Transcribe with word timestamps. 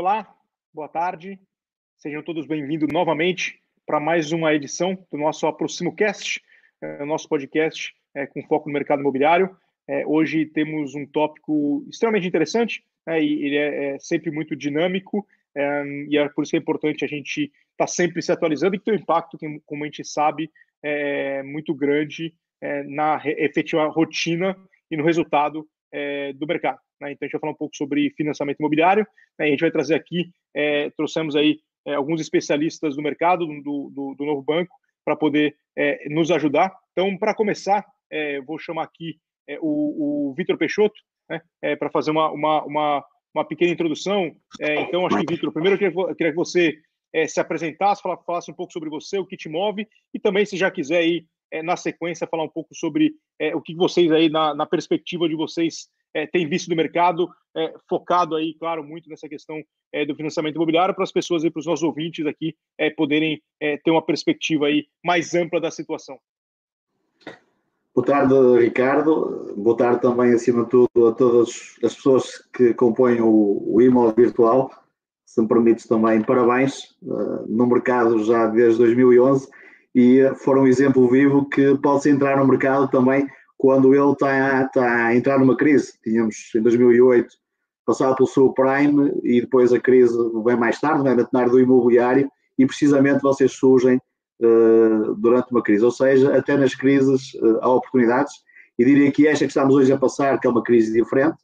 Olá, 0.00 0.34
boa 0.72 0.88
tarde. 0.88 1.38
Sejam 1.98 2.22
todos 2.22 2.46
bem-vindos 2.46 2.88
novamente 2.90 3.60
para 3.84 4.00
mais 4.00 4.32
uma 4.32 4.54
edição 4.54 4.96
do 5.12 5.18
nosso 5.18 5.46
AproximoCast, 5.46 6.40
é, 6.80 7.04
nosso 7.04 7.28
podcast 7.28 7.92
é, 8.14 8.26
com 8.26 8.42
foco 8.44 8.66
no 8.66 8.72
mercado 8.72 9.00
imobiliário. 9.00 9.54
É, 9.86 10.06
hoje 10.06 10.46
temos 10.46 10.94
um 10.94 11.04
tópico 11.04 11.84
extremamente 11.86 12.26
interessante 12.26 12.82
é, 13.06 13.22
e 13.22 13.44
ele 13.44 13.56
é, 13.58 13.98
sempre 13.98 14.30
muito 14.30 14.56
dinâmico 14.56 15.28
e 16.08 16.16
é 16.16 16.26
por 16.30 16.44
isso 16.44 16.52
que 16.52 16.56
é 16.56 16.60
importante 16.60 17.04
a 17.04 17.08
gente 17.08 17.42
estar 17.42 17.52
tá 17.76 17.86
sempre 17.86 18.22
se 18.22 18.32
atualizando 18.32 18.76
e 18.76 18.78
que 18.78 18.86
tem 18.86 18.94
um 18.94 19.02
impacto, 19.02 19.36
como 19.66 19.84
a 19.84 19.86
gente 19.86 20.02
sabe, 20.02 20.50
é 20.82 21.42
muito 21.42 21.74
grande 21.74 22.32
na 22.86 23.20
efetiva 23.26 23.86
rotina 23.88 24.56
e 24.90 24.96
no 24.96 25.04
resultado 25.04 25.68
do 26.36 26.46
mercado. 26.46 26.78
Né? 27.00 27.12
Então, 27.12 27.24
a 27.24 27.26
gente 27.26 27.32
vai 27.32 27.40
falar 27.40 27.52
um 27.52 27.56
pouco 27.56 27.76
sobre 27.76 28.10
financiamento 28.16 28.58
imobiliário. 28.60 29.06
Né? 29.38 29.46
a 29.46 29.48
gente 29.48 29.60
vai 29.60 29.70
trazer 29.70 29.94
aqui, 29.94 30.30
é, 30.54 30.90
trouxemos 30.90 31.34
aí 31.34 31.60
é, 31.86 31.94
alguns 31.94 32.20
especialistas 32.20 32.96
do 32.96 33.02
mercado, 33.02 33.46
do, 33.46 33.90
do, 33.90 34.14
do 34.16 34.24
novo 34.24 34.42
banco, 34.42 34.74
para 35.04 35.16
poder 35.16 35.56
é, 35.76 36.08
nos 36.08 36.30
ajudar. 36.30 36.72
Então, 36.92 37.16
para 37.16 37.34
começar, 37.34 37.84
é, 38.10 38.40
vou 38.42 38.58
chamar 38.58 38.84
aqui 38.84 39.18
é, 39.48 39.58
o, 39.60 40.30
o 40.30 40.34
Vitor 40.34 40.56
Peixoto, 40.58 41.00
né? 41.28 41.40
É, 41.62 41.76
para 41.76 41.90
fazer 41.90 42.10
uma, 42.10 42.30
uma, 42.30 42.64
uma, 42.64 43.04
uma, 43.34 43.44
pequena 43.44 43.72
introdução. 43.72 44.34
então, 44.60 45.06
acho 45.06 45.18
que, 45.20 45.34
Vitor, 45.34 45.52
primeiro 45.52 45.76
eu 45.76 45.78
queria, 45.78 46.10
eu 46.10 46.14
queria 46.14 46.32
que 46.32 46.38
você 46.38 46.76
se 47.26 47.40
apresentasse, 47.40 48.02
falasse 48.02 48.50
um 48.50 48.54
pouco 48.54 48.72
sobre 48.72 48.88
você, 48.88 49.18
o 49.18 49.26
que 49.26 49.36
te 49.36 49.48
move, 49.48 49.88
e 50.14 50.20
também, 50.20 50.46
se 50.46 50.56
já 50.56 50.70
quiser 50.70 50.98
aí, 50.98 51.24
na 51.64 51.76
sequência, 51.76 52.26
falar 52.26 52.44
um 52.44 52.48
pouco 52.48 52.74
sobre 52.74 53.14
o 53.54 53.60
que 53.60 53.74
vocês 53.74 54.10
aí, 54.12 54.28
na, 54.28 54.54
na 54.54 54.66
perspectiva 54.66 55.28
de 55.28 55.34
vocês, 55.34 55.88
é, 56.14 56.26
tem 56.26 56.48
visto 56.48 56.68
do 56.68 56.76
mercado, 56.76 57.28
é, 57.56 57.74
focado 57.88 58.34
aí, 58.34 58.54
claro, 58.54 58.82
muito 58.82 59.08
nessa 59.08 59.28
questão 59.28 59.62
é, 59.92 60.04
do 60.04 60.14
financiamento 60.14 60.56
imobiliário, 60.56 60.94
para 60.94 61.04
as 61.04 61.12
pessoas 61.12 61.44
e 61.44 61.50
para 61.50 61.60
os 61.60 61.66
nossos 61.66 61.82
ouvintes 61.82 62.26
aqui 62.26 62.54
é, 62.78 62.90
poderem 62.90 63.40
é, 63.60 63.76
ter 63.76 63.90
uma 63.90 64.04
perspectiva 64.04 64.66
aí 64.66 64.86
mais 65.04 65.34
ampla 65.34 65.60
da 65.60 65.70
situação. 65.70 66.18
Boa 67.94 68.06
tarde, 68.06 68.34
Ricardo. 68.60 69.52
Boa 69.56 69.76
tarde 69.76 70.00
também, 70.00 70.32
acima 70.32 70.64
de 70.64 70.70
tudo, 70.70 71.08
a 71.08 71.12
todas 71.12 71.76
as 71.82 71.94
pessoas 71.94 72.38
que 72.52 72.72
compõem 72.74 73.20
o, 73.20 73.64
o 73.66 73.82
imóvel 73.82 74.14
virtual. 74.14 74.70
Se 75.26 75.40
me 75.40 75.48
permites 75.48 75.86
também, 75.86 76.22
parabéns 76.22 76.96
uh, 77.02 77.46
no 77.48 77.66
mercado 77.66 78.22
já 78.24 78.46
desde 78.46 78.78
2011 78.78 79.48
e 79.94 80.22
foram 80.36 80.62
um 80.62 80.66
exemplo 80.66 81.08
vivo 81.08 81.48
que 81.48 81.76
pode-se 81.78 82.10
entrar 82.10 82.36
no 82.36 82.46
mercado 82.46 82.88
também 82.88 83.26
quando 83.58 83.94
ele 83.94 84.12
está, 84.12 84.64
está 84.64 85.06
a 85.06 85.14
entrar 85.14 85.38
numa 85.38 85.56
crise. 85.56 85.92
Tínhamos 86.02 86.50
em 86.54 86.62
2008 86.62 87.28
passado 87.84 88.16
pelo 88.16 88.28
subprime 88.28 89.12
e 89.22 89.40
depois 89.40 89.72
a 89.72 89.80
crise 89.80 90.16
vem 90.44 90.56
mais 90.56 90.80
tarde, 90.80 91.02
vem 91.02 91.26
na 91.32 91.40
área 91.40 91.50
do 91.50 91.60
imobiliário 91.60 92.30
e 92.58 92.64
precisamente 92.64 93.20
vocês 93.20 93.52
surgem 93.52 94.00
uh, 94.40 95.14
durante 95.16 95.50
uma 95.50 95.62
crise. 95.62 95.84
Ou 95.84 95.90
seja, 95.90 96.36
até 96.36 96.56
nas 96.56 96.74
crises 96.74 97.34
uh, 97.34 97.58
há 97.60 97.68
oportunidades 97.68 98.32
e 98.78 98.84
diria 98.84 99.10
que 99.10 99.26
esta 99.26 99.44
que 99.44 99.50
estamos 99.50 99.74
hoje 99.74 99.92
a 99.92 99.98
passar, 99.98 100.38
que 100.40 100.46
é 100.46 100.50
uma 100.50 100.62
crise 100.62 100.92
diferente, 100.92 101.36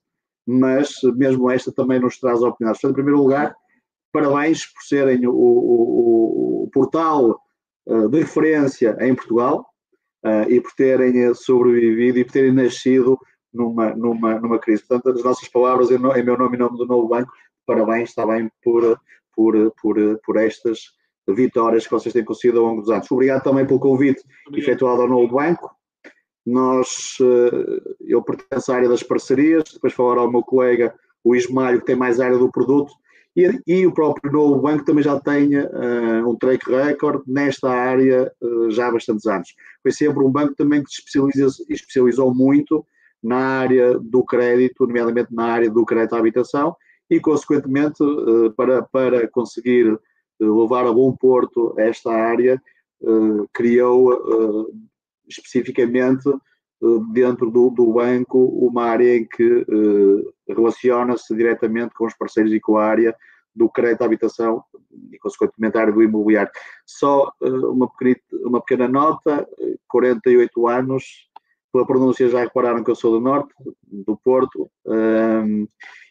mas 0.46 0.94
mesmo 1.16 1.50
esta 1.50 1.72
também 1.72 2.00
nos 2.00 2.18
traz 2.18 2.40
oportunidades. 2.40 2.80
Portanto, 2.80 2.92
em 2.92 3.02
primeiro 3.02 3.22
lugar, 3.22 3.54
parabéns 4.12 4.64
por 4.66 4.82
serem 4.82 5.26
o, 5.26 5.32
o, 5.32 6.64
o 6.64 6.70
portal 6.72 7.40
de 7.86 8.18
referência 8.18 8.96
em 9.00 9.14
Portugal, 9.14 9.66
uh, 10.24 10.50
e 10.50 10.60
por 10.60 10.72
terem 10.72 11.22
eh, 11.22 11.34
sobrevivido 11.34 12.18
e 12.18 12.24
por 12.24 12.32
terem 12.32 12.52
nascido 12.52 13.18
numa, 13.52 13.94
numa, 13.94 14.40
numa 14.40 14.58
crise. 14.58 14.84
Portanto, 14.86 15.16
as 15.16 15.24
nossas 15.24 15.48
palavras 15.48 15.90
em, 15.90 15.94
em 15.94 16.24
meu 16.24 16.36
nome 16.36 16.56
e 16.56 16.58
nome 16.58 16.76
do 16.76 16.86
novo 16.86 17.08
banco, 17.08 17.32
parabéns 17.64 18.14
também 18.14 18.50
por, 18.62 19.00
por, 19.34 19.72
por, 19.80 19.96
por 20.24 20.36
estas 20.36 20.78
vitórias 21.28 21.84
que 21.84 21.92
vocês 21.92 22.12
têm 22.12 22.24
conseguido 22.24 22.60
ao 22.60 22.66
longo 22.66 22.82
dos 22.82 22.90
anos. 22.90 23.10
Obrigado 23.10 23.42
também 23.42 23.66
pelo 23.66 23.80
convite 23.80 24.22
Obrigado. 24.46 24.68
efetuado 24.68 25.02
ao 25.02 25.08
novo 25.08 25.34
banco. 25.34 25.70
Nós, 26.44 27.16
eh, 27.20 27.96
eu 28.00 28.22
pertenço 28.22 28.70
à 28.70 28.76
área 28.76 28.88
das 28.88 29.02
parcerias, 29.02 29.64
depois 29.72 29.92
falar 29.92 30.18
ao 30.18 30.30
meu 30.30 30.42
colega, 30.42 30.94
o 31.24 31.34
Ismael, 31.34 31.80
que 31.80 31.86
tem 31.86 31.96
mais 31.96 32.20
área 32.20 32.38
do 32.38 32.50
produto, 32.50 32.92
e, 33.36 33.60
e, 33.66 33.86
o 33.86 33.92
próprio 33.92 34.32
novo 34.32 34.60
banco 34.62 34.84
também 34.84 35.04
já 35.04 35.20
tem 35.20 35.58
uh, 35.58 36.26
um 36.26 36.34
track 36.36 36.70
record 36.70 37.22
nesta 37.26 37.68
área 37.68 38.32
uh, 38.40 38.70
já 38.70 38.88
há 38.88 38.92
bastantes 38.92 39.26
anos. 39.26 39.54
Foi 39.82 39.92
sempre 39.92 40.24
um 40.24 40.30
banco 40.30 40.54
também 40.54 40.82
que 40.82 40.90
se 40.90 41.00
especializa, 41.00 41.62
especializou 41.68 42.34
muito 42.34 42.84
na 43.22 43.36
área 43.36 43.98
do 43.98 44.24
crédito, 44.24 44.86
nomeadamente 44.86 45.34
na 45.34 45.44
área 45.44 45.70
do 45.70 45.84
crédito 45.84 46.14
à 46.14 46.18
habitação, 46.18 46.74
e, 47.10 47.20
consequentemente, 47.20 48.02
uh, 48.02 48.50
para, 48.52 48.82
para 48.82 49.28
conseguir 49.28 49.98
levar 50.40 50.86
a 50.86 50.92
bom 50.92 51.12
porto 51.12 51.74
esta 51.78 52.10
área, 52.12 52.60
criou 53.54 54.70
especificamente 55.26 56.30
dentro 57.12 57.50
do, 57.50 57.70
do, 57.70 57.92
banco 57.92 58.38
uma 58.38 58.84
área 58.84 59.16
em 59.16 59.24
que 59.24 59.66
eh, 59.68 60.52
relaciona-se 60.54 61.34
diretamente 61.34 61.94
com 61.94 62.06
os 62.06 62.14
parceiros 62.14 62.52
e 62.52 62.60
com 62.60 62.76
a 62.76 62.84
área 62.84 63.16
do 63.54 63.68
crédito 63.68 64.02
à 64.02 64.04
habitação 64.04 64.62
e, 65.10 65.18
consequentemente, 65.18 65.78
a 65.78 65.80
área 65.80 65.92
do 65.92 66.02
imobiliário. 66.02 66.50
Só 66.84 67.32
eh, 67.42 67.48
uma, 67.48 67.88
pequena, 67.88 68.16
uma 68.44 68.60
pequena 68.60 68.88
nota, 68.88 69.48
48 69.88 70.68
anos, 70.68 71.04
pela 71.72 71.86
pronúncia 71.86 72.28
já 72.28 72.40
repararam 72.40 72.84
que 72.84 72.90
eu 72.90 72.94
sou 72.94 73.12
do 73.12 73.20
Norte, 73.20 73.54
do 73.86 74.16
Porto, 74.16 74.70
um, 74.86 74.94
ehm, 74.94 75.66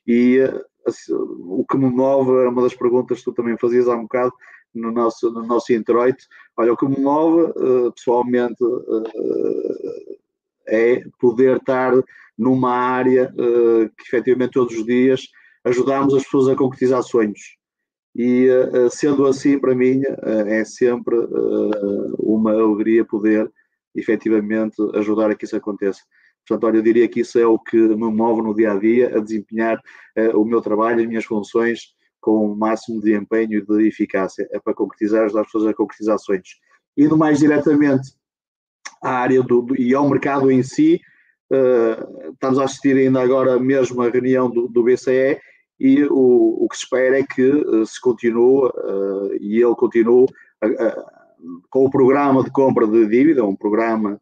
e 0.08 0.40
assim, 0.86 1.14
o 1.14 1.66
que 1.68 1.78
me 1.78 1.90
move, 1.90 2.44
é 2.44 2.50
uma 2.50 2.62
das 2.62 2.76
perguntas 2.76 3.20
que 3.20 3.26
tu 3.26 3.34
também 3.34 3.58
fazias 3.58 3.88
há 3.88 3.96
um 3.96 4.04
bocado, 4.04 4.32
no 4.76 4.92
nosso, 4.92 5.32
no 5.32 5.44
nosso 5.44 5.74
introito. 5.74 6.26
Olha, 6.58 6.74
o 6.74 6.78
que 6.78 6.86
me 6.86 7.00
move, 7.00 7.52
uh, 7.52 7.92
pessoalmente, 7.94 8.64
é 10.68 11.04
poder 11.20 11.58
estar 11.58 11.94
numa 12.38 12.72
área 12.72 13.34
uh, 13.34 13.90
que 13.90 14.04
efetivamente 14.08 14.52
todos 14.52 14.76
os 14.76 14.86
dias 14.86 15.28
ajudamos 15.64 16.14
as 16.14 16.24
pessoas 16.24 16.50
a 16.50 16.56
concretizar 16.56 17.02
sonhos. 17.04 17.58
E 18.16 18.48
uh, 18.50 18.90
sendo 18.90 19.26
assim, 19.26 19.60
para 19.60 19.76
mim, 19.76 20.02
uh, 20.02 20.48
é 20.48 20.64
sempre 20.64 21.16
uma 22.20 22.52
alegria 22.52 23.06
poder 23.06 23.52
efetivamente 23.94 24.76
ajudar 24.96 25.32
a 25.32 25.36
que 25.36 25.46
isso 25.46 25.56
aconteça. 25.56 26.02
Portanto, 26.48 26.68
olha, 26.68 26.78
eu 26.78 26.84
diria 26.84 27.08
que 27.08 27.22
isso 27.22 27.40
é 27.40 27.46
o 27.46 27.58
que 27.58 27.78
me 27.78 28.12
move 28.12 28.42
no 28.42 28.54
dia 28.54 28.74
a 28.74 28.78
dia, 28.78 29.18
a 29.18 29.20
desempenhar 29.20 29.82
o 30.36 30.46
meu 30.46 30.62
trabalho, 30.62 31.02
as 31.02 31.08
minhas 31.08 31.26
funções 31.26 31.96
com 32.22 32.46
o 32.46 32.56
máximo 32.56 33.02
de 33.02 33.16
empenho 33.16 33.60
e 33.60 33.66
de 33.66 33.88
eficácia, 33.88 34.48
é 34.52 34.60
para 34.60 34.74
concretizar, 34.74 35.24
ajudar 35.24 35.42
as 35.42 35.48
pessoas 35.48 35.68
a 35.68 35.74
concretizar 35.74 36.20
sonhos. 36.20 36.60
Indo 36.96 37.18
mais 37.18 37.40
diretamente 37.40 38.12
à 39.02 39.12
área 39.12 39.42
do, 39.42 39.62
do, 39.62 39.80
e 39.80 39.94
ao 39.94 40.10
mercado 40.10 40.52
em 40.52 40.64
si. 40.64 41.02
Uh, 41.52 42.32
estamos 42.32 42.58
a 42.58 42.64
assistir 42.64 42.98
ainda 42.98 43.22
agora 43.22 43.60
mesmo 43.60 44.02
a 44.02 44.10
reunião 44.10 44.50
do, 44.50 44.68
do 44.68 44.84
BCE 44.84 45.40
e 45.80 46.04
o, 46.06 46.64
o, 46.64 46.68
que 46.68 46.76
se 46.76 46.84
espera 46.84 47.20
é 47.20 47.24
que 47.24 47.44
uh, 47.44 47.86
se 47.86 48.02
continue 48.02 48.68
uh, 48.68 49.36
e 49.40 49.62
ele 49.62 49.76
continue 49.76 50.26
com 51.70 51.86
o 51.86 51.90
programa 51.92 52.44
de 52.44 52.50
compra 52.50 52.88
de 52.88 53.06
dívida, 53.06 53.46
um 53.46 53.56
programa, 53.56 54.20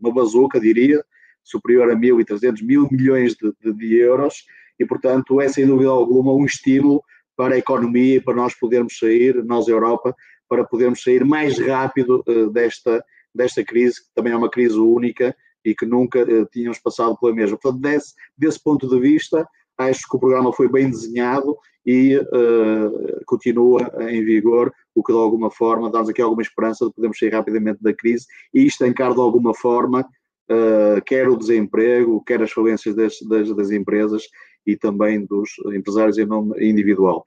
uma 0.00 0.14
bazuca, 0.14 0.58
diria, 0.58 1.04
superior 1.42 1.90
a 1.90 1.94
1.300 1.94 2.62
mil 2.64 2.88
milhões 2.90 3.34
de, 3.34 3.52
de, 3.62 3.72
de, 3.74 3.96
euros 3.96 4.44
e, 4.80 4.86
portanto, 4.86 5.42
é 5.42 5.48
sem 5.48 5.66
dúvida 5.66 5.90
alguma 5.90 6.32
um 6.32 6.46
estímulo 6.46 7.02
para 7.36 7.56
a 7.56 7.58
economia 7.58 8.16
e 8.16 8.20
para 8.20 8.34
nós 8.34 8.54
podermos 8.54 8.98
sair, 8.98 9.44
nós 9.44 9.68
Europa, 9.68 10.14
para 10.48 10.64
podermos 10.64 11.02
sair 11.02 11.22
mais 11.22 11.58
rápido 11.58 12.24
desta 12.52 13.04
desta 13.34 13.64
crise, 13.64 14.00
que 14.00 14.14
também 14.14 14.32
é 14.32 14.36
uma 14.36 14.50
crise 14.50 14.78
única 14.78 15.34
e 15.64 15.74
que 15.74 15.86
nunca 15.86 16.22
uh, 16.22 16.46
tínhamos 16.52 16.78
passado 16.78 17.16
pela 17.18 17.34
mesma. 17.34 17.58
Portanto, 17.58 17.80
desse, 17.82 18.14
desse 18.36 18.62
ponto 18.62 18.88
de 18.88 19.00
vista, 19.00 19.46
acho 19.78 20.02
que 20.08 20.16
o 20.16 20.20
programa 20.20 20.52
foi 20.52 20.68
bem 20.68 20.90
desenhado 20.90 21.56
e 21.84 22.16
uh, 22.16 23.24
continua 23.26 23.92
em 24.08 24.24
vigor, 24.24 24.72
o 24.94 25.02
que 25.02 25.12
de 25.12 25.18
alguma 25.18 25.50
forma 25.50 25.90
dá-nos 25.90 26.08
aqui 26.08 26.22
alguma 26.22 26.42
esperança 26.42 26.86
de 26.86 26.92
podermos 26.92 27.18
sair 27.18 27.32
rapidamente 27.32 27.82
da 27.82 27.92
crise 27.92 28.26
e 28.52 28.66
estancar 28.66 29.12
de 29.12 29.20
alguma 29.20 29.54
forma 29.54 30.00
uh, 30.00 31.02
quer 31.04 31.28
o 31.28 31.36
desemprego, 31.36 32.22
quer 32.24 32.42
as 32.42 32.52
falências 32.52 32.94
das, 32.94 33.18
das, 33.28 33.54
das, 33.54 33.70
empresas 33.70 34.22
e 34.66 34.76
também 34.76 35.26
dos 35.26 35.50
empresários 35.74 36.16
em 36.16 36.24
nome 36.24 36.54
individual 36.64 37.26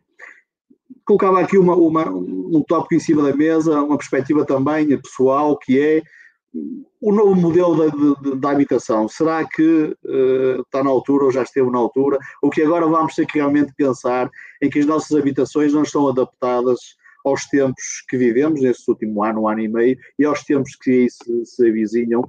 colocava 1.08 1.40
aqui 1.40 1.58
uma, 1.58 1.74
uma, 1.74 2.10
um 2.10 2.62
tópico 2.68 2.96
em 2.96 3.00
cima 3.00 3.24
da 3.24 3.36
mesa, 3.36 3.82
uma 3.82 3.98
perspectiva 3.98 4.46
também 4.46 4.96
pessoal, 5.00 5.58
que 5.58 5.80
é 5.80 6.04
o 7.02 7.14
novo 7.14 7.34
modelo 7.36 8.36
da, 8.36 8.52
habitação. 8.52 9.08
Será 9.08 9.48
que 9.48 9.96
uh, 10.04 10.62
está 10.62 10.84
na 10.84 10.90
altura 10.90 11.26
ou 11.26 11.32
já 11.32 11.44
esteve 11.44 11.70
na 11.70 11.78
altura? 11.78 12.18
Ou 12.42 12.50
que 12.50 12.62
agora 12.62 12.86
vamos 12.86 13.16
ter 13.16 13.26
que 13.26 13.38
realmente 13.38 13.74
pensar 13.76 14.30
em 14.62 14.70
que 14.70 14.80
as 14.80 14.86
nossas 14.86 15.18
habitações 15.18 15.74
não 15.74 15.84
estão 15.84 16.08
adaptadas 16.08 16.80
aos 17.24 17.46
tempos 17.46 18.04
que 18.10 18.18
vivemos, 18.18 18.62
nesse 18.62 18.84
último 18.90 19.24
ano, 19.24 19.44
um 19.44 19.48
ano 19.48 19.62
e 19.62 19.68
meio, 19.68 19.98
e 20.20 20.26
aos 20.26 20.44
tempos 20.44 20.76
que 20.76 21.08
se, 21.10 21.46
se 21.46 21.70
avizinham 21.70 22.28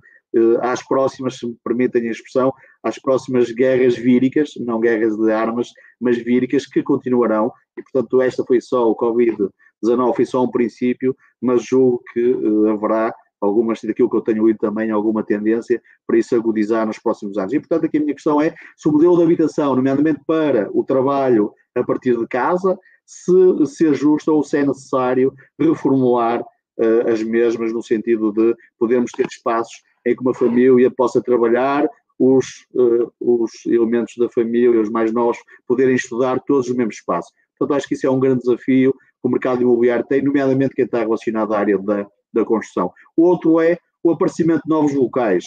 às 0.60 0.86
próximas, 0.86 1.38
se 1.38 1.46
me 1.46 1.56
permitem 1.64 2.08
a 2.08 2.10
expressão, 2.10 2.52
às 2.82 2.98
próximas 2.98 3.50
guerras 3.50 3.96
víricas, 3.96 4.50
não 4.58 4.80
guerras 4.80 5.16
de 5.16 5.32
armas, 5.32 5.70
mas 6.00 6.18
víricas 6.18 6.66
que 6.66 6.82
continuarão, 6.82 7.52
e 7.78 7.82
portanto 7.82 8.20
esta 8.20 8.44
foi 8.44 8.60
só 8.60 8.90
o 8.90 8.96
Covid-19, 8.96 10.14
foi 10.14 10.24
só 10.26 10.44
um 10.44 10.50
princípio, 10.50 11.16
mas 11.40 11.64
julgo 11.64 12.02
que 12.12 12.36
haverá 12.70 13.14
algumas, 13.40 13.80
daquilo 13.82 14.10
que 14.10 14.16
eu 14.16 14.20
tenho 14.20 14.46
lido 14.46 14.58
também, 14.58 14.90
alguma 14.90 15.22
tendência 15.22 15.80
para 16.06 16.18
isso 16.18 16.34
agudizar 16.34 16.86
nos 16.86 16.98
próximos 16.98 17.38
anos. 17.38 17.52
E, 17.52 17.60
portanto, 17.60 17.86
aqui 17.86 17.98
a 17.98 18.00
minha 18.00 18.14
questão 18.14 18.40
é 18.40 18.54
se 18.76 18.88
o 18.88 18.92
modelo 18.92 19.16
de 19.16 19.22
habitação, 19.22 19.76
nomeadamente 19.76 20.20
para 20.26 20.68
o 20.72 20.84
trabalho 20.84 21.52
a 21.74 21.84
partir 21.84 22.16
de 22.16 22.26
casa, 22.26 22.78
se, 23.06 23.66
se 23.66 23.86
ajusta 23.86 24.32
ou 24.32 24.42
se 24.42 24.58
é 24.58 24.66
necessário 24.66 25.32
reformular 25.58 26.42
uh, 26.42 27.08
as 27.10 27.22
mesmas 27.22 27.72
no 27.72 27.82
sentido 27.82 28.32
de 28.32 28.54
podermos 28.78 29.10
ter 29.12 29.26
espaços 29.26 29.74
em 30.08 30.16
que 30.16 30.22
uma 30.22 30.34
família 30.34 30.90
possa 30.90 31.22
trabalhar, 31.22 31.88
os, 32.18 32.66
uh, 32.74 33.12
os 33.20 33.50
elementos 33.66 34.14
da 34.16 34.28
família, 34.28 34.80
os 34.80 34.90
mais 34.90 35.12
novos, 35.12 35.38
poderem 35.66 35.94
estudar 35.94 36.40
todos 36.40 36.68
no 36.68 36.76
mesmo 36.76 36.92
espaço. 36.92 37.32
Portanto, 37.56 37.76
acho 37.76 37.88
que 37.88 37.94
isso 37.94 38.06
é 38.06 38.10
um 38.10 38.20
grande 38.20 38.40
desafio 38.40 38.92
que 38.92 39.28
o 39.28 39.28
mercado 39.28 39.62
imobiliário 39.62 40.04
tem, 40.04 40.22
nomeadamente 40.22 40.74
quem 40.74 40.84
está 40.84 41.00
relacionado 41.00 41.54
à 41.54 41.58
área 41.58 41.78
da, 41.78 42.06
da 42.32 42.44
construção. 42.44 42.92
O 43.16 43.22
outro 43.22 43.60
é 43.60 43.78
o 44.02 44.10
aparecimento 44.10 44.62
de 44.64 44.68
novos 44.68 44.94
locais. 44.94 45.44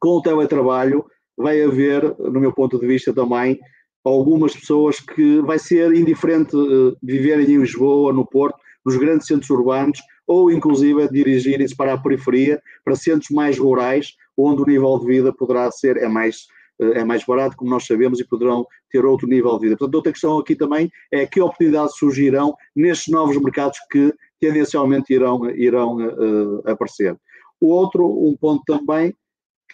Com 0.00 0.10
o 0.10 0.22
teletrabalho, 0.22 1.04
vai 1.36 1.62
haver, 1.62 2.02
no 2.18 2.40
meu 2.40 2.52
ponto 2.52 2.78
de 2.78 2.86
vista 2.86 3.12
também, 3.12 3.58
algumas 4.04 4.54
pessoas 4.54 5.00
que 5.00 5.40
vai 5.40 5.58
ser 5.58 5.94
indiferente 5.94 6.54
uh, 6.56 6.96
viverem 7.02 7.46
em 7.46 7.58
Lisboa, 7.58 8.12
no 8.12 8.26
Porto, 8.26 8.58
nos 8.84 8.96
grandes 8.96 9.26
centros 9.26 9.50
urbanos, 9.50 9.98
ou 10.26 10.50
inclusive 10.50 11.08
dirigirem-se 11.08 11.74
para 11.76 11.94
a 11.94 11.98
periferia, 11.98 12.60
para 12.84 12.96
centros 12.96 13.30
mais 13.30 13.58
rurais, 13.58 14.14
onde 14.36 14.62
o 14.62 14.66
nível 14.66 14.98
de 14.98 15.06
vida 15.06 15.32
poderá 15.32 15.70
ser, 15.70 15.96
é 15.96 16.08
mais, 16.08 16.46
uh, 16.80 16.92
é 16.92 17.04
mais 17.04 17.24
barato, 17.24 17.56
como 17.56 17.70
nós 17.70 17.86
sabemos, 17.86 18.20
e 18.20 18.24
poderão 18.24 18.66
ter 18.90 19.04
outro 19.04 19.26
nível 19.26 19.58
de 19.58 19.66
vida. 19.66 19.76
Portanto, 19.76 19.94
outra 19.94 20.12
questão 20.12 20.38
aqui 20.38 20.54
também 20.56 20.90
é 21.12 21.26
que 21.26 21.40
oportunidades 21.40 21.96
surgirão 21.96 22.54
nestes 22.74 23.12
novos 23.12 23.36
mercados 23.40 23.78
que 23.90 24.12
tendencialmente 24.40 25.12
irão, 25.12 25.48
irão 25.50 25.96
uh, 25.96 26.68
aparecer. 26.68 27.16
O 27.60 27.68
outro, 27.68 28.06
um 28.06 28.36
ponto 28.36 28.62
também, 28.66 29.14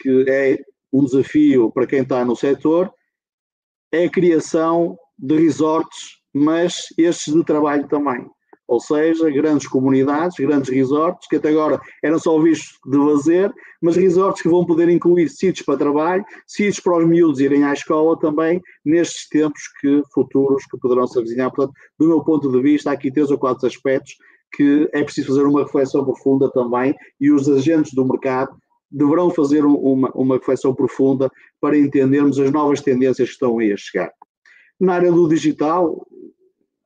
que 0.00 0.24
é 0.28 0.58
um 0.92 1.04
desafio 1.04 1.70
para 1.70 1.86
quem 1.86 2.02
está 2.02 2.24
no 2.24 2.36
setor, 2.36 2.92
é 3.92 4.04
a 4.04 4.10
criação 4.10 4.96
de 5.18 5.36
resorts, 5.36 6.20
mas 6.32 6.86
estes 6.96 7.34
de 7.34 7.44
trabalho 7.44 7.88
também. 7.88 8.26
Ou 8.70 8.78
seja, 8.78 9.28
grandes 9.30 9.66
comunidades, 9.66 10.36
grandes 10.38 10.70
resorts, 10.70 11.26
que 11.26 11.34
até 11.34 11.48
agora 11.48 11.80
eram 12.04 12.20
só 12.20 12.38
vistos 12.38 12.78
de 12.86 12.96
lazer, 12.96 13.52
mas 13.82 13.96
resorts 13.96 14.42
que 14.42 14.48
vão 14.48 14.64
poder 14.64 14.88
incluir 14.88 15.28
sítios 15.28 15.66
para 15.66 15.76
trabalho, 15.76 16.24
sítios 16.46 16.78
para 16.78 16.98
os 16.98 17.04
miúdos 17.04 17.40
irem 17.40 17.64
à 17.64 17.72
escola 17.72 18.16
também, 18.16 18.62
nestes 18.84 19.28
tempos 19.28 19.60
que, 19.80 20.00
futuros 20.14 20.64
que 20.70 20.78
poderão 20.78 21.04
se 21.08 21.18
avizinhar. 21.18 21.50
Portanto, 21.50 21.74
do 21.98 22.06
meu 22.06 22.22
ponto 22.22 22.48
de 22.48 22.62
vista, 22.62 22.90
há 22.90 22.92
aqui 22.92 23.10
três 23.10 23.32
ou 23.32 23.38
quatro 23.38 23.66
aspectos 23.66 24.14
que 24.54 24.88
é 24.92 25.02
preciso 25.02 25.26
fazer 25.26 25.42
uma 25.42 25.64
reflexão 25.64 26.04
profunda 26.04 26.48
também 26.52 26.94
e 27.20 27.32
os 27.32 27.48
agentes 27.48 27.92
do 27.92 28.06
mercado 28.06 28.56
deverão 28.88 29.30
fazer 29.30 29.64
uma, 29.64 30.12
uma 30.14 30.36
reflexão 30.36 30.72
profunda 30.72 31.28
para 31.60 31.76
entendermos 31.76 32.38
as 32.38 32.52
novas 32.52 32.80
tendências 32.80 33.30
que 33.30 33.34
estão 33.34 33.58
aí 33.58 33.72
a 33.72 33.76
chegar. 33.76 34.12
Na 34.78 34.94
área 34.94 35.10
do 35.10 35.28
digital, 35.28 36.06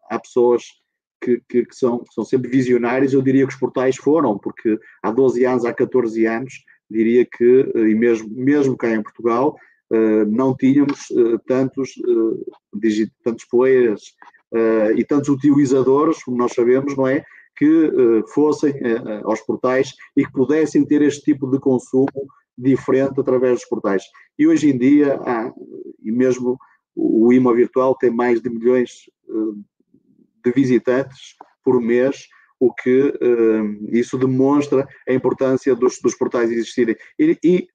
há 0.08 0.18
pessoas 0.18 0.62
que, 1.24 1.40
que, 1.48 1.64
que, 1.64 1.74
são, 1.74 1.98
que 2.00 2.12
são 2.12 2.24
sempre 2.24 2.50
visionárias, 2.50 3.14
eu 3.14 3.22
diria 3.22 3.46
que 3.46 3.54
os 3.54 3.58
portais 3.58 3.96
foram, 3.96 4.38
porque 4.38 4.78
há 5.02 5.10
12 5.10 5.44
anos, 5.46 5.64
há 5.64 5.72
14 5.72 6.26
anos, 6.26 6.52
diria 6.90 7.24
que, 7.24 7.72
e 7.74 7.94
mesmo, 7.94 8.28
mesmo 8.30 8.76
cá 8.76 8.90
em 8.90 9.02
Portugal, 9.02 9.56
uh, 9.90 10.24
não 10.26 10.54
tínhamos 10.54 11.08
uh, 11.10 11.38
tantos, 11.46 11.92
tantos 13.22 13.44
players 13.46 14.02
e 14.96 15.04
tantos 15.04 15.28
utilizadores, 15.28 16.22
como 16.22 16.36
nós 16.36 16.52
sabemos, 16.52 16.96
não 16.96 17.08
é? 17.08 17.24
que 17.56 17.90
fossem 18.32 18.72
aos 19.24 19.40
portais 19.40 19.90
e 20.16 20.24
que 20.24 20.32
pudessem 20.32 20.84
ter 20.84 21.02
este 21.02 21.22
tipo 21.22 21.50
de 21.50 21.58
consumo 21.58 22.08
diferente 22.56 23.20
através 23.20 23.54
dos 23.54 23.68
portais. 23.68 24.04
E 24.38 24.46
hoje 24.46 24.70
em 24.70 24.78
dia, 24.78 25.20
há, 25.24 25.52
e 26.04 26.12
mesmo 26.12 26.56
o 26.94 27.32
IMA 27.32 27.52
virtual 27.52 27.96
tem 27.96 28.10
mais 28.10 28.40
de 28.40 28.48
milhões 28.48 28.90
de 30.44 30.52
visitantes 30.52 31.34
por 31.64 31.80
mês, 31.80 32.26
o 32.60 32.72
que 32.72 33.12
isso 33.90 34.16
demonstra 34.16 34.86
a 35.08 35.12
importância 35.12 35.74
dos, 35.74 35.98
dos 36.00 36.14
portais 36.14 36.50
existirem. 36.50 36.96
E, 37.18 37.38
e 37.42 37.68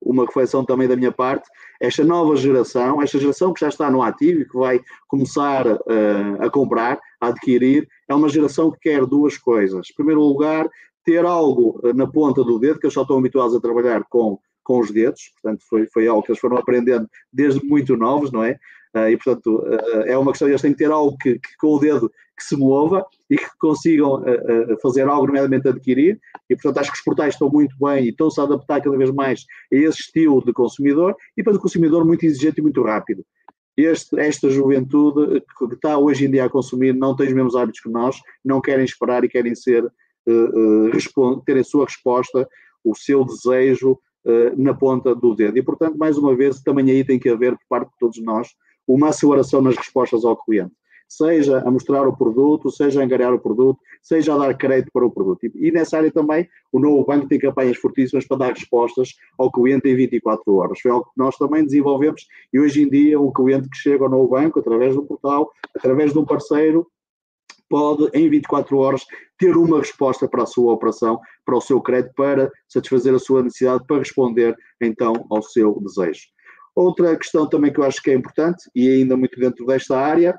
uma 0.00 0.24
reflexão 0.24 0.64
também 0.64 0.88
da 0.88 0.96
minha 0.96 1.12
parte, 1.12 1.48
esta 1.80 2.04
nova 2.04 2.36
geração, 2.36 3.02
esta 3.02 3.18
geração 3.18 3.52
que 3.52 3.60
já 3.60 3.68
está 3.68 3.90
no 3.90 4.02
ativo 4.02 4.40
e 4.40 4.48
que 4.48 4.56
vai 4.56 4.80
começar 5.08 5.66
uh, 5.66 6.36
a 6.40 6.50
comprar, 6.50 6.98
a 7.20 7.28
adquirir, 7.28 7.88
é 8.08 8.14
uma 8.14 8.28
geração 8.28 8.70
que 8.70 8.78
quer 8.80 9.04
duas 9.04 9.36
coisas. 9.36 9.88
Em 9.90 9.94
primeiro 9.94 10.20
lugar, 10.20 10.68
ter 11.04 11.24
algo 11.24 11.80
uh, 11.82 11.92
na 11.92 12.06
ponta 12.06 12.44
do 12.44 12.58
dedo, 12.58 12.78
que 12.78 12.86
eles 12.86 12.94
só 12.94 13.02
estão 13.02 13.18
habituados 13.18 13.54
a 13.54 13.60
trabalhar 13.60 14.04
com, 14.08 14.38
com 14.62 14.80
os 14.80 14.90
dedos, 14.90 15.32
portanto 15.34 15.64
foi, 15.68 15.86
foi 15.86 16.06
algo 16.06 16.22
que 16.22 16.30
eles 16.30 16.40
foram 16.40 16.56
aprendendo 16.56 17.08
desde 17.32 17.64
muito 17.64 17.96
novos, 17.96 18.30
não 18.30 18.44
é? 18.44 18.58
Uh, 18.96 19.10
e, 19.10 19.16
portanto, 19.18 19.62
é 20.06 20.16
uma 20.16 20.32
questão, 20.32 20.48
eles 20.48 20.62
têm 20.62 20.72
que 20.72 20.78
ter 20.78 20.90
algo 20.90 21.18
que, 21.18 21.34
que 21.34 21.56
com 21.58 21.74
o 21.74 21.78
dedo 21.78 22.10
que 22.36 22.44
se 22.44 22.56
mova 22.56 23.04
e 23.30 23.36
que 23.36 23.46
consigam 23.58 24.22
uh, 24.22 24.72
uh, 24.72 24.80
fazer 24.80 25.08
algo, 25.08 25.26
nomeadamente 25.26 25.68
adquirir, 25.68 26.20
e 26.48 26.54
portanto 26.54 26.78
acho 26.78 26.92
que 26.92 26.98
os 26.98 27.04
portais 27.04 27.34
estão 27.34 27.50
muito 27.50 27.74
bem 27.80 28.04
e 28.04 28.08
estão-se 28.10 28.40
a 28.40 28.44
adaptar 28.44 28.82
cada 28.82 28.96
vez 28.96 29.10
mais 29.10 29.44
a 29.72 29.76
esse 29.76 30.00
estilo 30.00 30.44
de 30.44 30.52
consumidor, 30.52 31.16
e 31.36 31.42
para 31.42 31.54
o 31.54 31.58
consumidor 31.58 32.04
muito 32.04 32.24
exigente 32.24 32.60
e 32.60 32.62
muito 32.62 32.82
rápido. 32.82 33.24
Este, 33.76 34.18
esta 34.18 34.48
juventude 34.48 35.42
que 35.58 35.74
está 35.74 35.98
hoje 35.98 36.24
em 36.24 36.30
dia 36.30 36.46
a 36.46 36.48
consumir 36.48 36.94
não 36.94 37.14
tem 37.14 37.26
os 37.26 37.34
mesmos 37.34 37.56
hábitos 37.56 37.80
que 37.80 37.90
nós, 37.90 38.16
não 38.42 38.60
querem 38.60 38.84
esperar 38.84 39.24
e 39.24 39.28
querem 39.28 39.54
ser, 39.54 39.84
uh, 39.84 41.42
ter 41.44 41.58
a 41.58 41.64
sua 41.64 41.84
resposta, 41.84 42.48
o 42.84 42.94
seu 42.94 43.24
desejo 43.24 43.98
na 44.56 44.74
ponta 44.74 45.14
do 45.14 45.36
dedo. 45.36 45.56
E 45.56 45.62
portanto, 45.62 45.96
mais 45.96 46.18
uma 46.18 46.34
vez, 46.34 46.60
também 46.60 46.90
aí 46.90 47.04
tem 47.04 47.16
que 47.16 47.28
haver, 47.28 47.52
por 47.52 47.64
parte 47.68 47.90
de 47.90 47.98
todos 48.00 48.20
nós, 48.24 48.48
uma 48.86 49.08
aceleração 49.08 49.60
nas 49.60 49.76
respostas 49.76 50.24
ao 50.24 50.36
cliente 50.36 50.74
seja 51.08 51.58
a 51.58 51.70
mostrar 51.70 52.06
o 52.06 52.16
produto, 52.16 52.70
seja 52.70 53.00
a 53.00 53.04
angariar 53.04 53.32
o 53.32 53.38
produto, 53.38 53.78
seja 54.02 54.34
a 54.34 54.38
dar 54.38 54.56
crédito 54.56 54.90
para 54.92 55.06
o 55.06 55.10
produto. 55.10 55.44
E, 55.54 55.70
nessa 55.70 55.98
área 55.98 56.10
também, 56.10 56.48
o 56.72 56.78
novo 56.78 57.04
banco 57.04 57.28
tem 57.28 57.38
campanhas 57.38 57.76
fortíssimas 57.76 58.26
para 58.26 58.38
dar 58.38 58.52
respostas 58.52 59.14
ao 59.38 59.50
cliente 59.50 59.88
em 59.88 59.94
24 59.94 60.54
horas. 60.54 60.80
Foi 60.80 60.90
algo 60.90 61.04
que 61.04 61.12
nós 61.16 61.36
também 61.36 61.64
desenvolvemos 61.64 62.26
e 62.52 62.58
hoje 62.58 62.82
em 62.82 62.88
dia 62.88 63.20
um 63.20 63.32
cliente 63.32 63.68
que 63.68 63.76
chega 63.76 64.04
ao 64.04 64.10
novo 64.10 64.28
banco, 64.28 64.58
através 64.58 64.94
do 64.94 65.04
portal, 65.04 65.50
através 65.74 66.12
de 66.12 66.18
um 66.18 66.24
parceiro, 66.24 66.86
pode, 67.68 68.08
em 68.14 68.28
24 68.28 68.76
horas, 68.78 69.04
ter 69.38 69.56
uma 69.56 69.78
resposta 69.78 70.28
para 70.28 70.44
a 70.44 70.46
sua 70.46 70.72
operação, 70.72 71.20
para 71.44 71.56
o 71.56 71.60
seu 71.60 71.80
crédito, 71.80 72.14
para 72.14 72.50
satisfazer 72.68 73.14
a 73.14 73.18
sua 73.18 73.42
necessidade, 73.42 73.84
para 73.86 73.98
responder 73.98 74.56
então 74.80 75.26
ao 75.30 75.42
seu 75.42 75.80
desejo. 75.80 76.35
Outra 76.76 77.16
questão 77.16 77.48
também 77.48 77.72
que 77.72 77.80
eu 77.80 77.84
acho 77.84 78.02
que 78.02 78.10
é 78.10 78.14
importante, 78.14 78.70
e 78.74 78.86
ainda 78.86 79.16
muito 79.16 79.40
dentro 79.40 79.64
desta 79.64 79.98
área, 79.98 80.38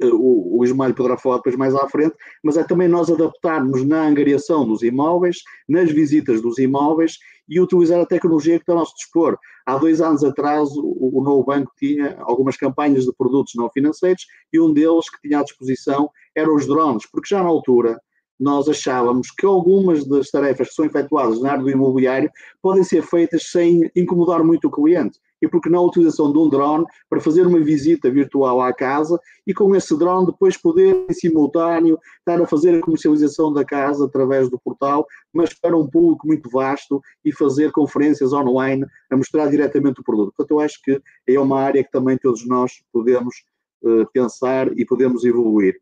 eh, 0.00 0.06
o, 0.06 0.58
o 0.58 0.64
Ismael 0.64 0.94
poderá 0.94 1.18
falar 1.18 1.38
depois 1.38 1.56
mais 1.56 1.74
à 1.74 1.88
frente, 1.88 2.14
mas 2.42 2.56
é 2.56 2.62
também 2.62 2.86
nós 2.86 3.10
adaptarmos 3.10 3.84
na 3.84 4.06
angariação 4.06 4.64
dos 4.64 4.82
imóveis, 4.82 5.38
nas 5.68 5.90
visitas 5.90 6.40
dos 6.40 6.58
imóveis 6.58 7.18
e 7.48 7.60
utilizar 7.60 8.00
a 8.00 8.06
tecnologia 8.06 8.58
que 8.58 8.62
está 8.62 8.74
ao 8.74 8.78
nosso 8.78 8.94
dispor. 8.94 9.36
Há 9.66 9.76
dois 9.76 10.00
anos 10.00 10.22
atrás, 10.22 10.68
o, 10.70 11.18
o 11.18 11.20
novo 11.20 11.44
banco 11.44 11.72
tinha 11.76 12.16
algumas 12.20 12.56
campanhas 12.56 13.04
de 13.04 13.12
produtos 13.12 13.54
não 13.56 13.68
financeiros 13.70 14.24
e 14.52 14.60
um 14.60 14.72
deles 14.72 15.10
que 15.10 15.20
tinha 15.20 15.40
à 15.40 15.42
disposição 15.42 16.08
eram 16.36 16.54
os 16.54 16.64
drones, 16.64 17.10
porque 17.10 17.28
já 17.28 17.42
na 17.42 17.48
altura 17.48 17.98
nós 18.38 18.68
achávamos 18.68 19.32
que 19.32 19.46
algumas 19.46 20.06
das 20.06 20.30
tarefas 20.30 20.68
que 20.68 20.74
são 20.74 20.84
efetuadas 20.84 21.40
na 21.40 21.52
área 21.52 21.62
do 21.62 21.70
imobiliário 21.70 22.30
podem 22.62 22.84
ser 22.84 23.02
feitas 23.02 23.50
sem 23.50 23.90
incomodar 23.96 24.44
muito 24.44 24.68
o 24.68 24.70
cliente 24.70 25.18
e 25.44 25.48
porque 25.48 25.68
não 25.68 25.80
a 25.80 25.86
utilização 25.86 26.32
de 26.32 26.38
um 26.38 26.48
drone 26.48 26.86
para 27.08 27.20
fazer 27.20 27.46
uma 27.46 27.60
visita 27.60 28.10
virtual 28.10 28.62
à 28.62 28.72
casa 28.72 29.20
e 29.46 29.52
com 29.52 29.76
esse 29.76 29.96
drone 29.98 30.26
depois 30.26 30.56
poder 30.56 31.04
em 31.08 31.12
simultâneo 31.12 31.98
estar 32.18 32.42
a 32.42 32.46
fazer 32.46 32.78
a 32.78 32.80
comercialização 32.80 33.52
da 33.52 33.64
casa 33.64 34.06
através 34.06 34.48
do 34.48 34.58
portal, 34.58 35.06
mas 35.32 35.52
para 35.52 35.76
um 35.76 35.86
público 35.86 36.26
muito 36.26 36.48
vasto 36.48 37.00
e 37.22 37.30
fazer 37.30 37.70
conferências 37.72 38.32
online 38.32 38.86
a 39.10 39.16
mostrar 39.16 39.48
diretamente 39.48 40.00
o 40.00 40.04
produto. 40.04 40.32
Portanto, 40.34 40.58
eu 40.58 40.64
acho 40.64 40.80
que 40.82 41.00
é 41.26 41.38
uma 41.38 41.60
área 41.60 41.84
que 41.84 41.90
também 41.90 42.16
todos 42.16 42.46
nós 42.46 42.82
podemos 42.90 43.34
uh, 43.82 44.06
pensar 44.12 44.72
e 44.78 44.86
podemos 44.86 45.24
evoluir. 45.24 45.76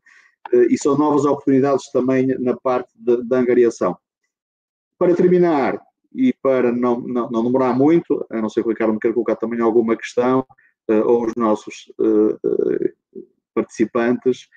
Uh, 0.53 0.63
e 0.69 0.77
são 0.77 0.97
novas 0.97 1.23
oportunidades 1.23 1.89
também 1.91 2.27
na 2.39 2.55
parte 2.57 2.91
da 2.97 3.39
angariação. 3.39 3.97
Para 4.99 5.15
terminar, 5.15 5.81
e 6.13 6.33
para 6.41 6.71
não, 6.71 6.99
não, 7.01 7.29
não 7.29 7.43
demorar 7.43 7.73
muito, 7.73 8.25
a 8.29 8.41
não 8.41 8.49
ser 8.49 8.61
que 8.61 8.67
o 8.67 8.71
Ricardo 8.71 8.93
me 8.93 8.99
queira 8.99 9.13
colocar 9.13 9.35
também 9.35 9.59
alguma 9.59 9.95
questão, 9.95 10.45
uh, 10.89 11.05
ou 11.05 11.25
os 11.25 11.35
nossos 11.35 11.91
uh, 11.99 12.33
uh, 12.33 12.93
participantes, 13.53 14.47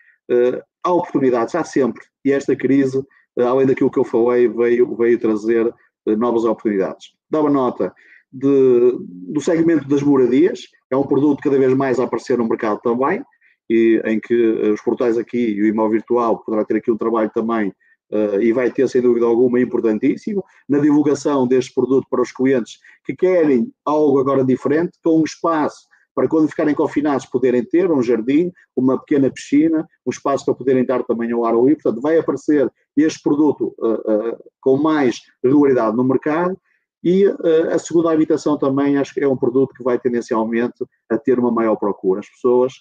há 0.83 0.93
oportunidades, 0.93 1.55
há 1.55 1.63
sempre. 1.63 2.03
E 2.25 2.33
esta 2.33 2.57
crise, 2.57 3.05
além 3.39 3.67
daquilo 3.67 3.91
que 3.91 3.99
eu 3.99 4.05
falei, 4.05 4.49
veio, 4.49 4.97
veio 4.97 5.21
trazer 5.21 5.73
novas 6.05 6.45
oportunidades. 6.45 7.13
Dava 7.31 7.49
nota 7.49 7.95
de, 8.33 8.99
do 8.99 9.41
segmento 9.41 9.87
das 9.87 10.03
moradias, 10.03 10.63
é 10.91 10.97
um 10.97 11.07
produto 11.07 11.43
cada 11.43 11.59
vez 11.59 11.73
mais 11.75 12.01
a 12.01 12.05
aparecer 12.05 12.39
no 12.39 12.49
mercado 12.49 12.81
também, 12.81 13.23
e 13.71 14.01
em 14.05 14.19
que 14.19 14.35
os 14.73 14.81
portais 14.81 15.17
aqui 15.17 15.39
e 15.39 15.63
o 15.63 15.67
imóvel 15.67 15.93
virtual 15.93 16.43
poderá 16.43 16.65
ter 16.65 16.79
aqui 16.79 16.91
um 16.91 16.97
trabalho 16.97 17.31
também 17.33 17.73
uh, 18.13 18.41
e 18.41 18.53
vai 18.53 18.71
ter, 18.71 18.89
sem 18.89 19.03
dúvida 19.03 19.27
alguma, 19.27 19.61
importantíssimo, 19.61 20.45
na 20.69 20.79
divulgação 20.79 21.47
deste 21.47 21.73
produto 21.75 22.07
para 22.11 22.23
os 22.23 22.33
clientes 22.33 22.79
que 23.05 23.15
querem 23.15 23.73
algo 23.85 24.19
agora 24.19 24.45
diferente, 24.45 24.99
com 25.03 25.21
um 25.21 25.25
espaço 25.25 25.87
para 26.17 26.27
quando 26.29 26.49
ficarem 26.49 26.75
confinados 26.75 27.27
poderem 27.27 27.63
ter 27.63 27.91
um 27.91 28.03
jardim, 28.03 28.51
uma 28.75 28.99
pequena 28.99 29.31
piscina, 29.31 29.87
um 30.05 30.11
espaço 30.11 30.47
para 30.47 30.55
poderem 30.55 30.81
estar 30.81 31.05
também 31.05 31.31
ao 31.31 31.45
ar 31.45 31.55
livre. 31.55 31.75
Portanto, 31.83 32.01
vai 32.01 32.19
aparecer 32.19 32.73
este 32.97 33.23
produto 33.23 33.75
uh, 33.79 34.31
uh, 34.31 34.39
com 34.59 34.79
mais 34.79 35.21
regularidade 35.45 35.95
no 35.95 36.03
mercado 36.03 36.59
e 37.05 37.27
uh, 37.29 37.71
a 37.71 37.79
segunda 37.79 38.11
habitação 38.11 38.57
também 38.57 38.97
acho 38.97 39.13
que 39.13 39.21
é 39.21 39.29
um 39.29 39.37
produto 39.37 39.75
que 39.75 39.85
vai 39.85 39.99
tendencialmente 39.99 40.87
a 41.11 41.19
ter 41.19 41.39
uma 41.39 41.53
maior 41.53 41.77
procura. 41.77 42.21
As 42.21 42.29
pessoas 42.29 42.73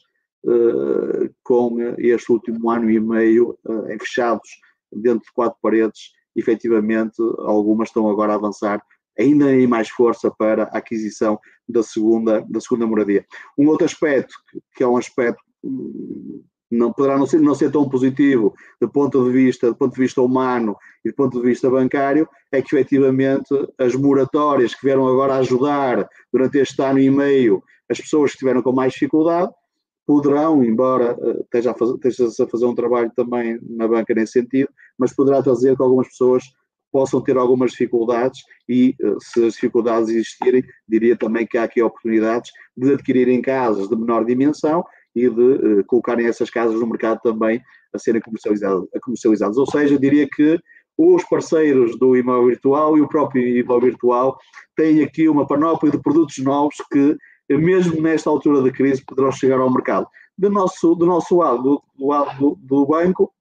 com 1.44 1.76
este 1.98 2.32
último 2.32 2.70
ano 2.70 2.88
e 2.88 3.00
meio 3.00 3.58
fechados 4.00 4.48
dentro 4.96 5.26
de 5.26 5.34
quatro 5.34 5.58
paredes, 5.62 6.12
efetivamente 6.36 7.16
algumas 7.40 7.90
estão 7.90 8.10
agora 8.10 8.34
a 8.34 8.36
avançar 8.36 8.82
ainda 9.18 9.54
em 9.54 9.66
mais 9.66 9.90
força 9.90 10.30
para 10.30 10.64
a 10.64 10.78
aquisição 10.78 11.40
da 11.68 11.82
segunda, 11.82 12.46
da 12.50 12.60
segunda 12.60 12.86
moradia. 12.86 13.26
Um 13.58 13.68
outro 13.68 13.86
aspecto, 13.86 14.34
que 14.76 14.84
é 14.84 14.88
um 14.88 14.98
aspecto 14.98 15.42
hum, 15.64 16.44
não 16.70 16.92
poderá 16.92 17.18
não 17.18 17.26
ser, 17.26 17.40
não 17.40 17.56
ser 17.56 17.72
tão 17.72 17.88
positivo 17.88 18.54
do 18.82 18.90
ponto 18.90 19.24
de 19.24 19.32
vista 19.32 19.68
do 19.68 19.76
ponto 19.76 19.94
de 19.94 20.02
vista 20.02 20.22
humano 20.22 20.76
e 21.04 21.10
do 21.10 21.16
ponto 21.16 21.40
de 21.40 21.46
vista 21.46 21.70
bancário 21.70 22.28
é 22.52 22.62
que 22.62 22.76
efetivamente 22.76 23.54
as 23.78 23.96
moratórias 23.96 24.74
que 24.74 24.86
vieram 24.86 25.08
agora 25.08 25.38
ajudar 25.38 26.08
durante 26.34 26.58
este 26.58 26.82
ano 26.82 27.00
e 27.00 27.10
meio 27.10 27.64
as 27.90 28.00
pessoas 28.00 28.32
que 28.32 28.38
estiveram 28.38 28.62
com 28.62 28.74
mais 28.74 28.94
dificuldade 28.94 29.52
poderão, 30.06 30.64
embora 30.64 31.18
eh, 31.20 31.42
esteja 31.42 31.72
a, 31.72 31.74
fazer, 31.74 31.96
a 32.44 32.48
fazer 32.48 32.66
um 32.66 32.76
trabalho 32.76 33.12
também 33.16 33.60
na 33.62 33.88
banca 33.88 34.14
nesse 34.14 34.34
sentido, 34.34 34.70
mas 34.98 35.16
poderá 35.16 35.42
trazer 35.42 35.76
que 35.76 35.82
algumas 35.82 36.08
pessoas 36.08 36.44
possam 36.92 37.20
ter 37.20 37.38
algumas 37.38 37.72
dificuldades 37.72 38.42
e, 38.70 38.96
eh, 39.02 39.16
se 39.20 39.46
as 39.46 39.54
dificuldades 39.54 40.10
existirem, 40.10 40.64
diria 40.88 41.18
também 41.18 41.46
que 41.46 41.58
há 41.58 41.64
aqui 41.64 41.82
oportunidades 41.82 42.52
de 42.78 42.94
adquirirem 42.94 43.42
casas 43.42 43.90
de 43.90 43.96
menor 43.96 44.24
dimensão 44.26 44.84
e 45.16 45.30
de 45.30 45.42
uh, 45.42 45.86
colocarem 45.86 46.28
essas 46.28 46.50
casas 46.50 46.78
no 46.78 46.88
mercado 46.88 47.20
também 47.24 47.62
a 47.94 47.98
serem 47.98 48.22
comercializadas, 48.22 48.84
comercializadas. 49.02 49.58
Ou 49.58 49.66
seja, 49.66 49.98
diria 49.98 50.28
que 50.30 50.60
os 50.98 51.24
parceiros 51.26 51.98
do 51.98 52.16
imóvel 52.16 52.48
virtual 52.48 52.98
e 52.98 53.02
o 53.02 53.08
próprio 53.08 53.46
imóvel 53.48 53.90
virtual 53.90 54.38
têm 54.76 55.04
aqui 55.04 55.28
uma 55.28 55.48
panóplia 55.48 55.92
de 55.92 56.02
produtos 56.02 56.38
novos 56.40 56.76
que, 56.92 57.18
mesmo 57.50 58.02
nesta 58.02 58.30
altura 58.30 58.62
da 58.62 58.72
crise, 58.72 59.04
poderão 59.06 59.32
chegar 59.32 59.60
ao 59.60 59.72
mercado. 59.72 60.08
Do 60.38 60.50
nosso, 60.50 60.96
do 60.96 61.06
nosso 61.06 61.38
lado, 61.38 61.62
do, 61.62 61.84
do 61.98 62.08
lado 62.08 62.38
do, 62.40 62.56
do 62.62 62.86
banco, 62.86 63.32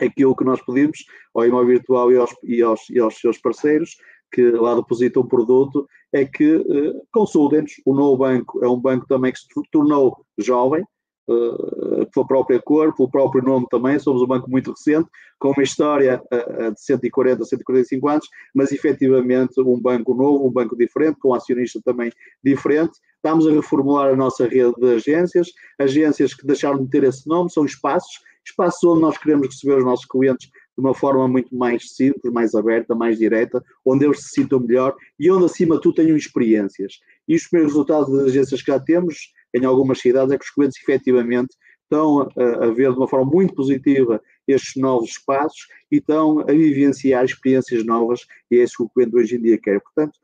aquilo 0.00 0.34
que 0.34 0.44
nós 0.44 0.60
pedimos 0.64 1.04
ao 1.34 1.46
imóvel 1.46 1.68
virtual 1.68 2.10
e 2.10 2.16
aos, 2.16 2.30
e 2.42 2.62
aos, 2.62 2.90
e 2.90 2.98
aos 2.98 3.18
seus 3.18 3.38
parceiros 3.38 3.96
que 4.34 4.50
lá 4.50 4.74
depositam 4.74 5.22
o 5.22 5.28
produto 5.28 5.88
é 6.12 6.24
que 6.24 6.56
uh, 6.56 7.06
consultem-nos. 7.12 7.74
O 7.86 7.94
novo 7.94 8.16
banco 8.16 8.64
é 8.64 8.68
um 8.68 8.80
banco 8.80 9.06
também 9.06 9.32
que 9.32 9.38
se 9.38 9.46
tornou 9.70 10.26
jovem, 10.36 10.84
uh, 11.28 12.06
pela 12.12 12.26
própria 12.26 12.60
cor, 12.60 12.92
pelo 12.94 13.08
próprio 13.08 13.44
nome 13.44 13.66
também. 13.70 13.96
Somos 13.98 14.22
um 14.22 14.26
banco 14.26 14.50
muito 14.50 14.72
recente, 14.72 15.08
com 15.38 15.50
uma 15.50 15.62
história 15.62 16.20
uh, 16.32 16.72
de 16.72 16.80
140, 16.80 17.44
145 17.44 18.08
anos, 18.08 18.28
mas 18.52 18.72
efetivamente 18.72 19.60
um 19.60 19.80
banco 19.80 20.14
novo, 20.14 20.46
um 20.46 20.52
banco 20.52 20.76
diferente, 20.76 21.18
com 21.20 21.28
um 21.30 21.34
acionista 21.34 21.80
também 21.84 22.10
diferente. 22.42 22.98
Estamos 23.24 23.46
a 23.46 23.52
reformular 23.52 24.12
a 24.12 24.16
nossa 24.16 24.46
rede 24.46 24.74
de 24.76 24.96
agências, 24.96 25.48
agências 25.78 26.34
que 26.34 26.46
deixaram 26.46 26.84
de 26.84 26.90
ter 26.90 27.04
esse 27.04 27.26
nome, 27.26 27.50
são 27.50 27.64
espaços 27.64 28.20
espaço 28.46 28.92
onde 28.92 29.00
nós 29.00 29.16
queremos 29.16 29.46
receber 29.46 29.78
os 29.78 29.84
nossos 29.84 30.04
clientes 30.04 30.48
de 30.48 30.80
uma 30.84 30.94
forma 30.94 31.26
muito 31.26 31.56
mais 31.56 31.94
simples, 31.94 32.30
mais 32.30 32.54
aberta, 32.54 32.94
mais 32.94 33.16
direta, 33.16 33.64
onde 33.82 34.04
eles 34.04 34.24
se 34.24 34.34
sintam 34.34 34.60
melhor 34.60 34.94
e 35.18 35.30
onde, 35.30 35.46
acima 35.46 35.76
de 35.76 35.80
tudo, 35.80 35.94
tenham 35.94 36.16
experiências. 36.16 36.98
E 37.26 37.34
os 37.34 37.46
primeiros 37.46 37.72
resultados 37.72 38.12
das 38.12 38.26
agências 38.26 38.60
que 38.60 38.70
já 38.70 38.78
temos, 38.78 39.32
em 39.54 39.64
algumas 39.64 40.00
cidades, 40.00 40.30
é 40.30 40.36
que 40.36 40.44
os 40.44 40.50
clientes 40.50 40.78
efetivamente 40.82 41.56
estão 41.84 42.28
a, 42.36 42.66
a 42.66 42.70
ver 42.72 42.92
de 42.92 42.98
uma 42.98 43.08
forma 43.08 43.30
muito 43.30 43.54
positiva 43.54 44.20
estes 44.46 44.76
novos 44.76 45.10
espaços 45.10 45.66
e 45.90 45.96
estão 45.96 46.40
a 46.40 46.52
vivenciar 46.52 47.24
experiências 47.24 47.86
novas 47.86 48.26
e 48.50 48.58
é 48.58 48.64
isso 48.64 48.76
que 48.76 48.82
o 48.82 48.88
cliente 48.90 49.16
hoje 49.16 49.36
em 49.36 49.40
dia 49.40 49.58
quer. 49.58 49.80
Portanto, 49.80 50.18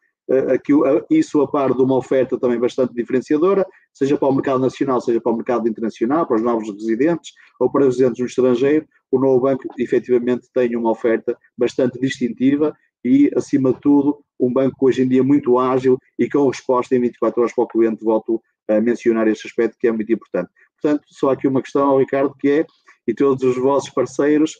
isso 1.10 1.42
a 1.42 1.48
par 1.48 1.74
de 1.74 1.82
uma 1.82 1.96
oferta 1.96 2.38
também 2.38 2.58
bastante 2.58 2.94
diferenciadora, 2.94 3.66
seja 3.92 4.16
para 4.16 4.28
o 4.28 4.32
mercado 4.32 4.60
nacional, 4.60 5.00
seja 5.00 5.20
para 5.20 5.32
o 5.32 5.36
mercado 5.36 5.68
internacional, 5.68 6.26
para 6.26 6.36
os 6.36 6.42
novos 6.42 6.70
residentes 6.70 7.32
ou 7.58 7.70
para 7.70 7.82
os 7.82 7.96
residentes 7.96 8.20
no 8.20 8.26
estrangeiro, 8.26 8.86
o 9.10 9.18
novo 9.18 9.40
banco 9.40 9.64
efetivamente 9.78 10.48
tem 10.54 10.76
uma 10.76 10.90
oferta 10.90 11.36
bastante 11.58 11.98
distintiva 11.98 12.74
e, 13.04 13.30
acima 13.34 13.72
de 13.72 13.80
tudo, 13.80 14.22
um 14.38 14.52
banco 14.52 14.86
hoje 14.86 15.02
em 15.02 15.08
dia 15.08 15.22
muito 15.22 15.58
ágil 15.58 15.98
e 16.18 16.28
com 16.28 16.48
resposta 16.48 16.94
em 16.94 17.00
24 17.00 17.40
horas 17.40 17.54
para 17.54 17.64
o 17.64 17.68
cliente, 17.68 18.04
volto 18.04 18.40
a 18.68 18.80
mencionar 18.80 19.26
este 19.26 19.48
aspecto 19.48 19.76
que 19.78 19.88
é 19.88 19.92
muito 19.92 20.12
importante. 20.12 20.50
Portanto, 20.80 21.04
só 21.08 21.30
aqui 21.30 21.48
uma 21.48 21.62
questão, 21.62 21.98
Ricardo, 21.98 22.34
que 22.38 22.48
é, 22.48 22.66
e 23.06 23.14
todos 23.14 23.42
os 23.42 23.56
vossos 23.56 23.90
parceiros, 23.90 24.56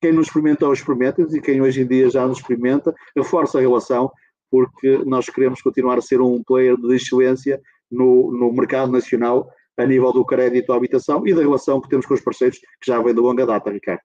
quem 0.00 0.12
nos 0.12 0.26
experimentou, 0.26 0.72
experimenta 0.72 1.22
e 1.30 1.40
quem 1.40 1.60
hoje 1.60 1.82
em 1.82 1.86
dia 1.86 2.10
já 2.10 2.26
nos 2.26 2.38
experimenta, 2.38 2.94
reforça 3.16 3.58
a 3.58 3.60
relação 3.60 4.10
porque 4.52 4.98
nós 5.06 5.30
queremos 5.30 5.62
continuar 5.62 5.96
a 5.96 6.02
ser 6.02 6.20
um 6.20 6.42
player 6.44 6.76
de 6.76 6.94
excelência 6.94 7.58
no, 7.90 8.30
no 8.30 8.52
mercado 8.52 8.92
nacional 8.92 9.48
a 9.78 9.86
nível 9.86 10.12
do 10.12 10.26
crédito 10.26 10.74
à 10.74 10.76
habitação 10.76 11.26
e 11.26 11.34
da 11.34 11.40
relação 11.40 11.80
que 11.80 11.88
temos 11.88 12.04
com 12.04 12.12
os 12.12 12.20
parceiros, 12.20 12.58
que 12.58 12.86
já 12.86 13.00
vem 13.00 13.14
de 13.14 13.20
longa 13.20 13.46
data, 13.46 13.70
Ricardo. 13.70 14.02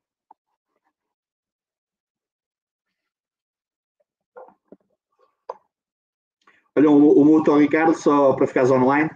Olha, 6.77 6.89
o, 6.89 7.21
o 7.21 7.25
muto 7.25 7.51
ao 7.51 7.57
Ricardo, 7.57 7.93
só 7.93 8.33
para 8.33 8.47
ficares 8.47 8.71
online. 8.71 9.09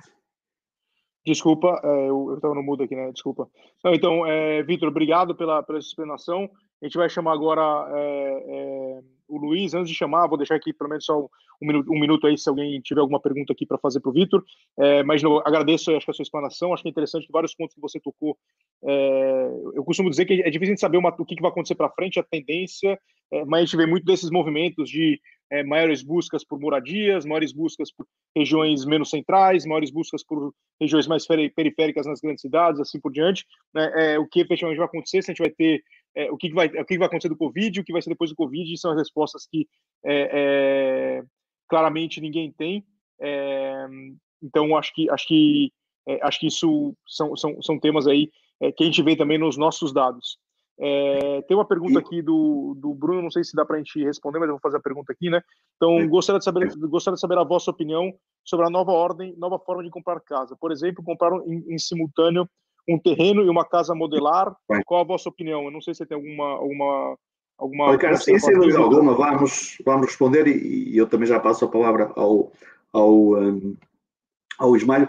Desculpa, 1.26 1.80
é, 1.82 2.10
eu 2.10 2.34
estava 2.36 2.56
no 2.56 2.64
mudo 2.64 2.84
aqui, 2.84 2.96
né? 2.96 3.10
Desculpa. 3.14 3.48
Então, 3.86 4.26
é, 4.26 4.62
Vitor, 4.64 4.90
obrigado 4.90 5.34
pela, 5.34 5.64
pela 5.64 5.80
explanação. 5.80 6.50
A 6.82 6.86
gente 6.86 6.98
vai 6.98 7.10
chamar 7.10 7.34
agora 7.34 7.62
é, 7.96 8.44
é, 8.48 9.00
o 9.28 9.38
Luiz. 9.38 9.74
Antes 9.74 9.90
de 9.90 9.96
chamar, 9.96 10.28
vou 10.28 10.38
deixar 10.38 10.56
aqui 10.56 10.74
pelo 10.74 10.90
menos 10.90 11.06
só 11.06 11.20
um, 11.62 11.68
minuto, 11.68 11.92
um 11.92 12.00
minuto 12.00 12.28
aí, 12.28 12.38
se 12.38 12.50
alguém 12.50 12.82
tiver 12.82 13.02
alguma 13.02 13.20
pergunta 13.20 13.54
aqui 13.54 13.66
para 13.66 13.78
fazer 13.78 14.00
para 14.00 14.10
o 14.10 14.14
Vitor. 14.14 14.44
É, 14.80 15.04
mas 15.04 15.22
agradeço 15.46 15.96
acho, 15.96 16.10
a 16.10 16.14
sua 16.14 16.24
explanação. 16.24 16.74
Acho 16.74 16.82
que 16.84 16.90
é 16.90 16.92
interessante 16.92 17.28
que 17.28 17.32
vários 17.32 17.54
pontos 17.54 17.76
que 17.76 17.82
você 17.82 18.00
tocou. 18.00 18.36
É, 18.84 19.52
eu 19.76 19.84
costumo 19.84 20.10
dizer 20.10 20.26
que 20.26 20.42
é 20.42 20.50
difícil 20.50 20.76
de 20.76 20.82
saber 20.82 20.98
uma, 20.98 21.10
o 21.10 21.26
que, 21.26 21.36
que 21.36 21.42
vai 21.42 21.52
acontecer 21.52 21.76
para 21.76 21.92
frente, 21.92 22.20
a 22.20 22.24
tendência, 22.24 23.00
é, 23.32 23.46
mas 23.46 23.62
a 23.62 23.66
gente 23.66 23.78
vê 23.78 23.86
muito 23.86 24.06
desses 24.06 24.32
movimentos 24.32 24.90
de 24.90 25.22
é, 25.52 25.64
maiores 25.64 26.02
buscas 26.02 26.44
por 26.44 26.60
moradias, 26.60 27.26
maiores 27.26 27.52
buscas 27.52 27.92
por 27.92 28.08
regiões 28.36 28.86
menos 28.86 29.10
centrais, 29.10 29.66
maiores 29.66 29.92
buscas 29.92 30.24
por 30.24 30.54
regiões 30.80 31.08
mais 31.08 31.28
periféricas 31.28 32.08
nas 32.08 32.22
grandes 32.22 32.42
cidades, 32.42 32.80
assim 32.80 33.00
por 33.00 33.12
diante. 33.12 33.46
Né? 33.74 34.14
É, 34.14 34.20
o 34.20 34.26
que 34.26 34.40
efetivamente 34.40 34.78
vai 34.78 34.88
acontecer, 34.88 35.22
se 35.22 35.30
a 35.30 35.34
gente 35.34 35.44
vai 35.44 35.52
ter 35.52 35.84
é, 36.16 36.32
o, 36.32 36.38
que, 36.38 36.54
vai, 36.54 36.68
o 36.68 36.86
que 36.86 36.98
vai 36.98 37.08
acontecer 37.08 37.30
do 37.30 37.38
Covid, 37.38 37.80
o 37.80 37.84
que 37.84 37.94
vai 37.94 38.02
ser 38.02 38.10
depois 38.10 38.30
do 38.30 38.36
Covid, 38.36 38.78
são 38.78 38.92
as 38.92 38.98
respostas 38.98 39.48
que 39.50 39.68
é, 40.06 40.30
é, 40.34 41.24
claramente 41.70 42.22
ninguém 42.22 42.52
tem. 42.52 42.86
É, 43.20 43.86
então, 44.42 44.76
acho 44.76 44.94
que, 44.94 45.10
acho 45.10 45.28
que, 45.28 45.72
acho 46.22 46.40
que 46.40 46.48
isso 46.48 46.96
são, 47.08 47.36
são, 47.36 47.62
são 47.62 47.80
temas 47.80 48.08
aí 48.08 48.30
que 48.76 48.84
a 48.84 48.86
gente 48.86 49.02
vê 49.04 49.16
também 49.16 49.38
nos 49.38 49.58
nossos 49.58 49.94
dados. 49.94 50.38
É, 50.84 51.44
tem 51.44 51.56
uma 51.56 51.68
pergunta 51.68 52.00
aqui 52.00 52.24
do, 52.24 52.74
do 52.76 52.92
Bruno, 52.96 53.22
não 53.22 53.30
sei 53.30 53.44
se 53.44 53.56
dá 53.56 53.64
para 53.64 53.76
a 53.76 53.80
gente 53.80 54.04
responder, 54.04 54.40
mas 54.40 54.48
eu 54.48 54.56
vou 54.56 54.62
fazer 54.62 54.78
a 54.78 54.82
pergunta 54.82 55.14
aqui, 55.14 55.30
né? 55.30 55.40
Então, 55.76 56.08
gostaria 56.10 56.40
de, 56.40 56.46
saber, 56.46 56.76
gostaria 56.76 57.14
de 57.14 57.22
saber 57.22 57.38
a 57.38 57.44
vossa 57.44 57.70
opinião 57.70 58.12
sobre 58.44 58.66
a 58.66 58.70
nova 58.70 58.92
ordem, 58.92 59.36
nova 59.38 59.60
forma 59.60 59.84
de 59.84 59.92
comprar 59.92 60.20
casa. 60.22 60.56
Por 60.60 60.72
exemplo, 60.72 61.04
comprar 61.04 61.32
em, 61.46 61.76
em 61.76 61.78
simultâneo 61.78 62.50
um 62.88 63.00
terreno 63.00 63.44
e 63.44 63.50
uma 63.50 63.66
casa 63.66 63.96
modelar. 63.96 64.56
Qual 64.86 65.02
a 65.02 65.06
vossa 65.06 65.30
opinião? 65.30 65.66
Eu 65.66 65.72
não 65.72 65.82
sei 65.82 65.94
se 65.94 66.06
tem 66.06 66.16
alguma. 66.16 66.46
alguma 66.46 67.18
alguma 67.58 68.18
sim, 68.18 68.40
sem 68.40 68.56
dúvida 68.56 68.80
alguma, 68.80 69.14
vamos, 69.14 69.78
vamos 69.86 70.08
responder 70.08 70.48
e, 70.48 70.94
e, 70.94 70.98
eu 70.98 71.06
também 71.06 71.28
já 71.28 71.40
passo 71.40 71.64
a 71.64 71.68
palavra 71.68 72.12
ao, 72.16 72.52
ao, 72.92 73.36
um, 73.36 73.78
ao 74.58 74.76
Ismael 74.76 75.08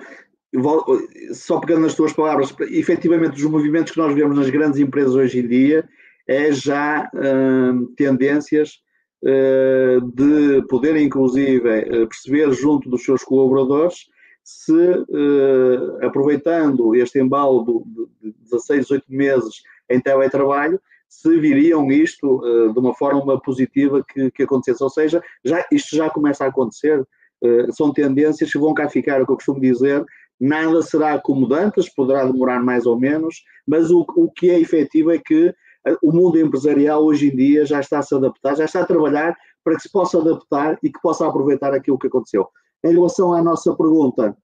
só 1.32 1.58
pegando 1.58 1.82
nas 1.82 1.94
tuas 1.94 2.12
palavras, 2.12 2.54
efetivamente 2.70 3.36
os 3.36 3.50
movimentos 3.50 3.92
que 3.92 3.98
nós 3.98 4.14
vemos 4.14 4.36
nas 4.36 4.50
grandes 4.50 4.78
empresas 4.78 5.14
hoje 5.14 5.40
em 5.40 5.48
dia 5.48 5.88
é 6.28 6.52
já 6.52 7.10
hum, 7.14 7.92
tendências 7.96 8.80
uh, 9.24 10.00
de 10.14 10.62
poderem 10.68 11.06
inclusive 11.06 11.66
uh, 11.66 12.06
perceber 12.06 12.52
junto 12.52 12.90
dos 12.90 13.02
seus 13.02 13.24
colaboradores 13.24 14.06
se 14.44 14.72
uh, 14.72 16.06
aproveitando 16.06 16.94
este 16.94 17.20
embalo 17.20 17.84
de 18.20 18.34
16, 18.50 18.82
18 18.82 19.04
meses 19.08 19.62
em 19.88 20.00
teletrabalho, 20.00 20.80
se 21.08 21.38
viriam 21.38 21.90
isto 21.90 22.38
uh, 22.38 22.72
de 22.72 22.78
uma 22.78 22.94
forma 22.94 23.40
positiva 23.40 24.04
que, 24.06 24.30
que 24.30 24.42
acontecesse. 24.42 24.82
Ou 24.82 24.90
seja, 24.90 25.22
já, 25.44 25.64
isto 25.70 25.94
já 25.94 26.10
começa 26.10 26.44
a 26.44 26.48
acontecer, 26.48 27.00
uh, 27.00 27.72
são 27.72 27.92
tendências 27.92 28.50
que 28.50 28.58
vão 28.58 28.74
cá 28.74 28.88
ficar, 28.88 29.22
o 29.22 29.26
que 29.26 29.32
eu 29.32 29.36
costumo 29.36 29.60
dizer, 29.60 30.04
nada 30.40 30.82
será 30.82 31.14
acomodante, 31.14 31.80
poderá 31.94 32.24
demorar 32.24 32.62
mais 32.62 32.86
ou 32.86 32.98
menos, 32.98 33.42
mas 33.66 33.90
o, 33.90 34.04
o 34.16 34.30
que 34.30 34.50
é 34.50 34.58
efetivo 34.58 35.12
é 35.12 35.18
que 35.18 35.54
o 36.02 36.12
mundo 36.12 36.38
empresarial 36.38 37.04
hoje 37.04 37.28
em 37.28 37.36
dia 37.36 37.66
já 37.66 37.80
está 37.80 37.98
a 37.98 38.02
se 38.02 38.14
adaptar, 38.14 38.56
já 38.56 38.64
está 38.64 38.80
a 38.82 38.86
trabalhar 38.86 39.36
para 39.64 39.76
que 39.76 39.82
se 39.82 39.90
possa 39.90 40.18
adaptar 40.18 40.78
e 40.82 40.90
que 40.90 41.00
possa 41.00 41.26
aproveitar 41.26 41.74
aquilo 41.74 41.98
que 41.98 42.06
aconteceu. 42.06 42.48
Em 42.84 42.92
relação 42.92 43.32
à 43.32 43.42
nossa 43.42 43.74
pergunta, 43.76 44.36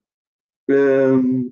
um, 0.70 1.50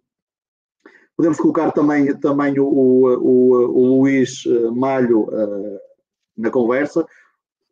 podemos 1.17 1.39
colocar 1.39 1.73
também, 1.73 2.15
também 2.19 2.59
o, 2.61 2.67
o, 2.67 3.43
o 3.53 4.01
Luís 4.01 4.45
eh, 4.47 4.71
Malho 4.71 5.23
uh, 5.23 5.81
na 6.37 6.51
conversa. 6.51 7.07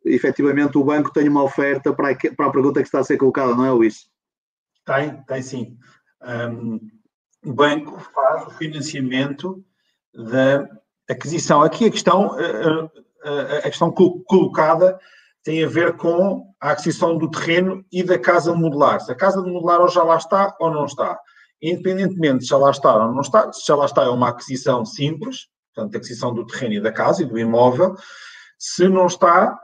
Efetivamente, 0.03 0.77
o 0.77 0.83
banco 0.83 1.13
tem 1.13 1.29
uma 1.29 1.43
oferta 1.43 1.93
para 1.93 2.11
a, 2.11 2.15
para 2.35 2.47
a 2.47 2.51
pergunta 2.51 2.81
que 2.81 2.87
está 2.87 2.99
a 2.99 3.03
ser 3.03 3.17
colocada, 3.17 3.55
não 3.55 3.65
é, 3.65 3.71
Luís? 3.71 4.09
Tem, 4.85 5.23
tem 5.23 5.41
sim. 5.41 5.77
Um, 6.23 6.79
o 7.45 7.53
banco 7.53 7.99
faz 7.99 8.47
o 8.47 8.51
financiamento 8.51 9.63
da 10.13 10.67
aquisição. 11.09 11.61
Aqui 11.61 11.85
a 11.85 11.91
questão, 11.91 12.31
a, 12.33 12.89
a, 13.29 13.57
a 13.59 13.61
questão 13.63 13.91
colocada 13.91 14.99
tem 15.45 15.63
a 15.63 15.67
ver 15.67 15.95
com 15.95 16.51
a 16.59 16.71
aquisição 16.71 17.19
do 17.19 17.29
terreno 17.29 17.85
e 17.91 18.03
da 18.03 18.17
casa 18.17 18.53
modular. 18.53 18.99
Se 18.99 19.11
a 19.11 19.15
casa 19.15 19.39
modular 19.43 19.79
ou 19.79 19.87
já 19.87 20.03
lá 20.03 20.17
está 20.17 20.57
ou 20.59 20.71
não 20.71 20.85
está. 20.85 21.17
Independentemente 21.61 22.43
se 22.43 22.49
já 22.49 22.57
lá 22.57 22.71
está 22.71 22.95
ou 22.95 23.13
não 23.13 23.21
está, 23.21 23.53
se 23.53 23.63
já 23.65 23.75
lá 23.75 23.85
está 23.85 24.03
é 24.03 24.09
uma 24.09 24.29
aquisição 24.29 24.83
simples, 24.83 25.47
portanto, 25.73 25.93
a 25.93 25.97
aquisição 25.99 26.33
do 26.33 26.47
terreno 26.47 26.73
e 26.73 26.81
da 26.81 26.91
casa 26.91 27.21
e 27.21 27.25
do 27.25 27.37
imóvel. 27.37 27.95
Se 28.57 28.89
não 28.89 29.05
está, 29.05 29.55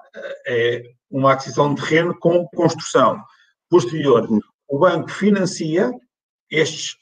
é 0.45 0.83
uma 1.09 1.33
aquisição 1.33 1.73
de 1.73 1.81
terreno 1.81 2.15
com 2.19 2.47
construção. 2.49 3.19
Posterior, 3.67 4.27
o 4.69 4.79
banco 4.79 5.09
financia 5.09 5.91
estes, 6.51 6.95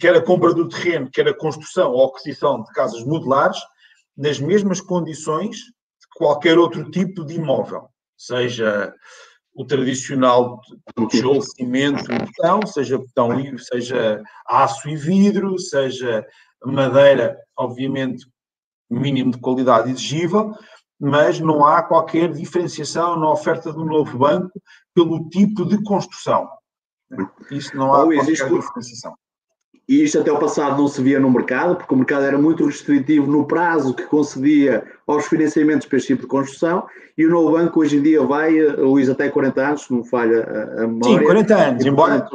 quer 0.00 0.16
a 0.16 0.22
compra 0.22 0.54
do 0.54 0.70
terreno, 0.70 1.10
quer 1.12 1.28
a 1.28 1.36
construção 1.36 1.92
ou 1.92 2.06
aquisição 2.06 2.62
de 2.62 2.72
casas 2.72 3.04
modulares, 3.04 3.58
nas 4.16 4.38
mesmas 4.38 4.80
condições 4.80 5.56
de 5.56 6.08
qualquer 6.16 6.58
outro 6.58 6.90
tipo 6.90 7.26
de 7.26 7.34
imóvel 7.34 7.91
seja 8.26 8.94
o 9.54 9.64
tradicional 9.64 10.60
tijolo, 11.10 11.42
cimento 11.42 12.10
e 12.10 12.18
betão, 12.18 12.64
seja 12.66 12.98
betão 12.98 13.32
livre, 13.32 13.62
seja 13.62 14.22
aço 14.46 14.88
e 14.88 14.96
vidro, 14.96 15.58
seja 15.58 16.24
madeira, 16.64 17.36
obviamente, 17.56 18.26
mínimo 18.88 19.32
de 19.32 19.38
qualidade 19.38 19.90
exigível, 19.90 20.54
mas 20.98 21.40
não 21.40 21.66
há 21.66 21.82
qualquer 21.82 22.32
diferenciação 22.32 23.18
na 23.18 23.30
oferta 23.30 23.72
do 23.72 23.84
novo 23.84 24.16
banco 24.16 24.62
pelo 24.94 25.28
tipo 25.28 25.64
de 25.64 25.82
construção. 25.82 26.48
Isso 27.50 27.76
não 27.76 27.92
há 27.92 28.04
qualquer 28.04 28.24
diferenciação 28.24 29.14
e 29.92 30.04
isto 30.04 30.18
até 30.18 30.32
o 30.32 30.38
passado 30.38 30.80
não 30.80 30.88
se 30.88 31.02
via 31.02 31.20
no 31.20 31.30
mercado, 31.30 31.76
porque 31.76 31.92
o 31.92 31.96
mercado 31.98 32.24
era 32.24 32.38
muito 32.38 32.64
restritivo 32.64 33.30
no 33.30 33.44
prazo 33.44 33.92
que 33.92 34.04
concedia 34.04 34.82
aos 35.06 35.26
financiamentos 35.26 35.86
para 35.86 35.98
este 35.98 36.14
tipo 36.14 36.22
de 36.22 36.28
construção, 36.28 36.86
e 37.18 37.26
o 37.26 37.30
novo 37.30 37.52
banco 37.52 37.78
hoje 37.78 37.98
em 37.98 38.02
dia 38.02 38.24
vai, 38.24 38.58
eh, 38.58 38.72
Luís, 38.72 39.10
até 39.10 39.28
40 39.28 39.60
anos, 39.60 39.82
se 39.82 39.92
não 39.92 40.02
falha 40.02 40.44
a 40.78 40.86
memória. 40.86 41.18
Sim, 41.18 41.24
40 41.26 41.54
anos, 41.54 41.84
embora... 41.84 42.26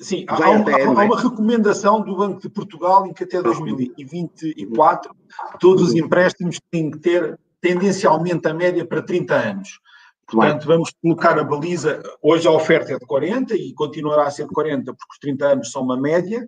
Sim, 0.00 0.24
há, 0.26 0.34
há, 0.34 0.56
até, 0.56 0.82
há, 0.82 0.88
há, 0.88 0.90
uma 0.90 1.20
recomendação 1.20 2.00
do 2.02 2.16
Banco 2.16 2.40
de 2.40 2.48
Portugal 2.48 3.06
em 3.06 3.12
que 3.12 3.22
até 3.22 3.40
2024 3.40 5.14
todos 5.60 5.88
os 5.88 5.94
empréstimos 5.94 6.60
têm 6.72 6.90
que 6.90 6.98
ter 6.98 7.38
tendencialmente 7.60 8.48
a 8.48 8.54
média 8.54 8.84
para 8.84 9.00
30 9.00 9.34
anos. 9.34 9.80
Portanto, 10.28 10.66
vamos 10.66 10.92
colocar 11.00 11.38
a 11.38 11.44
baliza. 11.44 12.02
Hoje 12.22 12.46
a 12.46 12.50
oferta 12.50 12.92
é 12.92 12.98
de 12.98 13.06
40 13.06 13.56
e 13.56 13.72
continuará 13.72 14.24
a 14.26 14.30
ser 14.30 14.46
de 14.46 14.52
40, 14.52 14.92
porque 14.92 15.12
os 15.12 15.18
30 15.18 15.46
anos 15.46 15.70
são 15.70 15.82
uma 15.82 15.98
média, 15.98 16.46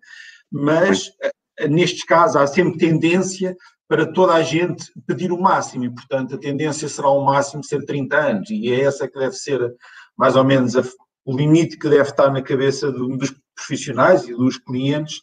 mas 0.52 1.10
eh, 1.58 1.68
nestes 1.68 2.04
casos 2.04 2.36
há 2.36 2.46
sempre 2.46 2.78
tendência 2.78 3.56
para 3.88 4.12
toda 4.12 4.34
a 4.34 4.42
gente 4.42 4.84
pedir 5.06 5.32
o 5.32 5.40
máximo, 5.40 5.84
e 5.84 5.90
portanto 5.90 6.34
a 6.34 6.38
tendência 6.38 6.88
será 6.88 7.08
o 7.08 7.24
máximo 7.24 7.64
ser 7.64 7.84
30 7.84 8.16
anos, 8.16 8.50
e 8.50 8.70
é 8.70 8.82
essa 8.82 9.08
que 9.08 9.18
deve 9.18 9.34
ser 9.34 9.74
mais 10.16 10.36
ou 10.36 10.44
menos 10.44 10.76
a, 10.76 10.82
o 11.24 11.34
limite 11.34 11.78
que 11.78 11.88
deve 11.88 12.10
estar 12.10 12.30
na 12.30 12.42
cabeça 12.42 12.92
de, 12.92 12.98
dos 13.16 13.34
profissionais 13.56 14.28
e 14.28 14.34
dos 14.34 14.58
clientes, 14.58 15.22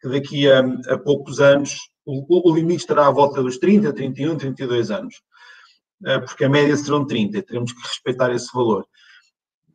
que 0.00 0.08
daqui 0.08 0.50
a, 0.50 0.60
a 0.92 0.98
poucos 0.98 1.40
anos 1.40 1.78
o, 2.04 2.50
o 2.50 2.54
limite 2.54 2.82
estará 2.82 3.06
à 3.06 3.10
volta 3.10 3.40
dos 3.42 3.58
30, 3.58 3.92
31, 3.92 4.36
32 4.36 4.90
anos. 4.90 5.22
Eh, 6.04 6.18
porque 6.20 6.44
a 6.44 6.48
média 6.48 6.76
serão 6.76 7.06
30, 7.06 7.42
teremos 7.42 7.72
que 7.72 7.82
respeitar 7.82 8.32
esse 8.32 8.52
valor. 8.52 8.84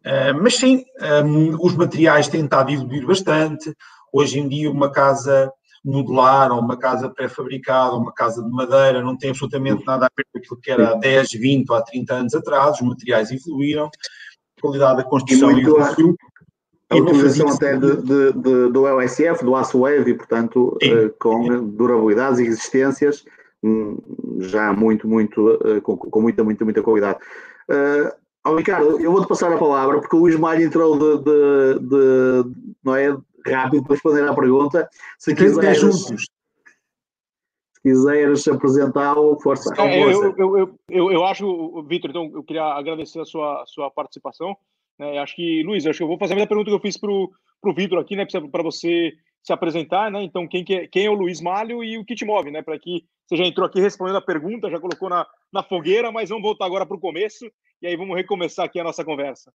Eh, 0.03 0.33
mas 0.33 0.55
sim, 0.55 0.83
ehm, 0.99 1.55
os 1.59 1.75
materiais 1.75 2.27
têm 2.27 2.45
estado 2.45 2.69
a 2.69 2.73
evoluir 2.73 3.05
bastante. 3.05 3.73
Hoje 4.11 4.39
em 4.39 4.47
dia, 4.47 4.69
uma 4.71 4.91
casa 4.91 5.51
modular, 5.83 6.51
ou 6.51 6.59
uma 6.59 6.77
casa 6.77 7.09
pré-fabricada, 7.09 7.93
ou 7.93 8.01
uma 8.01 8.13
casa 8.13 8.43
de 8.43 8.49
madeira, 8.49 9.01
não 9.01 9.17
tem 9.17 9.29
absolutamente 9.29 9.85
nada 9.85 10.05
a 10.05 10.09
ver 10.15 10.25
com 10.31 10.39
aquilo 10.39 10.59
que 10.61 10.71
era 10.71 10.91
há 10.91 10.95
10, 10.95 11.31
20 11.31 11.69
ou 11.69 11.75
há 11.75 11.81
30 11.81 12.13
anos 12.13 12.35
atrás. 12.35 12.75
Os 12.75 12.87
materiais 12.87 13.31
evoluíram, 13.31 13.85
a 13.85 14.61
qualidade 14.61 14.97
da 14.97 15.03
construção 15.03 15.51
evoluiu. 15.51 16.15
A 16.89 16.95
utilização 16.95 17.49
até 17.49 17.75
de, 17.75 17.97
de, 17.97 18.31
de, 18.31 18.71
do 18.71 18.87
LSF, 18.87 19.43
do 19.43 19.57
aço 19.57 19.81
wave, 19.81 20.09
e, 20.09 20.13
portanto, 20.13 20.77
sim, 20.81 21.09
com 21.19 21.43
sim. 21.43 21.67
durabilidades 21.75 22.39
e 22.39 22.45
resistências 22.45 23.25
já 24.39 24.73
muito, 24.73 25.07
muito, 25.07 25.47
uh, 25.55 25.81
com, 25.81 25.97
com, 25.97 26.21
muita, 26.21 26.43
muita, 26.43 26.63
muita 26.63 26.81
qualidade. 26.81 27.19
Uh, 27.69 28.11
oh, 28.45 28.55
Ricardo, 28.55 28.99
eu 28.99 29.11
vou-te 29.11 29.27
passar 29.27 29.51
a 29.51 29.57
palavra, 29.57 29.99
porque 29.99 30.15
o 30.15 30.19
Luís 30.19 30.35
Malho 30.35 30.63
entrou 30.63 30.97
de, 30.97 31.23
de, 31.23 31.79
de, 31.79 32.55
não 32.83 32.95
é, 32.95 33.17
rápido 33.45 33.83
para 33.83 33.93
responder 33.93 34.27
à 34.27 34.33
pergunta. 34.33 34.89
Se 35.19 35.35
quiseres, 35.35 35.79
juntos. 35.79 36.25
Se 37.75 37.81
quiseres 37.81 38.47
apresentá-lo, 38.47 39.39
força. 39.41 39.73
É, 39.77 40.03
eu, 40.03 40.23
eu, 40.23 40.57
eu, 40.57 40.75
eu, 40.89 41.11
eu 41.11 41.25
acho, 41.25 41.83
Vitor, 41.83 42.09
então 42.09 42.31
eu 42.33 42.43
queria 42.43 42.63
agradecer 42.63 43.19
a 43.19 43.25
sua, 43.25 43.63
a 43.63 43.65
sua 43.65 43.89
participação. 43.89 44.55
Né? 44.99 45.17
Acho 45.19 45.35
que, 45.35 45.63
Luiz, 45.63 45.85
acho 45.85 45.97
que 45.97 46.03
eu 46.03 46.07
vou 46.07 46.17
fazer 46.17 46.33
a 46.33 46.35
mesma 46.35 46.49
pergunta 46.49 46.69
que 46.69 46.75
eu 46.75 46.81
fiz 46.81 46.97
para 46.97 47.11
o 47.11 47.73
Vitor 47.75 47.99
aqui, 47.99 48.15
né? 48.15 48.25
Para 48.51 48.63
você 48.63 49.13
se 49.47 49.53
apresentar, 49.53 50.11
né? 50.11 50.21
Então, 50.21 50.45
quem, 50.45 50.61
que 50.61 50.75
é, 50.75 50.87
quem 50.87 51.05
é 51.05 51.09
o 51.09 51.13
Luiz 51.13 51.39
Malho 51.39 51.81
e 51.81 51.97
o 51.97 52.03
que 52.03 52.15
te 52.15 52.25
move, 52.25 52.51
né? 52.51 52.61
Para 52.61 52.77
que 52.77 53.05
você 53.25 53.37
já 53.37 53.45
entrou 53.45 53.65
aqui 53.65 53.79
respondendo 53.79 54.17
a 54.17 54.21
pergunta, 54.21 54.69
já 54.69 54.77
colocou 54.77 55.07
na, 55.07 55.25
na 55.53 55.63
fogueira, 55.63 56.11
mas 56.11 56.27
vamos 56.27 56.43
voltar 56.43 56.65
agora 56.65 56.85
para 56.85 56.97
o 56.97 56.99
começo 56.99 57.49
e 57.81 57.87
aí 57.87 57.95
vamos 57.95 58.17
recomeçar 58.17 58.65
aqui 58.65 58.77
a 58.77 58.83
nossa 58.83 59.05
conversa. 59.05 59.53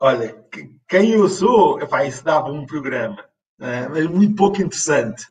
Olha, 0.00 0.34
quem 0.88 1.10
eu 1.10 1.28
sou, 1.28 1.78
epá, 1.78 2.06
isso 2.06 2.24
dava 2.24 2.50
um 2.50 2.64
programa, 2.64 3.22
né? 3.58 3.86
mas 3.88 4.06
muito 4.06 4.34
pouco 4.34 4.62
interessante. 4.62 5.26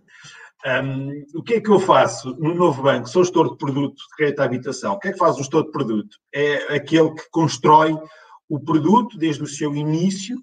Um, 0.64 1.26
o 1.36 1.42
que 1.42 1.56
é 1.56 1.62
que 1.62 1.72
eu 1.72 1.80
faço 1.80 2.36
no 2.36 2.54
novo 2.54 2.84
banco? 2.84 3.10
Sou 3.10 3.24
gestor 3.24 3.50
de 3.50 3.58
produto 3.58 3.96
de 3.96 4.16
crédito 4.16 4.40
à 4.42 4.46
habitação. 4.46 4.94
O 4.94 5.00
que 5.00 5.08
é 5.08 5.12
que 5.12 5.18
faz 5.18 5.36
o 5.36 5.40
gestor 5.40 5.66
de 5.66 5.72
produto? 5.72 6.18
É 6.32 6.76
aquele 6.76 7.12
que 7.16 7.30
constrói 7.32 7.98
o 8.48 8.60
produto 8.60 9.18
desde 9.18 9.42
o 9.42 9.48
seu 9.48 9.76
início 9.76 10.38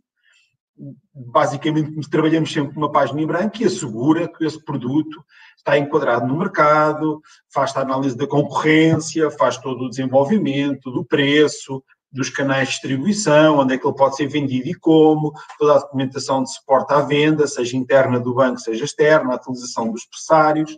basicamente 1.13 2.09
trabalhamos 2.11 2.53
sempre 2.53 2.75
com 2.75 2.81
uma 2.81 2.93
página 2.93 3.21
em 3.21 3.27
branco 3.27 3.57
e 3.61 3.65
assegura 3.65 4.29
que 4.29 4.45
esse 4.45 4.63
produto 4.65 5.23
está 5.57 5.79
enquadrado 5.79 6.27
no 6.27 6.39
mercado, 6.39 7.21
faz 7.53 7.77
a 7.77 7.81
análise 7.81 8.17
da 8.17 8.27
concorrência, 8.27 9.31
faz 9.31 9.59
todo 9.59 9.85
o 9.85 9.89
desenvolvimento, 9.91 10.91
do 10.91 11.05
preço, 11.05 11.83
dos 12.13 12.31
canais 12.31 12.69
de 12.69 12.75
distribuição, 12.75 13.59
onde 13.59 13.75
é 13.75 13.79
que 13.79 13.87
ele 13.87 13.97
pode 13.97 14.17
ser 14.17 14.27
vendido 14.27 14.69
e 14.69 14.75
como, 14.75 15.33
toda 15.59 15.75
a 15.75 15.79
documentação 15.79 16.43
de 16.43 16.53
suporte 16.53 16.93
à 16.93 17.01
venda, 17.01 17.47
seja 17.47 17.77
interna 17.77 18.19
do 18.19 18.35
banco, 18.35 18.59
seja 18.59 18.85
externa, 18.85 19.33
a 19.33 19.35
atualização 19.37 19.93
dos 19.93 20.05
pressários, 20.07 20.77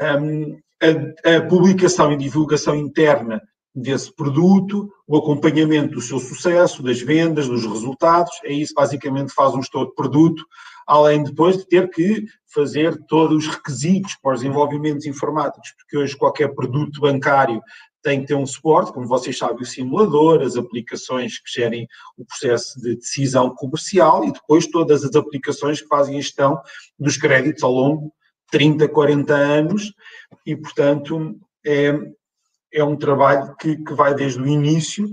um, 0.00 0.58
a, 0.82 1.36
a 1.36 1.42
publicação 1.42 2.12
e 2.12 2.16
divulgação 2.16 2.74
interna 2.74 3.40
desse 3.74 4.14
produto, 4.14 4.88
o 5.06 5.16
acompanhamento 5.16 5.94
do 5.94 6.00
seu 6.00 6.20
sucesso, 6.20 6.82
das 6.82 7.00
vendas, 7.00 7.48
dos 7.48 7.66
resultados, 7.66 8.32
é 8.44 8.52
isso 8.52 8.72
basicamente 8.72 9.34
faz 9.34 9.52
um 9.52 9.60
gestor 9.60 9.88
de 9.88 9.94
produto, 9.94 10.46
além 10.86 11.24
depois 11.24 11.56
de 11.56 11.66
ter 11.66 11.90
que 11.90 12.24
fazer 12.46 12.96
todos 13.08 13.46
os 13.46 13.52
requisitos 13.52 14.14
para 14.22 14.34
os 14.34 14.40
desenvolvimentos 14.40 15.06
informáticos, 15.06 15.72
porque 15.76 15.96
hoje 15.96 16.16
qualquer 16.16 16.54
produto 16.54 17.00
bancário 17.00 17.60
tem 18.00 18.20
que 18.20 18.26
ter 18.26 18.34
um 18.34 18.46
suporte, 18.46 18.92
como 18.92 19.08
vocês 19.08 19.36
sabem, 19.36 19.62
o 19.62 19.66
simulador, 19.66 20.42
as 20.42 20.56
aplicações 20.56 21.38
que 21.38 21.50
gerem 21.50 21.88
o 22.16 22.24
processo 22.24 22.78
de 22.80 22.96
decisão 22.96 23.50
comercial 23.54 24.24
e 24.24 24.32
depois 24.32 24.66
todas 24.66 25.02
as 25.02 25.16
aplicações 25.16 25.80
que 25.80 25.88
fazem 25.88 26.18
a 26.18 26.20
gestão 26.20 26.60
dos 26.98 27.16
créditos 27.16 27.64
ao 27.64 27.72
longo 27.72 28.02
de 28.02 28.58
30, 28.58 28.88
40 28.88 29.34
anos 29.34 29.94
e, 30.46 30.54
portanto, 30.54 31.34
é, 31.66 31.98
é 32.74 32.82
um 32.82 32.96
trabalho 32.96 33.54
que, 33.56 33.76
que 33.76 33.94
vai 33.94 34.14
desde 34.14 34.40
o 34.40 34.46
início, 34.46 35.08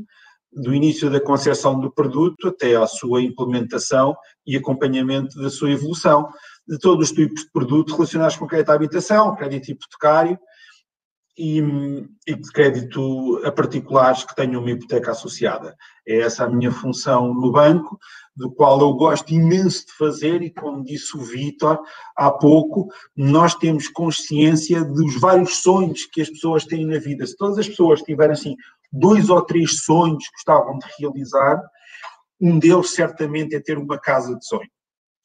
do 0.51 0.73
início 0.73 1.09
da 1.09 1.21
concepção 1.21 1.79
do 1.79 1.91
produto 1.91 2.49
até 2.49 2.75
à 2.75 2.85
sua 2.87 3.21
implementação 3.21 4.15
e 4.45 4.57
acompanhamento 4.57 5.39
da 5.39 5.49
sua 5.49 5.71
evolução, 5.71 6.27
de 6.67 6.77
todos 6.79 7.09
os 7.09 7.15
tipos 7.15 7.43
de 7.43 7.51
produtos 7.51 7.93
relacionados 7.93 8.35
com 8.35 8.47
crédito 8.47 8.71
à 8.71 8.73
habitação, 8.73 9.35
crédito 9.35 9.71
hipotecário, 9.71 10.37
e, 11.37 11.59
e, 12.27 12.35
crédito 12.53 13.41
a 13.45 13.51
particulares 13.51 14.23
que 14.23 14.35
tenham 14.35 14.61
uma 14.61 14.71
hipoteca 14.71 15.11
associada. 15.11 15.75
É 16.05 16.19
essa 16.19 16.43
a 16.43 16.49
minha 16.49 16.71
função 16.71 17.33
no 17.33 17.51
banco, 17.51 17.97
do 18.35 18.51
qual 18.51 18.79
eu 18.79 18.93
gosto 18.93 19.33
imenso 19.33 19.85
de 19.87 19.93
fazer, 19.93 20.41
e 20.41 20.49
como 20.49 20.83
disse 20.83 21.15
o 21.17 21.21
Vitor 21.21 21.79
há 22.15 22.31
pouco, 22.31 22.87
nós 23.15 23.55
temos 23.55 23.87
consciência 23.87 24.83
dos 24.83 25.19
vários 25.19 25.57
sonhos 25.61 26.05
que 26.05 26.21
as 26.21 26.29
pessoas 26.29 26.65
têm 26.65 26.85
na 26.85 26.97
vida. 26.97 27.25
Se 27.25 27.35
todas 27.35 27.57
as 27.57 27.67
pessoas 27.67 28.01
tiverem 28.01 28.33
assim 28.33 28.55
dois 28.91 29.29
ou 29.29 29.41
três 29.41 29.83
sonhos 29.83 30.25
que 30.27 30.33
gostavam 30.33 30.77
de 30.77 30.85
realizar, 30.99 31.61
um 32.39 32.57
deles 32.57 32.93
certamente 32.93 33.55
é 33.55 33.59
ter 33.59 33.77
uma 33.77 33.99
casa 33.99 34.35
de 34.35 34.45
sonho. 34.45 34.69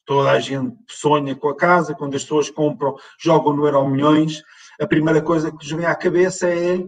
Toda 0.05 0.31
a 0.31 0.39
gente 0.39 0.75
sonha 0.87 1.35
com 1.35 1.49
a 1.49 1.55
casa, 1.55 1.95
quando 1.95 2.15
as 2.15 2.23
pessoas 2.23 2.49
compram, 2.49 2.95
jogam 3.19 3.53
no 3.53 3.65
Euro 3.65 3.87
Milhões, 3.89 4.41
a 4.79 4.87
primeira 4.87 5.21
coisa 5.21 5.51
que 5.51 5.57
lhes 5.57 5.71
vem 5.71 5.85
à 5.85 5.95
cabeça 5.95 6.47
é 6.47 6.79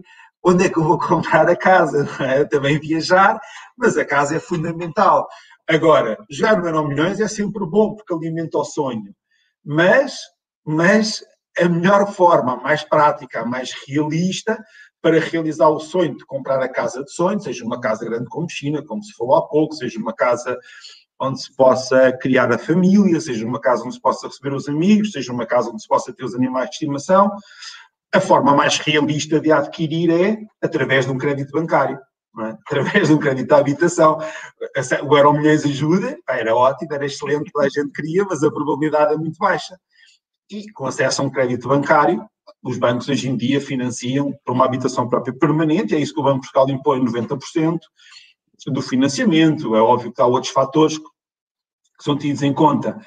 onde 0.42 0.64
é 0.64 0.70
que 0.70 0.78
eu 0.78 0.84
vou 0.84 0.96
comprar 0.98 1.48
a 1.48 1.56
casa? 1.56 2.08
É? 2.20 2.44
Também 2.44 2.78
viajar, 2.78 3.38
mas 3.76 3.98
a 3.98 4.04
casa 4.04 4.36
é 4.36 4.40
fundamental. 4.40 5.28
Agora, 5.70 6.18
jogar 6.28 6.60
no 6.60 6.66
Euro 6.66 6.88
Milhões 6.88 7.20
é 7.20 7.28
sempre 7.28 7.64
bom 7.64 7.94
porque 7.94 8.12
alimenta 8.12 8.58
o 8.58 8.64
sonho, 8.64 9.14
mas, 9.64 10.18
mas 10.66 11.24
a 11.56 11.68
melhor 11.68 12.12
forma, 12.12 12.56
mais 12.56 12.82
prática, 12.82 13.44
mais 13.46 13.70
realista 13.86 14.58
para 15.00 15.20
realizar 15.20 15.68
o 15.68 15.78
sonho 15.78 16.16
de 16.16 16.26
comprar 16.26 16.60
a 16.60 16.68
casa 16.68 17.04
de 17.04 17.12
sonho, 17.12 17.38
seja 17.38 17.64
uma 17.64 17.80
casa 17.80 18.04
grande 18.04 18.28
como 18.28 18.50
China, 18.50 18.84
como 18.84 19.00
se 19.00 19.12
falou 19.12 19.36
há 19.36 19.46
pouco, 19.46 19.76
seja 19.76 19.96
uma 20.00 20.12
casa 20.12 20.58
onde 21.20 21.40
se 21.40 21.54
possa 21.54 22.12
criar 22.20 22.50
a 22.52 22.58
família, 22.58 23.20
seja 23.20 23.46
uma 23.46 23.60
casa 23.60 23.84
onde 23.84 23.94
se 23.94 24.00
possa 24.00 24.26
receber 24.26 24.52
os 24.52 24.68
amigos, 24.68 25.12
seja 25.12 25.32
uma 25.32 25.46
casa 25.46 25.70
onde 25.70 25.82
se 25.82 25.86
possa 25.86 26.12
ter 26.12 26.24
os 26.24 26.34
animais 26.34 26.68
de 26.68 26.74
estimação, 26.74 27.30
a 28.12 28.20
forma 28.20 28.56
mais 28.56 28.76
realista 28.80 29.38
de 29.38 29.52
adquirir 29.52 30.10
é 30.10 30.36
através 30.60 31.06
de 31.06 31.12
um 31.12 31.18
crédito 31.18 31.52
bancário. 31.52 31.96
É? 32.38 32.50
Através 32.66 33.08
de 33.08 33.14
um 33.14 33.18
crédito 33.18 33.48
de 33.48 33.54
habitação. 33.54 34.18
O 35.02 35.16
Euro 35.16 35.32
Milhões 35.32 35.64
ajuda, 35.64 36.16
era 36.28 36.54
ótimo, 36.54 36.94
era 36.94 37.04
excelente, 37.04 37.50
toda 37.52 37.66
a 37.66 37.68
gente 37.68 37.90
queria, 37.92 38.24
mas 38.24 38.42
a 38.44 38.50
probabilidade 38.50 39.14
é 39.14 39.16
muito 39.16 39.36
baixa. 39.36 39.76
E 40.50 40.70
com 40.72 40.86
acesso 40.86 41.22
a 41.22 41.24
um 41.24 41.30
crédito 41.30 41.68
bancário, 41.68 42.24
os 42.62 42.78
bancos 42.78 43.08
hoje 43.08 43.28
em 43.28 43.36
dia 43.36 43.60
financiam 43.60 44.32
para 44.44 44.54
uma 44.54 44.64
habitação 44.64 45.08
própria 45.08 45.34
permanente, 45.34 45.94
é 45.94 45.98
isso 45.98 46.14
que 46.14 46.20
o 46.20 46.24
Banco 46.24 46.42
Fiscal 46.42 46.68
impõe 46.68 47.04
90% 47.04 47.78
do 48.66 48.82
financiamento. 48.82 49.74
É 49.74 49.80
óbvio 49.80 50.12
que 50.12 50.20
há 50.20 50.26
outros 50.26 50.52
fatores 50.52 50.98
que 50.98 51.04
são 52.04 52.16
tidos 52.16 52.42
em 52.42 52.52
conta 52.52 53.00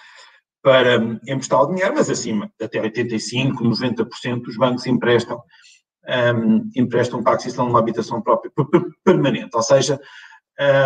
para 0.62 0.95
emprestar 1.27 1.62
o 1.62 1.67
dinheiro, 1.67 1.93
mas 1.95 2.09
acima, 2.09 2.51
até 2.62 2.81
85%, 2.81 3.53
90% 3.55 4.41
dos 4.41 4.57
bancos 4.57 4.86
emprestam, 4.86 5.41
um, 6.08 6.70
emprestam 6.76 7.22
de 7.24 7.60
uma 7.60 7.80
habitação 7.80 8.22
própria 8.22 8.52
permanente. 9.04 9.56
Ou 9.56 9.63
seja, 9.63 10.00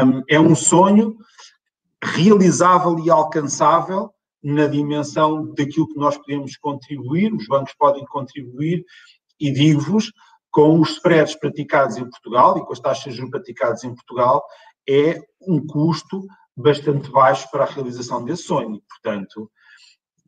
um, 0.06 0.24
é 0.30 0.40
um 0.40 0.56
sonho 0.56 1.18
realizável 2.04 3.00
e 3.00 3.10
alcançável 3.10 4.12
na 4.44 4.68
dimensão 4.68 5.54
daquilo 5.54 5.88
que 5.88 6.00
nós 6.00 6.18
podemos 6.18 6.56
contribuir, 6.58 7.34
os 7.34 7.48
bancos 7.48 7.74
podem 7.78 8.06
contribuir, 8.06 8.86
e 9.40 9.52
digo-vos, 9.52 10.12
com 10.52 10.80
os 10.80 10.92
spreads 10.92 11.36
praticados 11.36 11.98
em 11.98 12.10
Portugal 12.10 12.58
e 12.58 12.66
com 12.66 12.74
as 12.74 12.80
taxas 12.80 13.14
de 13.14 13.20
juros 13.20 13.32
praticadas 13.32 13.84
em 13.84 13.94
Portugal, 13.94 14.44
é 14.90 15.20
um 15.42 15.66
custo 15.66 16.26
bastante 16.56 17.12
baixo 17.12 17.50
para 17.52 17.64
a 17.64 17.68
realização 17.68 18.24
desse 18.24 18.44
sonho. 18.44 18.82
Portanto, 18.88 19.52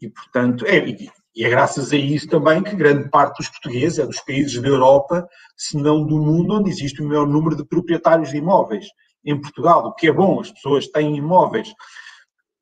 e, 0.01 0.09
portanto, 0.09 0.65
é, 0.65 0.77
e 0.87 1.09
é 1.45 1.49
graças 1.49 1.91
a 1.93 1.95
isso 1.95 2.27
também 2.27 2.61
que 2.61 2.75
grande 2.75 3.09
parte 3.09 3.37
dos 3.37 3.49
portugueses 3.49 3.99
é 3.99 4.05
dos 4.05 4.19
países 4.21 4.61
da 4.61 4.67
Europa, 4.67 5.27
se 5.55 5.77
não 5.77 6.05
do 6.05 6.17
mundo, 6.17 6.55
onde 6.55 6.69
existe 6.69 7.01
o 7.01 7.07
maior 7.07 7.27
número 7.27 7.55
de 7.55 7.65
proprietários 7.65 8.29
de 8.29 8.37
imóveis. 8.37 8.87
Em 9.23 9.39
Portugal, 9.39 9.85
o 9.85 9.93
que 9.93 10.07
é 10.07 10.11
bom, 10.11 10.39
as 10.39 10.51
pessoas 10.51 10.87
têm 10.87 11.15
imóveis, 11.15 11.73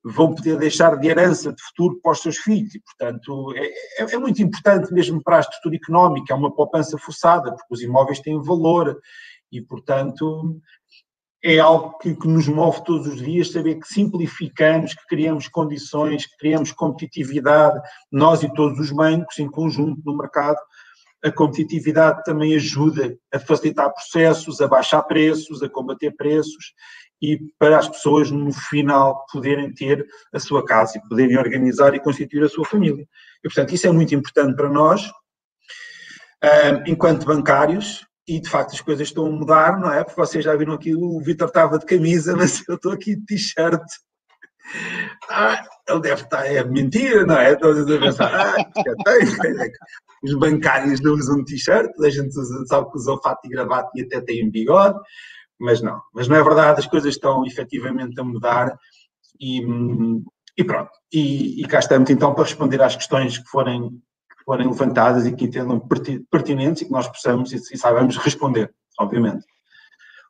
vão 0.04 0.34
poder 0.34 0.58
deixar 0.58 0.96
de 0.98 1.08
herança 1.08 1.52
de 1.52 1.62
futuro 1.62 2.00
para 2.02 2.12
os 2.12 2.22
seus 2.22 2.38
filhos 2.38 2.74
e, 2.76 2.80
portanto, 2.80 3.54
é, 3.56 4.04
é, 4.04 4.14
é 4.14 4.18
muito 4.18 4.42
importante 4.42 4.94
mesmo 4.94 5.22
para 5.22 5.38
a 5.38 5.42
estrutura 5.42 5.76
económica, 5.76 6.34
é 6.34 6.36
uma 6.36 6.54
poupança 6.54 6.98
forçada, 6.98 7.52
porque 7.52 7.74
os 7.74 7.82
imóveis 7.82 8.20
têm 8.20 8.42
valor 8.42 8.98
e, 9.52 9.62
portanto, 9.62 10.60
é 11.44 11.60
algo 11.60 11.98
que, 12.00 12.16
que, 12.16 12.28
nos 12.28 12.48
move 12.48 12.84
todos 12.84 13.08
os 13.08 13.22
dias, 13.22 13.52
saber 13.52 13.76
que 13.76 13.88
simplificamos, 13.88 14.94
que 14.94 15.06
criamos 15.08 15.48
condições, 15.48 16.26
que 16.26 16.38
criamos 16.38 16.72
competitividade, 16.72 17.80
nós 18.12 18.44
e 18.44 18.54
todos 18.54 18.80
os 18.80 18.92
bancos 18.92 19.38
em 19.40 19.50
conjunto 19.50 20.02
no 20.06 20.18
mercado. 20.18 20.58
A 21.24 21.32
competitividade 21.32 22.24
também 22.24 22.56
ajuda 22.56 23.18
a 23.34 23.40
facilitar 23.40 23.92
processos, 23.92 24.62
a 24.62 24.68
baixar 24.68 25.02
preços, 25.04 25.62
a 25.62 25.70
combater 25.70 26.12
preços 26.16 26.74
e 27.22 27.40
para 27.58 27.80
as 27.80 27.88
pessoas 27.88 28.30
no 28.30 28.54
final 28.54 29.26
poderem 29.32 29.74
ter 29.74 30.06
a 30.32 30.40
sua 30.40 30.64
casa 30.64 30.98
e 30.98 31.10
poderem 31.10 31.38
organizar 31.38 31.94
e 31.96 32.00
constituir 32.00 32.44
a 32.44 32.50
sua 32.50 32.66
família. 32.66 33.08
E, 33.44 33.48
portanto, 33.48 33.74
isso 33.74 33.88
é 33.88 33.92
muito 33.92 34.14
importante 34.14 34.56
para 34.56 34.70
nós, 34.70 35.10
enquanto 36.86 37.26
bancários, 37.26 38.07
e 38.28 38.42
de 38.42 38.50
facto 38.50 38.74
as 38.74 38.82
coisas 38.82 39.08
estão 39.08 39.26
a 39.26 39.32
mudar, 39.32 39.80
não 39.80 39.92
é? 39.92 40.04
Porque 40.04 40.20
vocês 40.20 40.44
já 40.44 40.56
viram 40.56 40.74
aqui, 40.74 40.94
o 40.94 41.20
Vitor 41.22 41.48
estava 41.48 41.80
de 41.80 41.86
camisa, 41.86 42.36
mas 42.38 42.62
eu 42.68 42.76
estou 42.76 42.92
aqui 42.92 43.16
de 43.16 43.26
t-shirt. 43.26 43.82
Ah, 45.30 45.64
ele 45.88 46.02
deve 46.02 46.24
estar, 46.24 46.46
é 46.46 46.62
mentira, 46.64 47.26
não 47.26 47.38
é? 47.38 47.56
Todos 47.56 47.90
a 47.90 48.00
pensar, 48.00 48.36
ah, 48.36 48.56
tem. 49.06 49.72
Os 50.24 50.34
bancários 50.34 51.00
não 51.00 51.14
usam 51.14 51.46
t-shirt, 51.46 51.90
a 52.04 52.10
gente 52.10 52.38
usa, 52.38 52.66
sabe 52.66 52.92
que 52.92 52.98
usam 52.98 53.22
fato 53.22 53.46
e 53.46 53.50
gravata 53.50 53.90
e 53.96 54.02
até 54.02 54.20
têm 54.20 54.50
bigode, 54.50 55.00
mas 55.60 55.82
não, 55.82 56.02
mas 56.14 56.28
não 56.28 56.36
é 56.36 56.44
verdade, 56.44 56.80
as 56.80 56.88
coisas 56.88 57.14
estão 57.14 57.46
efetivamente 57.46 58.20
a 58.20 58.24
mudar 58.24 58.76
e, 59.40 59.62
e 60.58 60.64
pronto. 60.66 60.92
E, 61.14 61.62
e 61.62 61.68
cá 61.68 61.80
estamos 61.80 62.10
então 62.10 62.34
para 62.34 62.44
responder 62.44 62.82
às 62.82 62.96
questões 62.96 63.38
que 63.38 63.48
forem 63.48 64.02
forem 64.48 64.66
levantadas 64.66 65.28
e 65.28 65.36
que 65.36 65.44
entendam 65.44 65.78
pertinentes 66.32 66.82
e 66.82 66.86
que 66.86 66.92
nós 66.92 67.06
possamos 67.06 67.52
e, 67.52 67.58
e 67.58 67.78
saibamos 67.78 68.16
responder, 68.16 68.74
obviamente. 68.98 69.46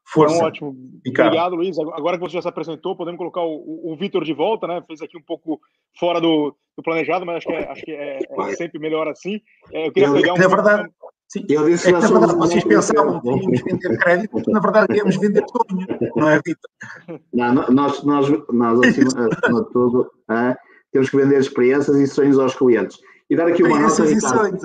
Força. 0.03 0.35
Então, 0.35 0.47
ótimo. 0.47 0.75
Ricardo. 1.05 1.27
Obrigado, 1.27 1.55
Luiz. 1.55 1.77
Agora 1.77 2.17
que 2.17 2.23
você 2.23 2.33
já 2.33 2.41
se 2.41 2.47
apresentou, 2.47 2.95
podemos 2.95 3.17
colocar 3.17 3.41
o, 3.41 3.57
o, 3.57 3.93
o 3.93 3.97
Vitor 3.97 4.23
de 4.23 4.33
volta, 4.33 4.65
né? 4.65 4.81
Fez 4.87 5.01
aqui 5.01 5.17
um 5.17 5.21
pouco 5.21 5.59
fora 5.99 6.19
do, 6.19 6.55
do 6.75 6.81
planejado, 6.81 7.25
mas 7.25 7.37
acho 7.37 7.47
que 7.47 7.53
é, 7.53 7.71
acho 7.71 7.81
que 7.83 7.91
é, 7.91 8.19
é 8.19 8.55
sempre 8.55 8.79
melhor 8.79 9.07
assim. 9.07 9.39
É, 9.71 9.87
eu 9.87 9.91
queria 9.91 10.07
eu, 10.07 10.13
pegar 10.13 10.33
um. 10.33 10.37
Na 10.37 10.47
verdade, 10.47 10.89
sim, 11.27 11.45
eu 11.49 11.65
disse 11.65 11.89
é 11.89 11.93
que, 11.93 11.99
na 11.99 12.07
verdade, 12.07 12.35
vocês 12.35 12.63
pensavam 12.63 13.21
que 13.21 13.27
íamos 13.27 13.61
vender 13.61 13.97
crédito, 13.99 14.51
na 14.51 14.59
verdade 14.61 14.97
íamos 14.97 15.17
vender 15.17 15.43
sonho, 15.49 15.87
não 16.15 16.29
é, 16.29 16.35
Vitor? 16.37 17.21
Não, 17.33 17.53
nós, 17.53 18.01
nós, 18.03 18.29
nós 18.49 18.79
acima, 18.79 19.09
acima 19.09 19.61
de 19.61 19.71
tudo, 19.73 20.09
é, 20.31 20.55
temos 20.93 21.09
que 21.09 21.17
vender 21.17 21.37
experiências 21.37 21.97
e 21.97 22.07
sonhos 22.07 22.39
aos 22.39 22.55
clientes. 22.55 22.97
E 23.29 23.35
dar 23.35 23.47
aqui 23.47 23.63
uma 23.63 23.79
nota. 23.79 24.05
E 24.05 24.21
sonhos. 24.21 24.61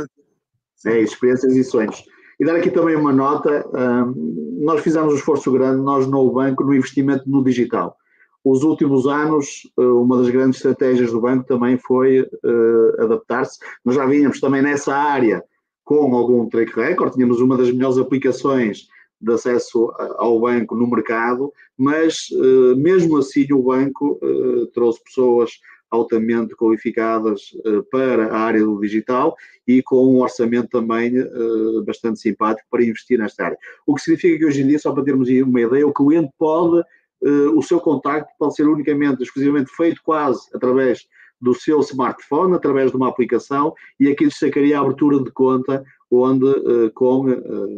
É, 0.87 1.01
experiências 1.01 1.55
e 1.55 1.65
sonhos. 1.65 2.05
E 2.39 2.45
dar 2.45 2.57
aqui 2.57 2.71
também 2.71 2.97
uma 2.97 3.13
nota. 3.13 3.65
Um, 3.75 4.61
nós 4.61 4.81
fizemos 4.81 5.13
um 5.13 5.17
esforço 5.17 5.51
grande, 5.53 5.83
nós 5.83 6.07
no 6.07 6.31
banco, 6.33 6.65
no 6.65 6.75
investimento 6.75 7.29
no 7.29 7.43
digital. 7.43 7.97
Os 8.45 8.65
últimos 8.65 9.07
anos, 9.07 9.71
eh, 9.79 9.83
uma 9.83 10.19
das 10.19 10.29
grandes 10.29 10.57
estratégias 10.57 11.13
do 11.13 11.21
banco 11.21 11.47
também 11.47 11.79
foi 11.79 12.23
uh, 12.23 13.03
adaptar-se. 13.03 13.59
Nós 13.85 13.95
já 13.95 14.05
vínhamos 14.05 14.41
também 14.41 14.61
nessa 14.61 14.93
área 14.93 15.45
com 15.85 16.15
algum 16.15 16.49
track 16.49 16.75
record, 16.75 17.13
tínhamos 17.13 17.41
uma 17.41 17.57
das 17.57 17.71
melhores 17.71 17.99
aplicações 17.99 18.89
de 19.21 19.33
acesso 19.33 19.93
ao 20.17 20.41
banco 20.41 20.75
no 20.75 20.91
mercado, 20.91 21.53
mas 21.79 22.29
uh, 22.33 22.77
mesmo 22.77 23.19
assim 23.19 23.47
o 23.53 23.63
banco 23.63 24.19
uh, 24.21 24.67
trouxe 24.69 25.03
pessoas 25.05 25.53
altamente 25.93 26.57
qualificadas 26.57 27.53
uh, 27.67 27.83
para 27.91 28.29
a 28.29 28.39
área 28.39 28.65
do 28.65 28.81
digital 28.81 29.37
e 29.69 29.83
com 29.83 30.17
um 30.17 30.23
orçamento 30.23 30.69
também 30.69 31.21
uh, 31.21 31.85
bastante 31.85 32.19
simpático 32.19 32.67
para 32.71 32.83
investir 32.83 33.19
nesta 33.19 33.45
área. 33.45 33.59
O 33.87 33.95
que 33.95 34.01
significa 34.01 34.39
que 34.39 34.47
hoje 34.47 34.63
em 34.63 34.67
dia, 34.67 34.79
só 34.79 34.91
para 34.91 35.05
termos 35.05 35.29
uma 35.29 35.61
ideia, 35.61 35.87
o 35.87 35.93
cliente 35.93 36.33
pode, 36.39 36.81
uh, 36.81 37.59
o 37.59 37.63
seu 37.63 37.79
contacto 37.79 38.33
pode 38.39 38.55
ser 38.55 38.67
unicamente, 38.67 39.23
exclusivamente 39.23 39.71
feito 39.77 40.01
quase 40.03 40.49
através 40.55 41.07
do 41.39 41.55
seu 41.55 41.81
smartphone, 41.81 42.55
através 42.55 42.91
de 42.91 42.97
uma 42.97 43.09
aplicação, 43.09 43.75
e 43.99 44.09
aqui 44.09 44.25
destacaria 44.25 44.79
a 44.79 44.81
abertura 44.81 45.23
de 45.23 45.31
conta, 45.33 45.85
onde 46.09 46.91
com 46.95 47.25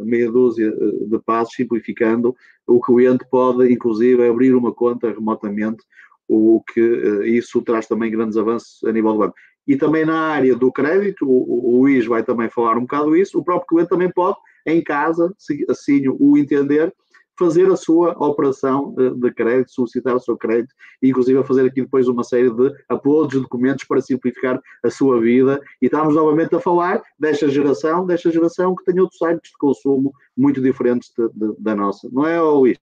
meia 0.03 0.29
dúzia 0.29 0.71
de 0.71 1.17
passos, 1.25 1.55
simplificando, 1.55 2.35
o 2.67 2.79
cliente 2.79 3.25
pode, 3.27 3.73
inclusive, 3.73 4.27
abrir 4.27 4.53
uma 4.53 4.71
conta 4.71 5.09
remotamente 5.09 5.83
o 6.27 6.63
que 6.73 6.81
eh, 6.81 7.27
isso 7.29 7.61
traz 7.61 7.87
também 7.87 8.11
grandes 8.11 8.37
avanços 8.37 8.83
a 8.83 8.91
nível 8.91 9.13
do 9.13 9.19
banco. 9.19 9.35
E 9.67 9.75
também 9.75 10.05
na 10.05 10.19
área 10.19 10.55
do 10.55 10.71
crédito, 10.71 11.27
o, 11.27 11.75
o 11.75 11.81
Luís 11.81 12.05
vai 12.05 12.23
também 12.23 12.49
falar 12.49 12.77
um 12.77 12.81
bocado 12.81 13.15
isso, 13.15 13.39
o 13.39 13.43
próprio 13.43 13.67
cliente 13.67 13.89
também 13.89 14.11
pode, 14.11 14.37
em 14.65 14.83
casa, 14.83 15.33
se 15.37 15.65
assim 15.69 16.03
o 16.07 16.37
entender, 16.37 16.93
fazer 17.37 17.69
a 17.69 17.75
sua 17.75 18.11
operação 18.11 18.93
de 18.93 19.31
crédito, 19.33 19.71
solicitar 19.71 20.15
o 20.15 20.19
seu 20.19 20.37
crédito 20.37 20.73
e 21.01 21.09
inclusive 21.09 21.43
fazer 21.43 21.65
aqui 21.65 21.81
depois 21.81 22.07
uma 22.07 22.23
série 22.23 22.49
de 22.49 22.73
uploads 22.89 23.35
de 23.35 23.41
documentos 23.41 23.83
para 23.83 24.01
simplificar 24.01 24.59
a 24.83 24.89
sua 24.89 25.19
vida. 25.19 25.59
E 25.81 25.85
estamos 25.85 26.15
novamente 26.15 26.55
a 26.55 26.59
falar 26.59 27.01
desta 27.19 27.49
geração, 27.49 28.05
desta 28.05 28.31
geração 28.31 28.75
que 28.75 28.85
tem 28.85 28.99
outros 28.99 29.21
hábitos 29.21 29.51
de 29.51 29.57
consumo 29.57 30.13
muito 30.35 30.61
diferentes 30.61 31.11
da 31.59 31.75
nossa. 31.75 32.09
Não 32.11 32.25
é, 32.25 32.39
Luís? 32.39 32.77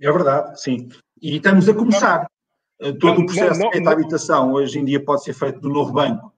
É 0.00 0.10
verdade, 0.10 0.60
sim. 0.60 0.88
E 1.20 1.36
estamos 1.36 1.68
a 1.68 1.74
começar. 1.74 2.26
Todo 2.98 3.20
o 3.20 3.26
processo 3.26 3.70
de 3.70 3.88
habitação 3.88 4.52
hoje 4.52 4.78
em 4.78 4.84
dia 4.84 5.04
pode 5.04 5.22
ser 5.22 5.34
feito 5.34 5.60
do 5.60 5.68
novo 5.68 5.92
banco 5.92 6.32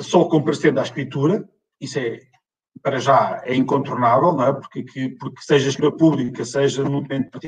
só 0.00 0.24
comparecendo 0.24 0.80
à 0.80 0.82
escritura, 0.82 1.48
isso 1.80 1.98
é, 1.98 2.20
para 2.82 2.98
já, 2.98 3.42
é 3.44 3.54
incontornável, 3.54 4.32
não 4.32 4.46
é? 4.46 4.52
Porque, 4.52 4.82
que, 4.82 5.08
porque 5.10 5.42
seja 5.42 5.66
a 5.66 5.68
escritura 5.70 5.96
pública, 5.96 6.44
seja 6.44 6.82
no 6.82 6.90
momento 6.90 7.38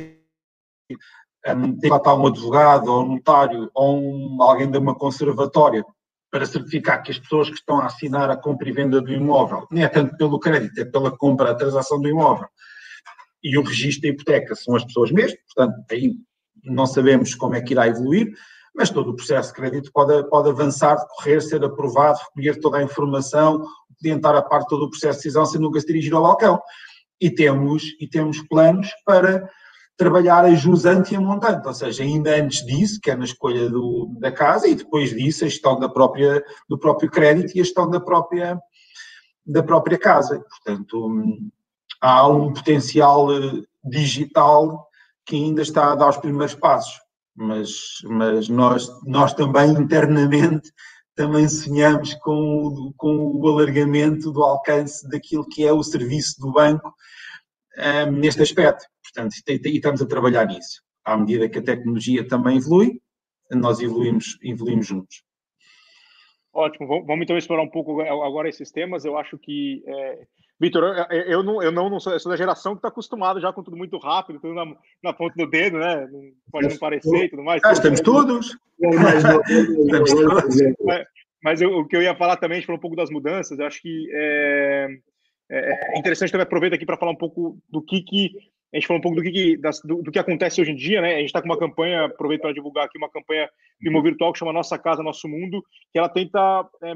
um, 1.47 1.79
tem 1.79 1.91
lá 1.91 1.97
estar 1.97 2.15
um 2.15 2.27
advogado 2.27 2.89
ou 2.89 3.03
um 3.03 3.15
notário 3.15 3.71
ou 3.75 3.99
um, 3.99 4.43
alguém 4.43 4.71
de 4.71 4.79
uma 4.79 4.95
conservatória 4.95 5.85
para 6.31 6.47
certificar 6.47 7.03
que 7.03 7.13
as 7.13 7.19
pessoas 7.19 7.49
que 7.49 7.57
estão 7.57 7.79
a 7.81 7.87
assinar 7.87 8.29
a 8.31 8.37
compra 8.37 8.69
e 8.69 8.73
venda 8.73 9.01
do 9.01 9.13
imóvel, 9.13 9.67
nem 9.71 9.85
é 9.85 9.89
tanto 9.89 10.17
pelo 10.17 10.41
crédito, 10.41 10.81
é 10.81 10.85
pela 10.85 11.17
compra, 11.17 11.51
a 11.51 11.55
transação 11.55 12.01
do 12.01 12.09
imóvel, 12.09 12.49
e 13.43 13.57
o 13.57 13.63
registro 13.63 14.03
da 14.03 14.09
hipoteca 14.09 14.55
são 14.55 14.75
as 14.75 14.85
pessoas 14.85 15.13
mesmas, 15.13 15.39
portanto, 15.55 15.85
aí 15.91 16.17
não 16.65 16.87
sabemos 16.87 17.35
como 17.35 17.55
é 17.55 17.61
que 17.61 17.73
irá 17.73 17.87
evoluir, 17.87 18.33
mas 18.75 18.91
todo 18.91 19.11
o 19.11 19.17
processo 19.17 19.49
de 19.51 19.55
crédito 19.55 19.93
pode, 19.93 20.29
pode 20.29 20.51
avançar, 20.51 20.97
decorrer, 20.97 21.41
ser 21.41 21.65
aprovado, 21.65 22.19
recolher 22.19 22.61
toda 22.61 22.79
a 22.79 22.83
informação, 22.83 23.65
orientar 24.03 24.35
a 24.35 24.43
parte 24.43 24.69
todo 24.69 24.85
o 24.85 24.91
processo 24.91 25.19
de 25.19 25.25
decisão 25.25 25.47
sem 25.47 25.61
nunca 25.61 25.81
se 25.81 25.87
dirigir 25.87 26.13
ao 26.13 26.23
balcão. 26.23 26.61
E 27.21 27.31
temos, 27.31 27.85
e 28.01 28.09
temos 28.09 28.41
planos 28.49 28.89
para 29.07 29.49
trabalhar 29.97 30.45
a 30.45 30.55
jusante 30.55 31.15
e 31.15 31.17
a 31.17 31.21
montante, 31.21 31.67
ou 31.69 31.73
seja, 31.73 32.03
ainda 32.03 32.35
antes 32.35 32.67
disso, 32.67 33.01
que 33.01 33.13
é 33.13 33.17
na 33.17 33.25
escolha 33.25 33.71
do, 33.71 34.13
da 34.19 34.33
casa, 34.33 34.67
e 34.67 34.75
depois 34.75 35.11
disso 35.11 35.45
a 35.45 35.49
gestão 35.49 35.79
da 35.79 35.89
própria, 35.89 36.43
do 36.69 36.77
próprio 36.77 37.09
crédito 37.09 37.55
e 37.55 37.61
a 37.61 37.65
gestão 37.65 37.89
da 37.89 38.01
própria, 38.01 38.59
da 39.47 39.63
própria 39.63 39.97
casa. 39.97 40.45
Portanto, 40.49 41.23
há 42.01 42.27
um 42.27 42.53
potencial 42.53 43.33
eh, 43.33 43.63
digital 43.85 44.89
que 45.27 45.37
ainda 45.37 45.63
está 45.63 45.93
a 45.93 45.95
dar 45.95 46.09
os 46.09 46.17
primeiros 46.17 46.55
passos 46.55 47.05
mas, 47.35 47.99
mas 48.05 48.49
nós, 48.49 48.89
nós 49.05 49.35
também 49.35 49.71
internamente 49.71 50.71
também 51.15 51.49
sonhamos 51.49 52.15
com, 52.15 52.93
com 52.97 53.33
o 53.37 53.49
alargamento 53.49 54.33
do 54.33 54.43
alcance 54.43 55.09
daquilo 55.09 55.47
que 55.49 55.65
é 55.65 55.73
o 55.73 55.83
serviço 55.83 56.41
do 56.41 56.53
banco 56.53 56.93
um, 58.09 58.11
neste 58.13 58.43
aspecto. 58.43 58.85
Portanto, 59.03 59.35
e 59.47 59.77
estamos 59.77 60.03
a 60.03 60.07
trabalhar 60.07 60.47
nisso. 60.47 60.83
À 61.05 61.17
medida 61.17 61.49
que 61.49 61.59
a 61.59 61.63
tecnologia 61.63 62.27
também 62.27 62.57
evolui, 62.57 63.01
nós 63.53 63.79
evoluímos, 63.81 64.39
evoluímos 64.43 64.87
juntos. 64.87 65.23
Ótimo, 66.53 67.05
vamos 67.05 67.23
então 67.23 67.39
explorar 67.39 67.63
um 67.63 67.71
pouco 67.71 68.01
agora 68.01 68.49
esses 68.49 68.73
temas. 68.73 69.05
Eu 69.05 69.17
acho 69.17 69.39
que 69.39 69.85
é, 69.87 70.27
Vitor, 70.61 70.85
eu, 71.11 71.23
eu, 71.23 71.43
não, 71.43 71.63
eu 71.63 71.73
não, 71.73 71.91
não 71.91 71.99
sou, 71.99 72.13
eu 72.13 72.21
sou 72.21 72.31
da 72.31 72.37
geração 72.37 72.75
que 72.75 72.79
está 72.79 72.89
acostumado 72.89 73.41
já 73.41 73.53
com 73.53 73.63
tudo 73.63 73.77
muito 73.77 73.99
rápido, 73.99 74.39
tudo 74.39 74.55
na, 74.55 74.65
na 75.03 75.13
ponta 75.13 75.35
do 75.37 75.51
dedo, 75.51 75.79
né? 75.79 76.09
Não 76.11 76.33
pode 76.51 76.69
não 76.69 76.79
parecer 76.79 77.25
e 77.25 77.29
tudo 77.29 77.43
mais. 77.43 77.63
Ah, 77.65 77.73
estamos 77.73 78.01
todos. 78.03 78.57
mas, 80.81 81.07
mas 81.43 81.61
eu, 81.61 81.79
o 81.79 81.87
que 81.87 81.97
eu 81.97 82.03
ia 82.03 82.15
falar 82.15 82.37
também, 82.37 82.57
a 82.57 82.61
gente 82.61 82.67
falou 82.67 82.79
um 82.79 82.83
pouco 82.83 82.97
das 82.97 83.11
mudanças, 83.11 83.59
eu 83.59 83.67
acho 83.67 83.83
que 83.83 84.09
é, 84.13 84.89
é, 85.51 85.97
é 85.97 85.99
interessante 85.99 86.31
também 86.31 86.45
aproveitar 86.45 86.77
aqui 86.77 86.87
para 86.87 86.97
falar 86.97 87.13
um 87.13 87.17
pouco 87.17 87.59
do 87.69 87.83
que, 87.83 88.01
que 88.03 88.31
a 88.73 88.77
gente 88.77 88.87
falou 88.87 88.99
um 88.99 89.03
pouco 89.03 89.17
do 89.17 89.23
que, 89.23 89.57
das, 89.57 89.81
do, 89.83 90.03
do, 90.03 90.11
que 90.11 90.19
acontece 90.19 90.61
hoje 90.61 90.73
em 90.73 90.77
dia, 90.77 91.01
né? 91.01 91.15
A 91.15 91.19
gente 91.19 91.27
está 91.27 91.41
com 91.41 91.47
uma 91.47 91.59
campanha, 91.59 92.07
aproveito 92.07 92.43
para 92.43 92.53
divulgar 92.53 92.87
aqui 92.87 92.99
uma 92.99 93.11
campanha 93.11 93.49
Primo 93.79 94.03
Virtual 94.03 94.33
que 94.33 94.39
chama 94.39 94.53
Nossa 94.53 94.79
Casa, 94.79 95.03
Nosso 95.03 95.29
Mundo, 95.29 95.65
que 95.93 95.99
ela 95.99 96.09
tenta 96.09 96.69
é, 96.83 96.93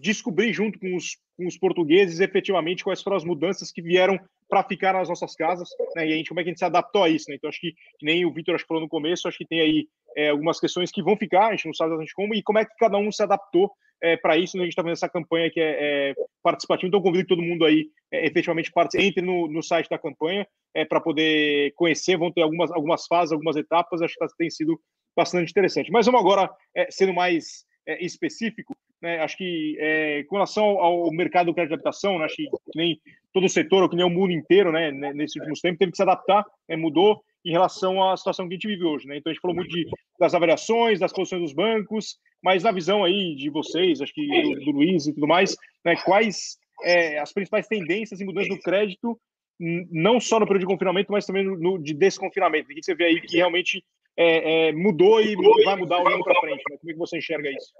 descobrir 0.00 0.52
junto 0.52 0.78
com 0.78 0.94
os, 0.96 1.16
com 1.36 1.46
os 1.46 1.56
portugueses 1.56 2.20
efetivamente 2.20 2.82
quais 2.82 3.02
foram 3.02 3.16
as 3.16 3.24
mudanças 3.24 3.70
que 3.70 3.82
vieram 3.82 4.18
para 4.48 4.64
ficar 4.64 4.94
nas 4.94 5.08
nossas 5.08 5.34
casas, 5.34 5.68
né? 5.94 6.08
E 6.08 6.12
a 6.12 6.16
gente, 6.16 6.28
como 6.28 6.40
é 6.40 6.42
que 6.42 6.48
a 6.48 6.52
gente 6.52 6.58
se 6.58 6.64
adaptou 6.64 7.04
a 7.04 7.08
isso, 7.08 7.26
né? 7.28 7.36
Então, 7.36 7.48
acho 7.48 7.60
que, 7.60 7.72
que 7.72 8.06
nem 8.06 8.24
o 8.24 8.32
Vitor 8.32 8.58
falou 8.66 8.82
no 8.82 8.88
começo, 8.88 9.28
acho 9.28 9.38
que 9.38 9.46
tem 9.46 9.60
aí 9.60 9.86
é, 10.16 10.30
algumas 10.30 10.58
questões 10.58 10.90
que 10.90 11.02
vão 11.02 11.16
ficar, 11.16 11.48
a 11.48 11.50
gente 11.50 11.66
não 11.66 11.74
sabe 11.74 11.90
exatamente 11.90 12.14
como, 12.14 12.34
e 12.34 12.42
como 12.42 12.58
é 12.58 12.64
que 12.64 12.74
cada 12.78 12.96
um 12.96 13.12
se 13.12 13.22
adaptou 13.22 13.70
é, 14.02 14.16
para 14.16 14.36
isso, 14.36 14.56
né? 14.56 14.62
A 14.62 14.64
gente 14.64 14.72
está 14.72 14.82
fazendo 14.82 14.94
essa 14.94 15.08
campanha 15.08 15.50
que 15.50 15.60
é, 15.60 16.10
é 16.10 16.14
participativa, 16.42 16.88
então 16.88 17.02
convido 17.02 17.28
todo 17.28 17.42
mundo 17.42 17.64
aí 17.64 17.88
é, 18.12 18.26
efetivamente 18.26 18.72
entre 18.94 19.22
no, 19.22 19.48
no 19.48 19.62
site 19.62 19.88
da 19.88 19.98
campanha 19.98 20.46
é, 20.74 20.84
para 20.84 21.00
poder 21.00 21.72
conhecer, 21.74 22.16
vão 22.16 22.32
ter 22.32 22.42
algumas, 22.42 22.70
algumas 22.70 23.06
fases, 23.06 23.32
algumas 23.32 23.56
etapas, 23.56 24.00
acho 24.00 24.14
que 24.14 24.20
tá, 24.20 24.26
tem 24.38 24.50
sido 24.50 24.80
bastante 25.16 25.50
interessante. 25.50 25.90
Mas 25.90 26.06
vamos 26.06 26.20
agora, 26.20 26.50
é, 26.74 26.88
sendo 26.90 27.12
mais 27.12 27.64
é, 27.86 28.04
específico, 28.04 28.76
né, 29.00 29.20
acho 29.20 29.36
que 29.36 29.76
é, 29.78 30.24
com 30.24 30.36
relação 30.36 30.64
ao 30.64 31.10
mercado 31.12 31.46
do 31.46 31.54
crédito 31.54 31.70
de 31.70 31.74
habitação, 31.74 32.18
né, 32.18 32.24
acho 32.24 32.36
que, 32.36 32.48
nem 32.74 33.00
todo 33.32 33.46
o 33.46 33.48
setor, 33.48 33.82
ou 33.82 33.88
que 33.88 33.96
nem 33.96 34.04
o 34.04 34.10
mundo 34.10 34.32
inteiro, 34.32 34.72
né, 34.72 34.90
nesses 34.90 35.36
últimos 35.36 35.60
tempos, 35.60 35.78
teve 35.78 35.92
que 35.92 35.96
se 35.96 36.02
adaptar, 36.02 36.44
né, 36.68 36.76
mudou 36.76 37.22
em 37.44 37.52
relação 37.52 38.02
à 38.02 38.16
situação 38.16 38.48
que 38.48 38.54
a 38.54 38.56
gente 38.56 38.66
vive 38.66 38.84
hoje. 38.84 39.06
Né? 39.06 39.16
Então, 39.16 39.30
a 39.30 39.32
gente 39.32 39.40
falou 39.40 39.54
muito 39.54 39.70
de, 39.70 39.86
das 40.18 40.34
avaliações, 40.34 40.98
das 40.98 41.12
posições 41.12 41.42
dos 41.42 41.52
bancos, 41.52 42.18
mas 42.42 42.62
na 42.62 42.72
visão 42.72 43.04
aí 43.04 43.34
de 43.36 43.48
vocês, 43.50 44.00
acho 44.00 44.12
que 44.12 44.26
do, 44.42 44.64
do 44.64 44.70
Luiz 44.72 45.06
e 45.06 45.14
tudo 45.14 45.26
mais, 45.26 45.56
né, 45.84 45.94
quais 46.04 46.58
é, 46.82 47.18
as 47.18 47.32
principais 47.32 47.66
tendências 47.66 48.20
e 48.20 48.24
mudanças 48.24 48.48
do 48.48 48.60
crédito, 48.60 49.18
não 49.58 50.20
só 50.20 50.38
no 50.38 50.46
período 50.46 50.62
de 50.62 50.72
confinamento, 50.72 51.10
mas 51.10 51.26
também 51.26 51.44
no, 51.44 51.78
de 51.78 51.92
desconfinamento? 51.92 52.70
O 52.70 52.74
que 52.74 52.82
você 52.82 52.94
vê 52.94 53.06
aí 53.06 53.20
que 53.20 53.36
realmente 53.36 53.84
é, 54.16 54.68
é, 54.68 54.72
mudou 54.72 55.20
e 55.20 55.34
vai 55.64 55.76
mudar 55.76 56.00
olhando 56.00 56.22
para 56.22 56.40
frente? 56.40 56.62
Né? 56.70 56.76
Como 56.78 56.90
é 56.90 56.92
que 56.92 56.98
você 56.98 57.18
enxerga 57.18 57.50
isso? 57.50 57.72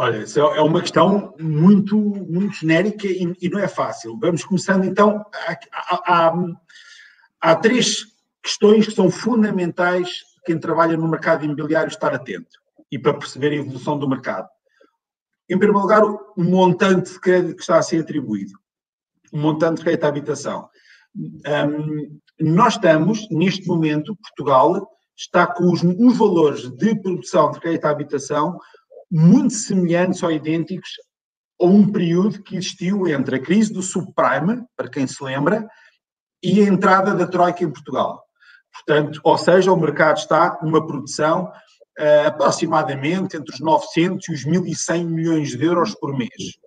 Olha, 0.00 0.18
isso 0.18 0.38
é 0.38 0.60
uma 0.60 0.80
questão 0.80 1.34
muito, 1.40 1.98
muito 1.98 2.54
genérica 2.54 3.08
e, 3.08 3.34
e 3.42 3.48
não 3.48 3.58
é 3.58 3.66
fácil. 3.66 4.16
Vamos 4.16 4.44
começando 4.44 4.84
então. 4.84 5.24
Há, 5.34 5.58
há, 6.06 6.34
há, 7.40 7.56
três 7.56 8.04
questões 8.40 8.86
que 8.86 8.94
são 8.94 9.10
fundamentais 9.10 10.20
quem 10.46 10.56
trabalha 10.56 10.96
no 10.96 11.08
mercado 11.08 11.44
imobiliário 11.44 11.88
estar 11.88 12.14
atento 12.14 12.60
e 12.92 12.96
para 12.96 13.12
perceber 13.12 13.50
a 13.50 13.56
evolução 13.56 13.98
do 13.98 14.08
mercado. 14.08 14.48
Em 15.50 15.58
primeiro 15.58 15.82
lugar, 15.82 16.04
o 16.04 16.44
montante 16.44 17.14
de 17.14 17.20
crédito 17.20 17.56
que 17.56 17.62
está 17.62 17.78
a 17.78 17.82
ser 17.82 18.02
atribuído, 18.02 18.52
o 19.32 19.36
montante 19.36 19.78
de 19.78 19.82
crédito 19.82 20.04
à 20.04 20.08
habitação. 20.10 20.68
Um, 21.16 22.20
nós 22.38 22.74
estamos, 22.74 23.28
neste 23.32 23.66
momento, 23.66 24.14
Portugal 24.14 24.88
está 25.16 25.44
com 25.44 25.72
os, 25.72 25.82
os 25.82 26.16
valores 26.16 26.70
de 26.70 26.94
produção 27.02 27.50
de 27.50 27.58
crédito 27.58 27.86
à 27.86 27.90
habitação 27.90 28.60
muito 29.10 29.54
semelhantes 29.54 30.22
ou 30.22 30.30
idênticos 30.30 30.90
a 31.60 31.66
um 31.66 31.90
período 31.90 32.42
que 32.42 32.56
existiu 32.56 33.08
entre 33.08 33.36
a 33.36 33.38
crise 33.40 33.72
do 33.72 33.82
subprime, 33.82 34.64
para 34.76 34.88
quem 34.88 35.06
se 35.06 35.22
lembra, 35.22 35.68
e 36.42 36.60
a 36.60 36.64
entrada 36.64 37.14
da 37.14 37.26
Troika 37.26 37.64
em 37.64 37.70
Portugal. 37.70 38.22
Portanto, 38.72 39.20
ou 39.24 39.36
seja, 39.36 39.72
o 39.72 39.76
mercado 39.76 40.18
está 40.18 40.50
com 40.50 40.66
uma 40.66 40.86
produção 40.86 41.50
uh, 41.98 42.28
aproximadamente 42.28 43.36
entre 43.36 43.52
os 43.52 43.60
900 43.60 44.28
e 44.28 44.32
os 44.32 44.44
1.100 44.44 45.04
milhões 45.04 45.48
de 45.50 45.64
euros 45.64 45.94
por 45.96 46.16
mês. 46.16 46.58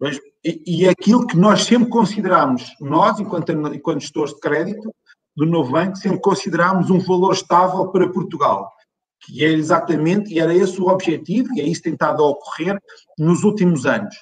Mas, 0.00 0.18
e, 0.42 0.62
e 0.66 0.86
é 0.86 0.90
aquilo 0.90 1.26
que 1.26 1.36
nós 1.36 1.64
sempre 1.64 1.90
consideramos, 1.90 2.72
nós, 2.80 3.20
enquanto, 3.20 3.52
enquanto 3.52 4.00
gestores 4.00 4.32
de 4.32 4.40
crédito 4.40 4.94
do 5.36 5.44
novo 5.44 5.72
banco, 5.72 5.96
sempre 5.96 6.20
consideramos 6.20 6.88
um 6.88 6.98
valor 7.00 7.34
estável 7.34 7.88
para 7.88 8.10
Portugal 8.10 8.72
que 9.26 9.44
é 9.44 9.48
exatamente, 9.48 10.32
e 10.32 10.38
era 10.38 10.54
esse 10.54 10.80
o 10.80 10.88
objetivo, 10.88 11.52
e 11.54 11.60
é 11.60 11.64
isso 11.64 11.82
tentado 11.82 12.22
a 12.22 12.28
ocorrer 12.28 12.80
nos 13.18 13.42
últimos 13.42 13.84
anos, 13.84 14.14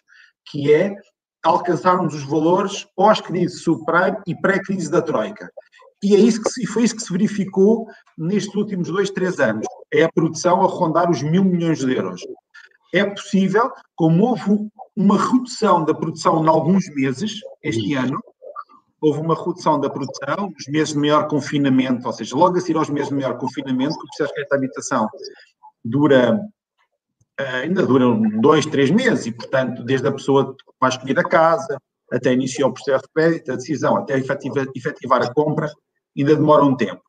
que 0.50 0.72
é 0.72 0.96
alcançarmos 1.44 2.14
os 2.14 2.22
valores 2.22 2.86
pós-crise 2.96 3.58
subprime 3.58 4.16
e 4.26 4.34
pré-crise 4.34 4.90
da 4.90 5.02
Troika. 5.02 5.50
E 6.02 6.14
é 6.14 6.18
isso 6.18 6.42
que 6.42 6.50
se, 6.50 6.66
foi 6.66 6.84
isso 6.84 6.96
que 6.96 7.02
se 7.02 7.12
verificou 7.12 7.86
nestes 8.16 8.54
últimos 8.54 8.88
dois, 8.88 9.10
três 9.10 9.38
anos. 9.38 9.66
É 9.92 10.04
a 10.04 10.12
produção 10.12 10.62
a 10.62 10.66
rondar 10.66 11.10
os 11.10 11.22
mil 11.22 11.44
milhões 11.44 11.78
de 11.78 11.94
euros. 11.94 12.22
É 12.92 13.04
possível, 13.04 13.70
como 13.94 14.24
houve 14.24 14.68
uma 14.96 15.18
redução 15.18 15.84
da 15.84 15.92
produção 15.92 16.44
em 16.44 16.48
alguns 16.48 16.88
meses, 16.94 17.40
este 17.62 17.94
ano, 17.94 18.20
houve 19.04 19.20
uma 19.20 19.34
redução 19.34 19.78
da 19.78 19.90
produção, 19.90 20.50
os 20.58 20.66
meses 20.66 20.94
de 20.94 20.98
maior 20.98 21.28
confinamento, 21.28 22.06
ou 22.06 22.12
seja, 22.12 22.34
logo 22.34 22.56
a 22.56 22.60
seguir 22.60 22.78
aos 22.78 22.88
meses 22.88 23.10
de 23.10 23.14
maior 23.14 23.36
confinamento, 23.36 23.94
o 23.94 23.98
processo 23.98 24.32
de 24.34 24.56
habitação 24.56 25.06
dura, 25.84 26.40
eh, 27.38 27.56
ainda 27.64 27.84
dura 27.84 28.06
dois, 28.40 28.64
três 28.64 28.90
meses, 28.90 29.26
e 29.26 29.32
portanto, 29.32 29.84
desde 29.84 30.08
a 30.08 30.12
pessoa 30.12 30.54
que 30.54 30.64
vai 30.80 30.88
escolher 30.88 31.18
a 31.18 31.24
casa, 31.24 31.78
até 32.10 32.32
iniciar 32.32 32.66
o 32.66 32.72
processo 32.72 33.04
de 33.04 33.12
crédito, 33.12 33.52
a 33.52 33.56
decisão, 33.56 33.96
até 33.96 34.18
efetivar, 34.18 34.66
efetivar 34.74 35.22
a 35.22 35.34
compra, 35.34 35.70
ainda 36.16 36.34
demora 36.34 36.64
um 36.64 36.74
tempo. 36.74 37.02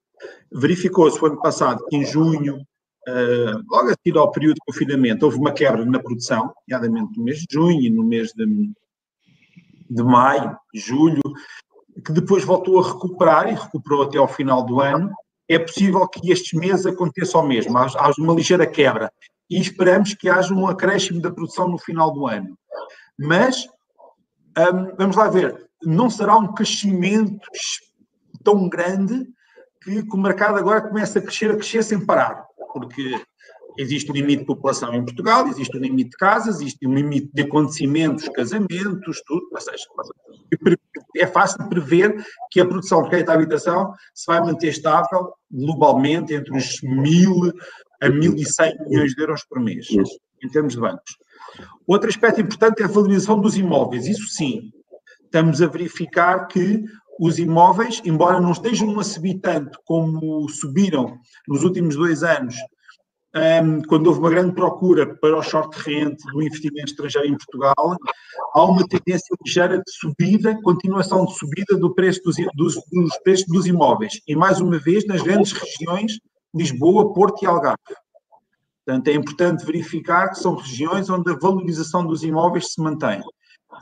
Verificou-se 0.52 1.22
o 1.24 1.28
ano 1.28 1.42
passado 1.42 1.86
que 1.86 1.96
em 1.96 2.06
junho, 2.06 2.58
uh, 2.58 3.64
logo 3.70 3.90
a 3.90 3.94
seguir 3.94 4.18
ao 4.18 4.32
período 4.32 4.56
de 4.56 4.62
confinamento, 4.66 5.26
houve 5.26 5.38
uma 5.38 5.54
quebra 5.54 5.86
na 5.86 6.00
produção, 6.00 6.54
nomeadamente 6.68 7.18
no 7.18 7.24
mês 7.24 7.40
de 7.40 7.48
junho 7.50 7.82
e 7.82 7.90
no 7.90 8.04
mês 8.04 8.32
de, 8.34 8.46
de 9.90 10.04
maio, 10.04 10.58
julho, 10.74 11.22
que 12.04 12.12
depois 12.12 12.44
voltou 12.44 12.80
a 12.80 12.88
recuperar 12.88 13.48
e 13.48 13.56
recuperou 13.56 14.04
até 14.04 14.18
ao 14.18 14.28
final 14.28 14.64
do 14.64 14.82
ano, 14.82 15.12
é 15.48 15.60
possível 15.60 16.08
que 16.08 16.32
estes 16.32 16.60
meses 16.60 16.86
aconteça 16.86 17.38
o 17.38 17.48
mesmo, 17.48 17.78
haja 17.78 18.16
uma 18.18 18.34
ligeira 18.34 18.66
quebra. 18.66 19.12
E 19.50 19.60
esperamos 19.60 20.14
que 20.16 20.28
haja 20.28 20.54
um 20.54 20.68
acréscimo 20.68 21.22
da 21.22 21.32
produção 21.32 21.68
no 21.68 21.78
final 21.78 22.12
do 22.12 22.26
ano. 22.26 22.58
Mas, 23.18 23.66
um, 24.58 24.96
vamos 24.98 25.16
lá 25.16 25.28
ver, 25.30 25.70
não 25.84 26.10
será 26.10 26.36
um 26.36 26.54
crescimento 26.54 27.48
tão 28.44 28.68
grande 28.68 29.28
que, 29.84 30.04
que 30.04 30.16
o 30.16 30.20
mercado 30.20 30.58
agora 30.58 30.82
começa 30.82 31.20
a 31.20 31.22
crescer, 31.22 31.52
a 31.52 31.56
crescer 31.56 31.84
sem 31.84 32.04
parar. 32.04 32.44
Porque 32.74 33.22
existe 33.78 34.12
um 34.12 34.14
limite 34.14 34.40
de 34.40 34.46
população 34.46 34.94
em 34.94 35.04
Portugal, 35.04 35.48
existe 35.48 35.78
um 35.78 35.82
limite 35.82 36.12
de 36.12 36.18
casas, 36.18 36.56
existe 36.56 36.88
um 36.88 36.94
limite 36.94 37.30
de 37.34 37.42
acontecimentos, 37.42 38.28
casamentos, 38.30 39.22
tudo. 39.26 39.48
Ou 39.52 39.62
seja, 39.62 39.86
é 41.18 41.28
fácil 41.28 41.68
prever 41.70 42.16
que 42.52 42.60
a 42.60 42.66
produção 42.66 43.04
de 43.04 43.10
crédito 43.10 43.30
à 43.30 43.34
habitação 43.34 43.94
se 44.14 44.26
vai 44.28 44.40
manter 44.42 44.68
estável 44.68 45.34
globalmente 45.52 46.34
entre 46.34 46.56
os 46.56 46.82
mil 46.84 47.52
a 48.02 48.08
1.100 48.08 48.88
milhões 48.88 49.14
de 49.14 49.22
euros 49.22 49.44
por 49.46 49.60
mês, 49.60 49.88
em 49.92 50.50
termos 50.50 50.74
de 50.74 50.80
bancos. 50.80 51.18
Outro 51.88 52.10
aspecto 52.10 52.42
importante 52.42 52.82
é 52.82 52.86
a 52.86 52.90
valorização 52.90 53.40
dos 53.40 53.58
imóveis. 53.58 54.08
Isso 54.08 54.28
sim, 54.28 54.72
estamos 55.24 55.62
a 55.62 55.68
verificar 55.68 56.48
que 56.48 56.84
os 57.20 57.40
imóveis, 57.40 58.02
embora 58.04 58.40
não 58.40 58.52
estejam 58.52 59.00
a 59.00 59.04
subir 59.04 59.40
tanto 59.40 59.80
como 59.86 60.48
subiram 60.50 61.18
nos 61.48 61.64
últimos 61.64 61.96
dois 61.96 62.24
anos, 62.24 62.56
um, 63.36 63.82
quando 63.84 64.08
houve 64.08 64.20
uma 64.20 64.30
grande 64.30 64.54
procura 64.54 65.16
para 65.18 65.38
o 65.38 65.44
short 65.44 65.78
rent 65.82 66.18
do 66.32 66.42
investimento 66.42 66.90
estrangeiro 66.90 67.28
em 67.28 67.38
Portugal, 67.38 67.98
há 68.54 68.64
uma 68.64 68.88
tendência 68.88 69.36
ligeira 69.46 69.78
de 69.78 69.92
subida, 69.92 70.58
continuação 70.64 71.26
de 71.26 71.38
subida 71.38 71.76
do 71.78 71.94
preço 71.94 72.22
dos, 72.24 72.36
dos, 72.56 72.76
dos 72.76 73.18
preços 73.24 73.46
dos 73.48 73.66
imóveis. 73.66 74.22
E 74.28 74.36
mais 74.36 74.62
uma 74.62 74.80
vez 74.80 75.06
nas 75.06 75.22
grandes 75.22 75.52
regiões, 75.52 76.14
Lisboa, 76.56 77.14
Porto 77.14 77.44
e 77.44 77.46
Algarve. 77.46 77.78
Portanto, 78.86 79.08
é 79.08 79.14
importante 79.14 79.66
verificar 79.66 80.30
que 80.30 80.40
são 80.40 80.56
regiões 80.56 81.10
onde 81.10 81.30
a 81.32 81.36
valorização 81.36 82.06
dos 82.06 82.24
imóveis 82.24 82.72
se 82.72 82.82
mantém. 82.82 83.22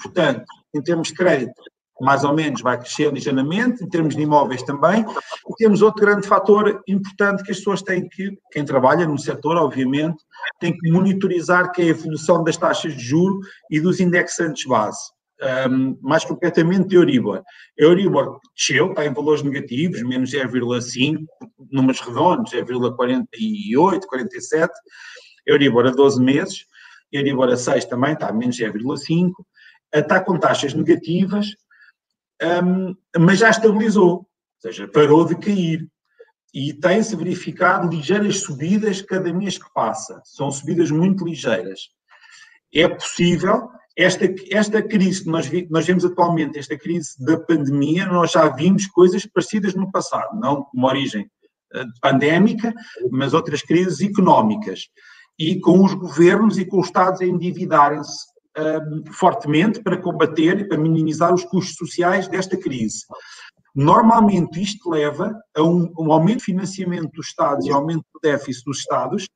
Portanto, 0.01 0.45
em 0.73 0.81
termos 0.81 1.09
de 1.09 1.13
crédito, 1.13 1.61
mais 2.03 2.23
ou 2.23 2.33
menos 2.33 2.61
vai 2.61 2.77
crescer 2.77 3.11
ligeiramente, 3.11 3.83
em 3.83 3.89
termos 3.89 4.15
de 4.15 4.21
imóveis 4.21 4.61
também. 4.63 5.05
E 5.49 5.55
temos 5.57 5.81
outro 5.81 6.05
grande 6.05 6.27
fator 6.27 6.81
importante 6.87 7.43
que 7.43 7.51
as 7.51 7.57
pessoas 7.57 7.81
têm 7.81 8.07
que, 8.07 8.37
quem 8.51 8.65
trabalha 8.65 9.07
no 9.07 9.17
setor, 9.17 9.57
obviamente, 9.57 10.23
tem 10.59 10.77
que 10.77 10.91
monitorizar, 10.91 11.71
que 11.71 11.81
é 11.81 11.85
a 11.85 11.89
evolução 11.89 12.43
das 12.43 12.57
taxas 12.57 12.93
de 12.93 13.03
juro 13.03 13.39
e 13.69 13.79
dos 13.79 13.99
indexantes 13.99 14.65
base. 14.65 15.13
Um, 15.69 15.97
mais 16.01 16.23
concretamente 16.23 16.95
Euribor. 16.95 17.43
Euribor 17.77 18.39
desceu, 18.55 18.91
está 18.91 19.05
em 19.05 19.13
valores 19.13 19.43
negativos, 19.43 20.01
menos 20.01 20.31
0,5, 20.31 21.17
números 21.69 21.99
redondos, 21.99 22.51
0,48, 22.53 24.01
47. 24.07 24.73
Euribor 25.45 25.87
a 25.87 25.91
12 25.91 26.21
meses, 26.21 26.65
Euribor 27.11 27.49
a 27.49 27.57
6 27.57 27.85
também 27.85 28.13
está 28.13 28.29
a 28.29 28.33
menos 28.33 28.57
0,5. 28.57 29.31
Está 29.93 30.19
com 30.19 30.39
taxas 30.39 30.73
negativas, 30.73 31.55
um, 32.41 32.95
mas 33.17 33.39
já 33.39 33.49
estabilizou, 33.49 34.11
ou 34.15 34.27
seja, 34.59 34.87
parou 34.87 35.25
de 35.25 35.35
cair. 35.35 35.87
E 36.53 36.71
tem-se 36.71 37.15
verificado 37.15 37.89
ligeiras 37.89 38.41
subidas 38.41 39.01
cada 39.01 39.33
mês 39.33 39.57
que 39.57 39.71
passa. 39.73 40.21
São 40.23 40.51
subidas 40.51 40.91
muito 40.91 41.25
ligeiras. 41.25 41.89
É 42.71 42.87
possível, 42.87 43.69
esta, 43.97 44.25
esta 44.51 44.81
crise 44.81 45.23
que 45.23 45.29
nós, 45.29 45.47
vi, 45.47 45.67
nós 45.69 45.85
vemos 45.85 46.05
atualmente, 46.05 46.59
esta 46.59 46.77
crise 46.77 47.13
da 47.23 47.39
pandemia, 47.39 48.05
nós 48.05 48.31
já 48.31 48.47
vimos 48.49 48.85
coisas 48.87 49.25
parecidas 49.25 49.73
no 49.73 49.91
passado, 49.91 50.39
não 50.39 50.67
uma 50.73 50.89
origem 50.89 51.23
uh, 51.75 51.85
pandémica, 52.01 52.73
mas 53.11 53.33
outras 53.33 53.63
crises 53.63 54.01
económicas. 54.01 54.89
E 55.37 55.59
com 55.59 55.83
os 55.83 55.95
governos 55.95 56.59
e 56.59 56.65
com 56.65 56.79
os 56.79 56.87
Estados 56.87 57.21
a 57.21 57.25
endividarem-se 57.25 58.32
um, 58.57 59.11
fortemente 59.11 59.81
para 59.81 59.97
combater 59.97 60.59
e 60.59 60.67
para 60.67 60.77
minimizar 60.77 61.33
os 61.33 61.43
custos 61.43 61.75
sociais 61.75 62.27
desta 62.27 62.57
crise. 62.57 63.05
Normalmente 63.75 64.61
isto 64.61 64.89
leva 64.89 65.35
a 65.55 65.63
um, 65.63 65.91
um, 65.97 66.11
aumento 66.11 66.39
de 66.39 66.45
financiamento 66.45 67.11
dos 67.11 67.27
Estados 67.27 67.65
e 67.65 67.71
aumento 67.71 68.05
do 68.13 68.19
déficit 68.21 68.65
dos 68.65 68.79
Estados, 68.79 69.27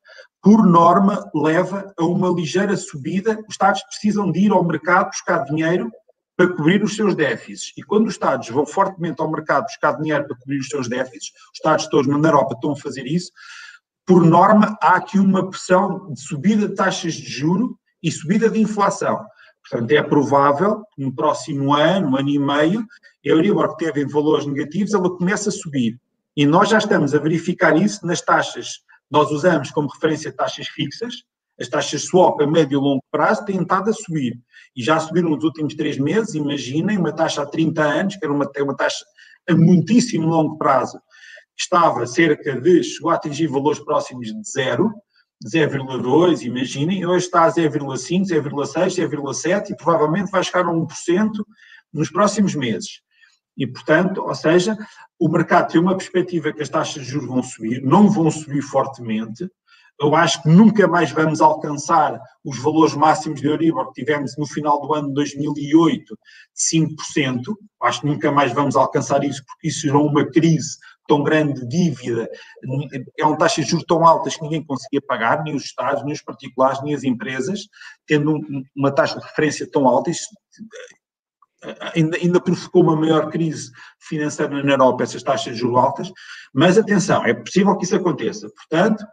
por 0.41 0.63
norma 0.63 1.27
leva 1.33 1.91
a 1.97 2.05
uma 2.05 2.29
ligeira 2.29 2.77
subida. 2.77 3.39
Os 3.47 3.55
Estados 3.55 3.81
precisam 3.83 4.31
de 4.31 4.41
ir 4.41 4.51
ao 4.51 4.63
mercado 4.63 5.07
buscar 5.07 5.43
dinheiro 5.45 5.91
para 6.37 6.53
cobrir 6.53 6.83
os 6.83 6.95
seus 6.95 7.15
déficits. 7.15 7.73
E 7.75 7.81
quando 7.81 8.05
os 8.05 8.13
Estados 8.13 8.47
vão 8.49 8.63
fortemente 8.63 9.19
ao 9.19 9.31
mercado 9.31 9.63
buscar 9.63 9.93
dinheiro 9.93 10.27
para 10.27 10.37
cobrir 10.37 10.59
os 10.59 10.69
seus 10.69 10.87
déficits, 10.87 11.31
os 11.51 11.55
Estados 11.57 11.87
todos 11.87 12.07
na 12.07 12.27
Europa 12.27 12.53
estão 12.53 12.73
a 12.73 12.77
fazer 12.77 13.07
isso, 13.07 13.31
por 14.05 14.23
norma 14.23 14.77
há 14.79 14.97
aqui 14.97 15.17
uma 15.17 15.49
pressão 15.49 16.13
de 16.13 16.21
subida 16.21 16.67
de 16.67 16.75
taxas 16.75 17.13
de 17.13 17.27
juro 17.27 17.77
e 18.07 18.11
subida 18.11 18.49
de 18.49 18.59
inflação. 18.59 19.19
Portanto, 19.69 19.91
é 19.91 20.01
provável 20.01 20.81
que 20.95 21.03
no 21.03 21.13
próximo 21.13 21.73
ano, 21.73 22.17
ano 22.17 22.29
e 22.29 22.39
meio, 22.39 22.79
a 22.81 22.85
Euribor 23.29 23.75
que 23.75 23.83
teve 23.83 24.05
valores 24.05 24.45
negativos, 24.45 24.93
ela 24.93 25.09
começa 25.09 25.49
a 25.49 25.51
subir. 25.51 25.99
E 26.35 26.45
nós 26.45 26.69
já 26.69 26.77
estamos 26.77 27.13
a 27.13 27.19
verificar 27.19 27.75
isso 27.75 28.05
nas 28.05 28.21
taxas. 28.21 28.79
Nós 29.11 29.29
usamos 29.29 29.71
como 29.71 29.89
referência 29.89 30.31
taxas 30.31 30.67
fixas, 30.69 31.15
as 31.59 31.67
taxas 31.67 32.03
swap 32.03 32.39
a 32.41 32.47
médio 32.47 32.79
e 32.79 32.81
longo 32.81 33.03
prazo 33.11 33.43
têm 33.43 33.61
estado 33.61 33.89
a 33.89 33.93
subir. 33.93 34.39
E 34.73 34.81
já 34.81 34.99
subiram 34.99 35.31
nos 35.31 35.43
últimos 35.43 35.75
três 35.75 35.97
meses, 35.97 36.35
imaginem, 36.35 36.97
uma 36.97 37.11
taxa 37.11 37.41
há 37.41 37.45
30 37.45 37.81
anos, 37.81 38.15
que 38.15 38.23
era 38.23 38.33
uma, 38.33 38.49
uma 38.59 38.75
taxa 38.75 39.03
a 39.49 39.55
muitíssimo 39.55 40.27
longo 40.27 40.57
prazo, 40.57 40.97
estava 41.57 42.05
cerca 42.05 42.61
de, 42.61 42.83
chegou 42.83 43.11
a 43.11 43.15
atingir 43.15 43.47
valores 43.47 43.79
próximos 43.79 44.27
de 44.27 44.49
zero, 44.49 44.93
0,2, 45.45 46.41
imaginem, 46.41 47.05
hoje 47.05 47.25
está 47.25 47.45
a 47.45 47.51
0,5, 47.51 48.25
0,6, 48.25 49.09
0,7 49.09 49.69
e 49.69 49.75
provavelmente 49.75 50.31
vai 50.31 50.43
chegar 50.43 50.65
a 50.65 50.71
1% 50.71 51.31
nos 51.93 52.09
próximos 52.09 52.55
meses. 52.55 53.01
E, 53.55 53.65
portanto, 53.65 54.21
ou 54.21 54.35
seja, 54.35 54.77
o 55.19 55.29
mercado 55.29 55.71
tem 55.71 55.81
uma 55.81 55.97
perspectiva 55.97 56.53
que 56.53 56.61
as 56.61 56.69
taxas 56.69 57.03
de 57.03 57.09
juros 57.09 57.27
vão 57.27 57.43
subir, 57.43 57.81
não 57.81 58.09
vão 58.09 58.29
subir 58.29 58.61
fortemente. 58.61 59.49
Eu 59.99 60.15
acho 60.15 60.43
que 60.43 60.49
nunca 60.49 60.87
mais 60.87 61.11
vamos 61.11 61.41
alcançar 61.41 62.19
os 62.45 62.59
valores 62.59 62.93
máximos 62.93 63.41
de 63.41 63.47
Euribor 63.47 63.91
que 63.91 64.03
tivemos 64.03 64.37
no 64.37 64.45
final 64.45 64.79
do 64.79 64.93
ano 64.93 65.07
de 65.07 65.15
2008, 65.15 66.05
de 66.05 66.77
5%. 67.15 67.55
Acho 67.81 68.01
que 68.01 68.07
nunca 68.07 68.31
mais 68.31 68.53
vamos 68.53 68.75
alcançar 68.75 69.23
isso, 69.23 69.43
porque 69.45 69.69
isso 69.69 69.81
gerou 69.81 70.07
uma 70.07 70.23
crise 70.29 70.77
tão 71.07 71.23
grande 71.23 71.65
dívida, 71.67 72.29
é 73.17 73.25
uma 73.25 73.37
taxa 73.37 73.61
de 73.61 73.69
juros 73.69 73.85
tão 73.87 74.05
altas 74.05 74.35
que 74.35 74.43
ninguém 74.43 74.63
conseguia 74.63 75.01
pagar, 75.01 75.43
nem 75.43 75.55
os 75.55 75.63
Estados, 75.63 76.03
nem 76.03 76.13
os 76.13 76.21
particulares, 76.21 76.81
nem 76.83 76.93
as 76.93 77.03
empresas, 77.03 77.61
tendo 78.05 78.39
uma 78.75 78.91
taxa 78.91 79.19
de 79.19 79.25
referência 79.25 79.69
tão 79.71 79.87
alta, 79.87 80.11
isso 80.11 80.27
eh, 81.63 81.91
ainda, 81.95 82.17
ainda 82.17 82.41
provocou 82.41 82.83
uma 82.83 82.95
maior 82.95 83.29
crise 83.29 83.71
financeira 83.99 84.61
na 84.63 84.71
Europa, 84.71 85.03
essas 85.03 85.23
taxas 85.23 85.53
de 85.53 85.59
juros 85.59 85.77
altas, 85.77 86.11
mas 86.53 86.77
atenção, 86.77 87.25
é 87.25 87.33
possível 87.33 87.75
que 87.77 87.85
isso 87.85 87.95
aconteça. 87.95 88.49
Portanto, 88.49 89.05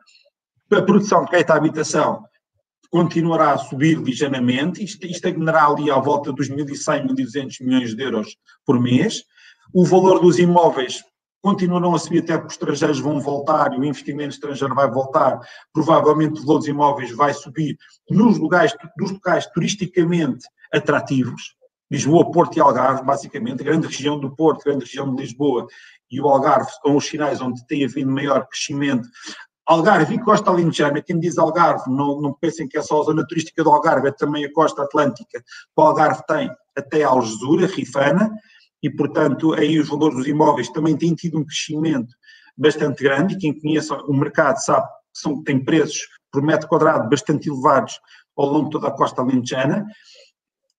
a 0.73 0.83
produção 0.83 1.25
de 1.25 1.31
crédito 1.31 1.51
à 1.51 1.57
habitação 1.57 2.25
continuará 2.91 3.53
a 3.53 3.59
subir 3.59 3.99
ligeiramente 3.99 4.81
e 4.81 5.11
estagnará 5.11 5.67
ali 5.67 5.91
à 5.91 5.99
volta 5.99 6.33
dos 6.33 6.49
1.100, 6.49 7.09
1.200 7.09 7.65
milhões 7.65 7.95
de 7.95 8.03
euros 8.03 8.37
por 8.65 8.81
mês. 8.81 9.25
O 9.73 9.85
valor 9.85 10.21
dos 10.21 10.39
imóveis 10.39 11.03
continuarão 11.45 11.95
a 11.95 11.99
subir 11.99 12.21
até 12.21 12.39
porque 12.39 12.47
os 12.47 12.55
estrangeiros 12.55 13.01
vão 13.01 13.21
voltar 13.21 13.75
e 13.75 13.79
o 13.79 13.85
investimento 13.85 14.31
estrangeiro 14.31 14.75
vai 14.75 14.91
voltar, 14.91 15.39
provavelmente 15.75 16.41
o 16.41 16.47
valor 16.47 16.59
dos 16.61 16.69
imóveis 16.69 17.15
vai 17.15 17.35
subir 17.35 17.77
nos 18.09 18.39
lugares, 18.39 18.75
nos 18.99 19.11
locais 19.11 19.47
turisticamente 19.49 20.49
atrativos, 20.73 21.55
Lisboa, 21.93 22.33
Porto 22.33 22.57
e 22.57 22.61
Algarve, 22.61 23.05
basicamente, 23.05 23.61
a 23.61 23.65
grande 23.65 23.87
região 23.87 24.19
do 24.19 24.35
Porto, 24.35 24.63
a 24.63 24.71
grande 24.71 24.87
região 24.87 25.15
de 25.15 25.21
Lisboa 25.21 25.67
e 26.11 26.19
o 26.19 26.27
Algarve 26.27 26.71
são 26.83 26.97
os 26.97 27.05
sinais 27.05 27.43
onde 27.43 27.65
tem 27.67 27.85
havido 27.85 28.11
maior 28.11 28.47
crescimento. 28.49 29.07
Algarve 29.67 30.15
e 30.15 30.19
Costa 30.19 30.51
Alentejana, 30.51 31.03
quem 31.03 31.21
diz 31.21 31.37
Algarve, 31.37 31.91
não, 31.91 32.23
não 32.23 32.33
pensem 32.33 32.67
que 32.67 32.79
é 32.79 32.83
só 32.83 33.03
a 33.03 33.05
zona 33.05 33.27
turística 33.27 33.63
do 33.63 33.71
Algarve, 33.71 34.09
é 34.09 34.13
também 34.13 34.47
a 34.47 34.53
costa 34.53 34.83
atlântica. 34.83 35.45
O 35.77 35.83
Algarve 35.83 36.23
tem 36.27 36.51
até 36.75 37.03
Algesura, 37.03 37.67
Rifana, 37.67 38.31
e, 38.85 38.91
portanto, 38.91 39.55
aí 39.55 39.79
os 39.79 39.89
valores 39.89 40.19
dos 40.19 40.27
imóveis 40.27 40.69
também 40.69 40.95
têm 40.95 41.15
tido 41.15 41.39
um 41.39 41.45
crescimento 41.45 42.15
bastante 42.55 43.03
grande 43.03 43.35
e 43.35 43.39
quem 43.39 43.59
conhece 43.59 43.91
o 43.91 44.13
mercado 44.13 44.59
sabe 44.59 44.87
que 44.87 45.21
são, 45.21 45.43
tem 45.43 45.59
preços 45.59 46.07
por 46.31 46.43
metro 46.43 46.69
quadrado 46.69 47.09
bastante 47.09 47.49
elevados 47.49 47.99
ao 48.37 48.47
longo 48.47 48.67
de 48.67 48.73
toda 48.73 48.89
a 48.89 48.91
costa 48.91 49.23
alentejana. 49.23 49.87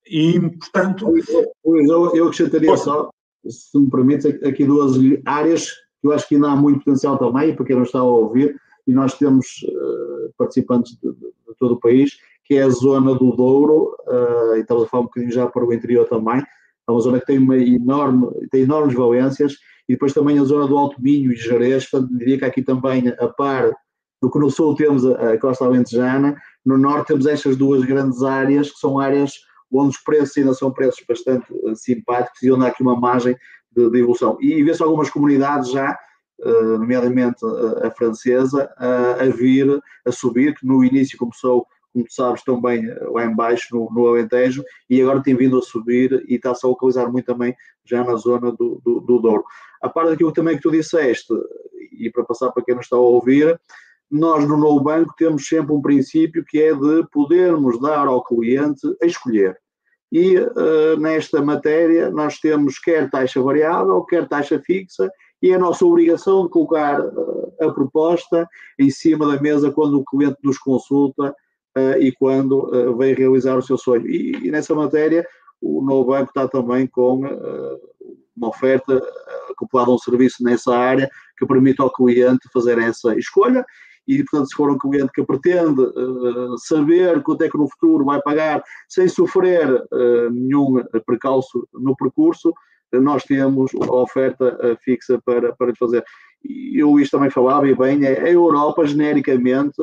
E, 0.07 0.39
portanto... 0.39 1.11
Eu, 1.65 2.15
eu 2.15 2.25
acrescentaria 2.25 2.77
só, 2.77 3.09
se 3.49 3.79
me 3.79 3.89
permite, 3.89 4.27
aqui 4.45 4.65
duas 4.65 4.97
áreas 5.25 5.71
que 5.99 6.07
eu 6.07 6.11
acho 6.11 6.27
que 6.27 6.35
ainda 6.35 6.51
há 6.51 6.55
muito 6.55 6.83
potencial 6.83 7.17
também, 7.17 7.55
para 7.55 7.65
quem 7.65 7.75
não 7.75 7.83
está 7.83 7.97
a 7.97 8.03
ouvir, 8.03 8.55
e 8.85 8.93
nós 8.93 9.17
temos 9.17 9.47
uh, 9.63 10.31
participantes 10.37 10.95
de, 11.01 11.11
de, 11.11 11.19
de, 11.19 11.55
todo 11.57 11.73
o 11.73 11.79
país, 11.79 12.19
que 12.43 12.53
é 12.53 12.61
a 12.61 12.69
zona 12.69 13.15
do 13.15 13.35
Douro, 13.35 13.97
uh, 14.07 14.57
e 14.57 14.59
estamos 14.59 14.83
a 14.83 14.87
falar 14.87 15.01
um 15.01 15.05
bocadinho 15.07 15.31
já 15.31 15.47
para 15.47 15.65
o 15.65 15.73
interior 15.73 16.07
também, 16.07 16.45
é 16.87 16.91
uma 16.91 17.01
zona 17.01 17.19
que 17.19 17.25
tem 17.25 17.37
uma 17.37 17.57
enorme, 17.57 18.27
tem 18.51 18.61
enormes 18.61 18.95
valências, 18.95 19.53
e 19.87 19.93
depois 19.93 20.13
também 20.13 20.39
a 20.39 20.43
zona 20.43 20.67
do 20.67 20.77
Alto 20.77 21.01
Minho 21.01 21.31
e 21.31 21.35
Jerez, 21.35 21.89
portanto, 21.89 22.17
diria 22.17 22.37
que 22.37 22.45
aqui 22.45 22.61
também, 22.61 23.09
a 23.19 23.27
par 23.27 23.71
do 24.21 24.31
que 24.31 24.39
no 24.39 24.49
sul 24.49 24.75
temos 24.75 25.05
a, 25.05 25.33
a 25.33 25.39
costa 25.39 25.65
alentejana, 25.65 26.35
no 26.65 26.77
norte 26.77 27.07
temos 27.07 27.25
estas 27.25 27.55
duas 27.55 27.83
grandes 27.85 28.23
áreas, 28.23 28.71
que 28.71 28.79
são 28.79 28.99
áreas 28.99 29.33
onde 29.71 29.89
os 29.89 30.03
preços 30.03 30.37
ainda 30.37 30.53
são 30.53 30.71
preços 30.71 31.03
bastante 31.07 31.45
uh, 31.51 31.75
simpáticos 31.75 32.41
e 32.41 32.51
onde 32.51 32.65
há 32.65 32.67
aqui 32.69 32.81
uma 32.81 32.99
margem 32.99 33.35
de, 33.75 33.89
de 33.89 33.99
evolução. 33.99 34.37
E 34.39 34.63
vê-se 34.63 34.81
algumas 34.81 35.09
comunidades 35.09 35.71
já, 35.71 35.97
uh, 36.39 36.77
nomeadamente 36.77 37.45
a, 37.45 37.87
a 37.87 37.91
francesa, 37.91 38.69
uh, 38.79 39.21
a 39.21 39.25
vir, 39.35 39.79
a 40.05 40.11
subir, 40.11 40.55
que 40.55 40.65
no 40.65 40.83
início 40.83 41.17
começou 41.17 41.67
como 41.95 42.05
sabes, 42.09 42.43
também 42.43 42.85
eh, 42.85 42.99
lá 43.09 43.25
embaixo 43.25 43.73
no, 43.73 43.89
no 43.89 44.07
Alentejo, 44.07 44.63
e 44.89 45.01
agora 45.01 45.23
tem 45.23 45.33
vindo 45.33 45.57
a 45.57 45.61
subir 45.61 46.25
e 46.27 46.35
está-se 46.35 46.65
a 46.65 46.69
localizar 46.69 47.09
muito 47.09 47.25
também 47.25 47.55
já 47.85 48.03
na 48.03 48.15
zona 48.15 48.51
do, 48.51 48.81
do, 48.83 48.99
do 48.99 49.19
Douro. 49.19 49.45
A 49.81 49.87
parte 49.87 50.09
daquilo 50.09 50.33
também 50.33 50.57
que 50.57 50.61
tu 50.61 50.71
disseste, 50.71 51.33
e 51.97 52.09
para 52.09 52.25
passar 52.25 52.51
para 52.51 52.63
quem 52.63 52.75
não 52.75 52.81
está 52.81 52.97
a 52.97 52.99
ouvir, 52.99 53.57
nós 54.11 54.45
no 54.45 54.57
novo 54.57 54.81
banco 54.81 55.13
temos 55.17 55.47
sempre 55.47 55.73
um 55.73 55.81
princípio 55.81 56.43
que 56.45 56.61
é 56.61 56.73
de 56.73 57.07
podermos 57.11 57.79
dar 57.79 58.07
ao 58.07 58.23
cliente 58.23 58.85
a 59.01 59.05
escolher. 59.05 59.57
E 60.11 60.37
uh, 60.37 60.99
nesta 60.99 61.41
matéria 61.41 62.09
nós 62.11 62.39
temos 62.39 62.77
quer 62.77 63.09
taxa 63.09 63.41
variável, 63.41 64.03
quer 64.03 64.27
taxa 64.27 64.59
fixa, 64.59 65.09
e 65.41 65.51
é 65.51 65.55
a 65.55 65.59
nossa 65.59 65.85
obrigação 65.85 66.43
de 66.43 66.49
colocar 66.49 66.99
uh, 66.99 67.53
a 67.61 67.71
proposta 67.71 68.47
em 68.77 68.89
cima 68.89 69.25
da 69.27 69.41
mesa 69.41 69.71
quando 69.71 69.99
o 69.99 70.05
cliente 70.05 70.37
nos 70.43 70.57
consulta 70.57 71.33
e 71.99 72.11
quando 72.13 72.73
uh, 72.73 72.95
vem 72.97 73.13
realizar 73.13 73.57
o 73.57 73.61
seu 73.61 73.77
sonho. 73.77 74.07
E, 74.07 74.31
e, 74.47 74.51
nessa 74.51 74.73
matéria, 74.73 75.25
o 75.61 75.81
novo 75.81 76.11
banco 76.11 76.29
está 76.29 76.47
também 76.47 76.87
com 76.87 77.25
uh, 77.25 77.79
uma 78.35 78.49
oferta 78.49 79.01
acoplada 79.49 79.91
a 79.91 79.93
um 79.93 79.97
serviço 79.97 80.43
nessa 80.43 80.75
área 80.75 81.09
que 81.37 81.45
permite 81.45 81.81
ao 81.81 81.91
cliente 81.91 82.49
fazer 82.51 82.77
essa 82.79 83.15
escolha. 83.15 83.65
E, 84.07 84.23
portanto, 84.23 84.49
se 84.49 84.55
for 84.55 84.69
um 84.69 84.77
cliente 84.77 85.11
que 85.13 85.23
pretende 85.23 85.81
saber 86.59 87.23
quanto 87.23 87.43
é 87.43 87.49
que 87.49 87.57
no 87.57 87.67
futuro 87.67 88.05
vai 88.05 88.21
pagar 88.21 88.61
sem 88.87 89.07
sofrer 89.07 89.67
nenhum 90.31 90.83
precalço 91.07 91.67
no 91.73 91.95
percurso, 91.95 92.53
nós 92.93 93.23
temos 93.23 93.71
a 93.73 93.91
oferta 93.95 94.77
fixa 94.83 95.19
para, 95.25 95.55
para 95.55 95.73
fazer. 95.75 96.03
E 96.47 96.83
o 96.83 96.91
Luís 96.91 97.09
também 97.09 97.29
falava, 97.29 97.67
e 97.67 97.75
bem, 97.75 98.05
é, 98.05 98.21
a 98.21 98.29
Europa, 98.29 98.85
genericamente, 98.85 99.75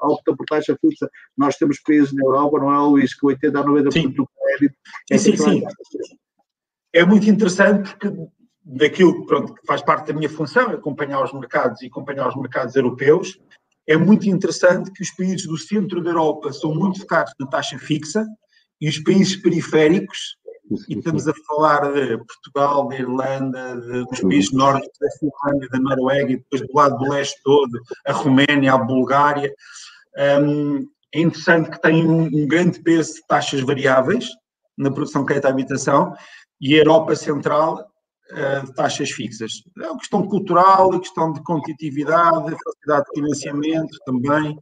opta 0.00 0.34
por 0.34 0.46
taxa 0.46 0.76
fixa. 0.80 1.10
Nós 1.36 1.56
temos 1.56 1.80
países 1.80 2.12
na 2.12 2.24
Europa, 2.24 2.58
não 2.58 2.72
é, 2.72 2.78
Luís, 2.78 3.14
que 3.14 3.26
80% 3.26 3.56
a 3.56 3.64
90% 3.64 3.92
sim. 3.92 4.08
do 4.10 4.26
crédito 4.26 4.76
é 5.10 5.18
sim, 5.18 5.36
sim. 5.36 5.62
É 6.92 7.04
muito 7.04 7.28
interessante 7.28 7.90
porque 7.96 8.12
daquilo 8.64 9.26
pronto, 9.26 9.54
que 9.54 9.66
faz 9.66 9.82
parte 9.82 10.08
da 10.08 10.12
minha 10.12 10.28
função, 10.28 10.70
acompanhar 10.70 11.22
os 11.22 11.32
mercados 11.32 11.82
e 11.82 11.86
acompanhar 11.86 12.28
os 12.28 12.36
mercados 12.36 12.76
europeus, 12.76 13.38
é 13.86 13.96
muito 13.96 14.28
interessante 14.28 14.90
que 14.92 15.02
os 15.02 15.10
países 15.10 15.46
do 15.46 15.58
centro 15.58 16.02
da 16.02 16.10
Europa 16.10 16.52
são 16.52 16.74
muito 16.74 17.00
focados 17.00 17.32
na 17.40 17.46
taxa 17.46 17.78
fixa 17.78 18.24
e 18.80 18.88
os 18.88 18.98
países 18.98 19.36
periféricos, 19.36 20.36
e 20.88 20.98
estamos 20.98 21.26
a 21.26 21.32
falar 21.46 21.92
de 21.92 22.16
Portugal, 22.18 22.88
da 22.88 22.96
Irlanda, 22.96 23.80
de, 23.80 24.04
dos 24.04 24.20
países 24.20 24.52
nórdicos, 24.52 24.98
da 25.00 25.08
Finlândia, 25.18 25.68
da 25.68 25.78
Noruega, 25.80 26.32
e 26.32 26.36
depois 26.36 26.62
do 26.62 26.74
lado 26.74 26.98
do 26.98 27.10
leste 27.10 27.40
todo, 27.42 27.80
a 28.06 28.12
Roménia, 28.12 28.74
a 28.74 28.78
Bulgária, 28.78 29.52
um, 30.42 30.86
é 31.12 31.20
interessante 31.20 31.70
que 31.70 31.80
tem 31.80 32.06
um, 32.06 32.22
um, 32.22 32.46
grande 32.46 32.80
peso 32.82 33.14
de 33.14 33.26
taxas 33.26 33.60
variáveis 33.62 34.28
na 34.78 34.92
produção 34.92 35.22
de 35.22 35.26
crédito 35.26 35.46
à 35.46 35.50
habitação 35.50 36.14
e 36.60 36.74
a 36.74 36.78
Europa 36.78 37.16
Central 37.16 37.84
uh, 38.30 38.66
de 38.66 38.74
taxas 38.74 39.10
fixas. 39.10 39.52
É 39.80 39.88
uma 39.88 39.98
questão 39.98 40.26
cultural, 40.26 40.94
a 40.94 41.00
questão 41.00 41.32
de 41.32 41.42
competitividade, 41.42 42.56
facilidade 42.64 43.06
de 43.06 43.20
financiamento 43.20 43.98
também, 44.06 44.56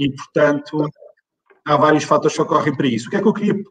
e 0.00 0.10
portanto 0.10 0.90
há 1.64 1.76
vários 1.76 2.04
fatores 2.04 2.36
que 2.36 2.42
ocorrem 2.42 2.76
para 2.76 2.88
isso. 2.88 3.06
O 3.06 3.10
que 3.10 3.16
é 3.16 3.22
que 3.22 3.28
eu 3.28 3.32
queria 3.32 3.62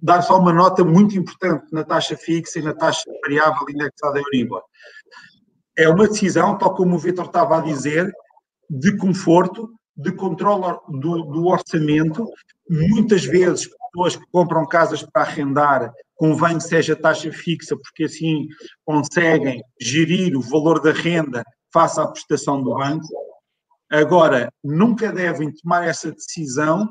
dar 0.00 0.22
só 0.22 0.38
uma 0.38 0.52
nota 0.52 0.84
muito 0.84 1.18
importante 1.18 1.66
na 1.72 1.84
taxa 1.84 2.16
fixa 2.16 2.58
e 2.58 2.62
na 2.62 2.74
taxa 2.74 3.02
variável 3.22 3.66
indexada 3.68 4.18
em 4.18 4.22
Euribor? 4.22 4.62
É 5.76 5.88
uma 5.88 6.08
decisão, 6.08 6.56
tal 6.56 6.74
como 6.74 6.96
o 6.96 6.98
Vitor 6.98 7.26
estava 7.26 7.58
a 7.58 7.60
dizer, 7.60 8.10
de 8.68 8.96
conforto 8.96 9.70
de 9.96 10.12
controle 10.12 10.78
do, 10.88 11.22
do, 11.22 11.46
orçamento. 11.46 12.28
Muitas 12.68 13.24
vezes, 13.24 13.68
pessoas 13.92 14.16
que 14.16 14.30
compram 14.30 14.66
casas 14.66 15.02
para 15.02 15.22
arrendar, 15.22 15.92
convém 16.16 16.58
que 16.58 16.64
seja 16.64 16.94
taxa 16.94 17.32
fixa, 17.32 17.76
porque 17.76 18.04
assim 18.04 18.46
conseguem 18.84 19.62
gerir 19.80 20.36
o 20.36 20.42
valor 20.42 20.80
da 20.80 20.92
renda 20.92 21.42
face 21.72 21.98
à 21.98 22.06
prestação 22.06 22.62
do 22.62 22.74
banco. 22.74 23.06
Agora, 23.90 24.52
nunca 24.62 25.12
devem 25.12 25.52
tomar 25.52 25.86
essa 25.86 26.12
decisão 26.12 26.86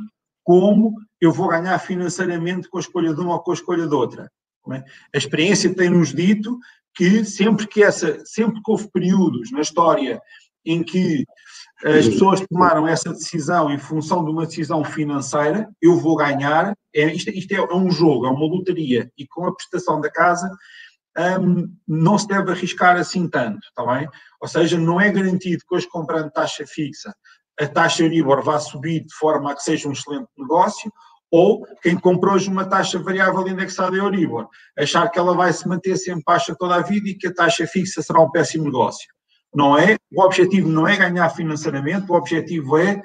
como 0.45 0.95
eu 1.19 1.33
vou 1.33 1.49
ganhar 1.49 1.77
financeiramente 1.79 2.69
com 2.69 2.77
a 2.77 2.81
escolha 2.81 3.13
de 3.13 3.19
uma 3.19 3.33
ou 3.33 3.39
com 3.39 3.51
a 3.51 3.55
escolha 3.55 3.87
de 3.87 3.93
outra. 3.93 4.31
É? 4.71 4.83
A 5.13 5.17
experiência 5.17 5.73
tem-nos 5.75 6.13
dito 6.13 6.57
que 6.93 7.25
sempre 7.25 7.67
que 7.67 7.83
essa, 7.83 8.23
sempre 8.23 8.61
que 8.61 8.71
houve 8.71 8.89
períodos 8.89 9.51
na 9.51 9.61
história 9.61 10.21
em 10.63 10.83
que 10.83 11.25
as 11.83 12.07
pessoas 12.07 12.41
tomaram 12.47 12.87
essa 12.87 13.11
decisão 13.11 13.71
em 13.71 13.77
função 13.77 14.23
de 14.23 14.31
uma 14.31 14.45
decisão 14.45 14.83
financeira, 14.83 15.69
eu 15.81 15.97
vou 15.97 16.15
ganhar, 16.15 16.75
é, 16.93 17.13
isto, 17.13 17.29
isto 17.31 17.51
é, 17.51 17.57
é, 17.57 17.75
um 17.75 17.91
jogo, 17.91 18.25
é 18.25 18.29
uma 18.29 18.45
lotaria, 18.45 19.11
e 19.17 19.27
com 19.27 19.45
a 19.45 19.53
prestação 19.53 19.99
da 19.99 20.09
casa 20.09 20.49
um, 21.41 21.71
não 21.87 22.17
se 22.17 22.27
deve 22.27 22.51
arriscar 22.51 22.97
assim 22.97 23.27
tanto, 23.27 23.67
está 23.67 23.85
bem? 23.85 24.07
Ou 24.41 24.47
seja, 24.47 24.77
não 24.77 24.99
é 24.99 25.11
garantido 25.11 25.63
que 25.67 25.75
hoje 25.75 25.87
comprando 25.87 26.31
taxa 26.31 26.65
fixa 26.65 27.13
a 27.59 27.67
taxa 27.67 28.03
Euribor 28.03 28.43
vá 28.43 28.59
subir 28.59 29.05
de 29.05 29.13
forma 29.13 29.51
a 29.51 29.55
que 29.55 29.63
seja 29.63 29.87
um 29.87 29.93
excelente 29.93 30.27
negócio, 30.37 30.91
ou 31.31 31.65
quem 31.81 31.97
comprou 31.97 32.35
hoje 32.35 32.49
uma 32.49 32.65
taxa 32.65 32.99
variável 32.99 33.47
indexada 33.47 33.95
a 33.95 33.99
Euribor, 33.99 34.47
achar 34.77 35.09
que 35.09 35.19
ela 35.19 35.35
vai 35.35 35.51
se 35.51 35.67
manter 35.67 35.97
sempre 35.97 36.23
baixa 36.25 36.55
toda 36.57 36.75
a 36.75 36.81
vida 36.81 37.09
e 37.09 37.15
que 37.15 37.27
a 37.27 37.33
taxa 37.33 37.65
fixa 37.67 38.01
será 38.01 38.21
um 38.21 38.29
péssimo 38.29 38.65
negócio. 38.65 39.07
Não 39.53 39.77
é, 39.77 39.97
o 40.13 40.21
objetivo 40.21 40.67
não 40.67 40.87
é 40.87 40.97
ganhar 40.97 41.29
financeiramente, 41.29 42.11
o 42.11 42.15
objetivo 42.15 42.77
é 42.77 43.01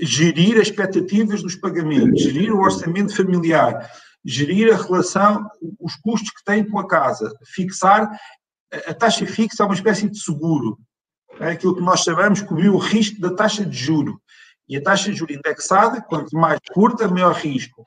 gerir 0.00 0.56
as 0.56 0.68
expectativas 0.68 1.42
dos 1.42 1.56
pagamentos, 1.56 2.22
gerir 2.22 2.52
o 2.52 2.60
orçamento 2.60 3.14
familiar, 3.14 3.90
gerir 4.24 4.72
a 4.72 4.76
relação, 4.76 5.48
os 5.78 5.96
custos 5.96 6.30
que 6.30 6.44
tem 6.44 6.64
com 6.64 6.78
a 6.78 6.86
casa, 6.86 7.32
fixar, 7.46 8.10
a 8.86 8.94
taxa 8.94 9.26
fixa 9.26 9.62
é 9.62 9.66
uma 9.66 9.74
espécie 9.74 10.08
de 10.08 10.18
seguro, 10.18 10.78
é 11.40 11.52
aquilo 11.52 11.74
que 11.74 11.82
nós 11.82 12.00
chamamos 12.00 12.42
cobrir 12.42 12.68
o 12.68 12.78
risco 12.78 13.20
da 13.20 13.34
taxa 13.34 13.64
de 13.64 13.76
juro. 13.76 14.20
E 14.68 14.76
a 14.76 14.82
taxa 14.82 15.10
de 15.10 15.16
juro 15.16 15.32
indexada, 15.32 16.00
quanto 16.02 16.36
mais 16.36 16.60
curta, 16.72 17.08
maior 17.08 17.34
risco, 17.34 17.86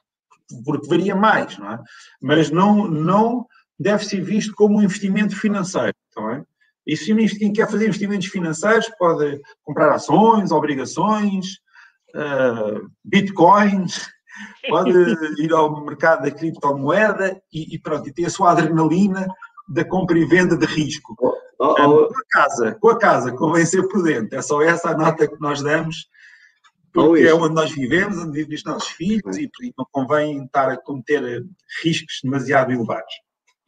porque 0.66 0.88
varia 0.88 1.16
mais, 1.16 1.58
não 1.58 1.72
é? 1.72 1.80
Mas 2.22 2.50
não, 2.50 2.88
não 2.88 3.46
deve 3.80 4.04
ser 4.06 4.22
visto 4.22 4.54
como 4.56 4.78
um 4.78 4.82
investimento 4.82 5.36
financeiro, 5.36 5.96
não 6.16 6.32
é? 6.32 6.44
E 6.86 6.98
se 6.98 7.14
quem 7.38 7.54
quer 7.54 7.70
fazer 7.70 7.86
investimentos 7.86 8.28
financeiros 8.28 8.90
pode 9.00 9.40
comprar 9.64 9.94
ações, 9.94 10.52
obrigações, 10.52 11.60
uh, 12.14 12.90
bitcoins, 13.06 14.10
pode 14.68 14.92
ir 15.40 15.54
ao 15.54 15.86
mercado 15.86 16.24
da 16.24 16.32
criptomoeda 16.32 17.42
e, 17.54 17.76
e, 17.76 17.80
pronto, 17.80 18.10
e 18.10 18.14
ter 18.14 18.26
a 18.26 18.30
sua 18.30 18.52
adrenalina 18.52 19.28
da 19.70 19.86
compra 19.86 20.18
e 20.18 20.26
venda 20.26 20.58
de 20.58 20.66
risco. 20.66 21.16
Oh, 21.60 21.76
oh, 21.80 21.84
oh. 21.84 22.08
Com 22.08 22.20
a 22.20 22.26
casa, 22.30 22.78
com 22.80 22.90
a 22.90 23.00
casa, 23.00 23.32
convém 23.32 23.66
ser 23.66 23.88
prudente. 23.88 24.36
É 24.36 24.42
só 24.42 24.62
essa 24.62 24.90
a 24.90 24.98
nota 24.98 25.28
que 25.28 25.40
nós 25.40 25.62
damos, 25.62 26.10
porque 26.94 27.24
é 27.24 27.34
onde 27.34 27.56
nós 27.56 27.72
vivemos, 27.72 28.18
onde 28.18 28.40
vivem 28.40 28.56
os 28.56 28.64
nossos 28.64 28.90
filhos 28.90 29.38
e, 29.38 29.50
e 29.62 29.74
não 29.78 29.86
convém 29.92 30.44
estar 30.44 30.70
a 30.70 30.78
cometer 30.78 31.44
riscos 31.84 32.20
demasiado 32.24 32.72
elevados. 32.72 33.14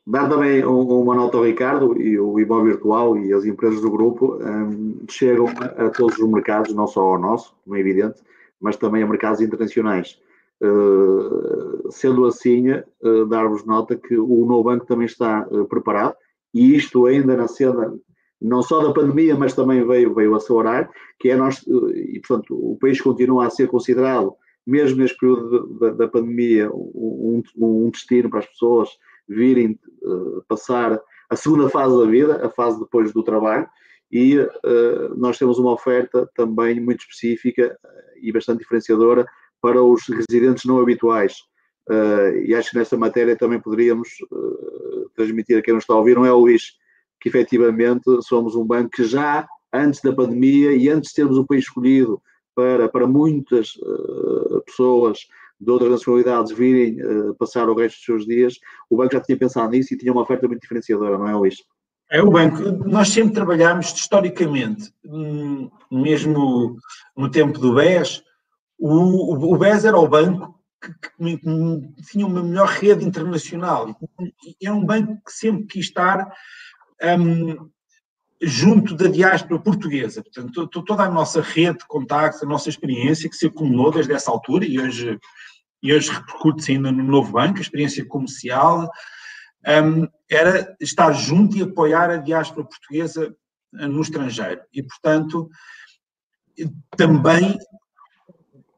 Dar 0.08 0.30
também 0.30 0.64
uma 0.64 1.16
nota 1.16 1.38
ao 1.38 1.46
Ricardo 1.46 2.00
e 2.00 2.20
o 2.20 2.40
IBO 2.40 2.64
Virtual 2.64 3.18
e 3.18 3.34
as 3.34 3.44
empresas 3.44 3.82
do 3.82 3.90
grupo 3.90 4.38
um, 4.40 5.04
chegam 5.10 5.48
a, 5.48 5.88
a, 5.88 5.90
todos 5.90 6.20
os 6.20 6.30
mercados, 6.30 6.76
não 6.76 6.86
só 6.86 7.02
ao 7.02 7.20
nosso, 7.20 7.56
como 7.64 7.76
é 7.76 7.80
evidente, 7.80 8.22
mas 8.62 8.78
também 8.78 9.02
a 9.02 9.08
mercados 9.08 9.42
internacionais. 9.42 10.20
Uh, 10.62 11.92
sendo 11.92 12.26
assim, 12.26 12.70
uh, 12.70 13.26
dar-vos 13.26 13.66
nota 13.66 13.96
que 13.96 14.16
o 14.16 14.46
novo 14.46 14.64
banco 14.64 14.86
também 14.86 15.06
está 15.06 15.46
uh, 15.50 15.66
preparado 15.66 16.16
e 16.56 16.74
isto 16.74 17.06
ainda 17.06 17.36
na 17.36 17.50
cena 17.50 17.94
não 18.42 18.64
só 18.64 18.82
da 18.82 18.94
pandemia, 18.94 19.36
mas 19.36 19.54
também 19.54 19.86
veio, 19.86 20.14
veio 20.14 20.34
a 20.36 20.40
seu 20.40 20.56
horário, 20.56 20.90
que 21.20 21.30
é 21.30 21.36
nós, 21.36 21.62
e 21.68 22.22
portanto 22.26 22.54
o 22.54 22.78
país 22.80 23.02
continua 23.02 23.48
a 23.48 23.50
ser 23.50 23.68
considerado, 23.68 24.34
mesmo 24.66 24.98
neste 24.98 25.18
período 25.18 25.78
da, 25.80 25.90
da 25.92 26.08
pandemia, 26.08 26.72
um, 26.72 27.44
um 27.58 27.90
destino 27.90 28.30
para 28.30 28.40
as 28.40 28.46
pessoas 28.46 28.90
virem 29.28 29.78
uh, 30.04 30.44
passar 30.48 31.00
a 31.30 31.36
segunda 31.36 31.70
fase 31.70 31.98
da 31.98 32.06
vida, 32.06 32.46
a 32.46 32.50
fase 32.50 32.80
depois 32.80 33.12
do 33.12 33.24
trabalho, 33.24 33.68
e 34.12 34.38
uh, 34.40 34.50
nós 35.18 35.38
temos 35.38 35.60
uma 35.60 35.74
oferta 35.74 36.30
também 36.36 36.80
muito 36.80 37.02
específica 37.02 37.78
eh, 37.84 38.14
e 38.22 38.32
bastante 38.32 38.60
diferenciadora 38.60 39.26
para 39.60 39.84
os 39.84 40.04
residentes 40.08 40.64
não 40.66 40.80
habituais. 40.80 41.34
Uh, 41.90 42.38
e 42.46 42.56
acho 42.56 42.72
que 42.72 42.78
nessa 42.78 42.98
matéria 42.98 43.36
também 43.36 43.60
poderíamos 43.60 44.10
uh, 44.32 45.10
transmitir 45.16 45.58
a 45.58 45.62
quem 45.62 45.74
nos 45.74 45.84
está 45.84 45.94
a 45.94 45.98
ouvir, 45.98 46.16
não 46.16 46.26
é, 46.26 46.32
Luís, 46.32 46.74
que 47.20 47.30
efetivamente 47.30 48.04
somos 48.22 48.56
um 48.56 48.66
banco 48.66 48.92
que 48.92 49.04
já 49.04 49.48
antes 49.74 50.02
da 50.02 50.14
pandemia 50.14 50.72
e 50.72 50.90
antes 50.90 51.10
de 51.10 51.16
termos 51.16 51.38
o 51.38 51.46
país 51.46 51.64
escolhido 51.64 52.22
para, 52.56 52.88
para 52.88 53.08
muitas 53.08 53.76
uh, 53.76 54.62
pessoas 54.66 55.20
de 55.60 55.72
outras 55.72 55.92
nacionalidades 55.92 56.52
virem 56.52 56.98
passar 57.40 57.70
o 57.70 57.76
resto 57.76 57.96
dos 57.96 58.06
seus 58.06 58.26
dias, 58.26 58.60
o 58.90 58.98
banco 58.98 59.14
já 59.14 59.22
tinha 59.22 59.38
pensado 59.38 59.72
nisso 59.72 59.94
e 59.94 59.98
tinha 59.98 60.12
uma 60.12 60.24
oferta 60.24 60.48
muito 60.50 60.62
diferenciadora, 60.62 61.18
não 61.18 61.30
é, 61.30 61.34
Luís? 61.34 61.56
É 62.12 62.22
o 62.22 62.30
banco. 62.30 62.62
Nós 62.88 63.10
sempre 63.10 63.34
trabalhamos 63.34 63.94
historicamente, 63.94 64.92
hum, 65.06 65.70
mesmo 65.92 66.78
no 67.18 67.32
tempo 67.32 67.58
do 67.58 67.74
BES, 67.74 68.22
o, 68.78 69.54
o 69.54 69.58
BES 69.58 69.86
era 69.86 69.98
o 69.98 70.08
banco 70.08 70.55
que, 70.86 70.94
que, 71.10 72.04
tinha 72.12 72.26
uma 72.26 72.44
melhor 72.44 72.68
rede 72.68 73.06
internacional. 73.06 73.98
É 74.62 74.72
um 74.72 74.86
banco 74.86 75.22
que 75.26 75.32
sempre 75.32 75.66
quis 75.66 75.86
estar 75.86 76.32
um, 77.20 77.70
junto 78.42 78.96
da 78.96 79.08
diáspora 79.08 79.60
portuguesa. 79.60 80.22
Portanto, 80.22 80.68
toda 80.68 81.04
a 81.04 81.10
nossa 81.10 81.42
rede 81.42 81.80
de 81.80 81.88
contactos, 81.88 82.44
a 82.44 82.48
nossa 82.48 82.70
experiência 82.70 83.30
que 83.30 83.36
se 83.36 83.48
acumulou 83.48 83.92
desde 83.92 84.14
essa 84.14 84.32
altura 84.32 84.66
e 84.66 84.80
hoje, 84.80 85.20
e 85.82 85.94
hoje 85.94 86.12
repercute-se 86.12 86.74
ainda 86.74 86.92
no 86.92 87.04
novo 87.04 87.32
banco, 87.32 87.58
a 87.58 87.62
experiência 87.62 88.06
comercial, 88.06 88.90
um, 89.68 90.08
era 90.30 90.76
estar 90.80 91.12
junto 91.14 91.58
e 91.58 91.64
apoiar 91.64 92.10
a 92.10 92.18
diáspora 92.18 92.68
portuguesa 92.68 93.36
eh, 93.80 93.88
no 93.88 94.02
estrangeiro. 94.02 94.62
E, 94.74 94.84
portanto, 94.84 95.50
também 96.96 97.58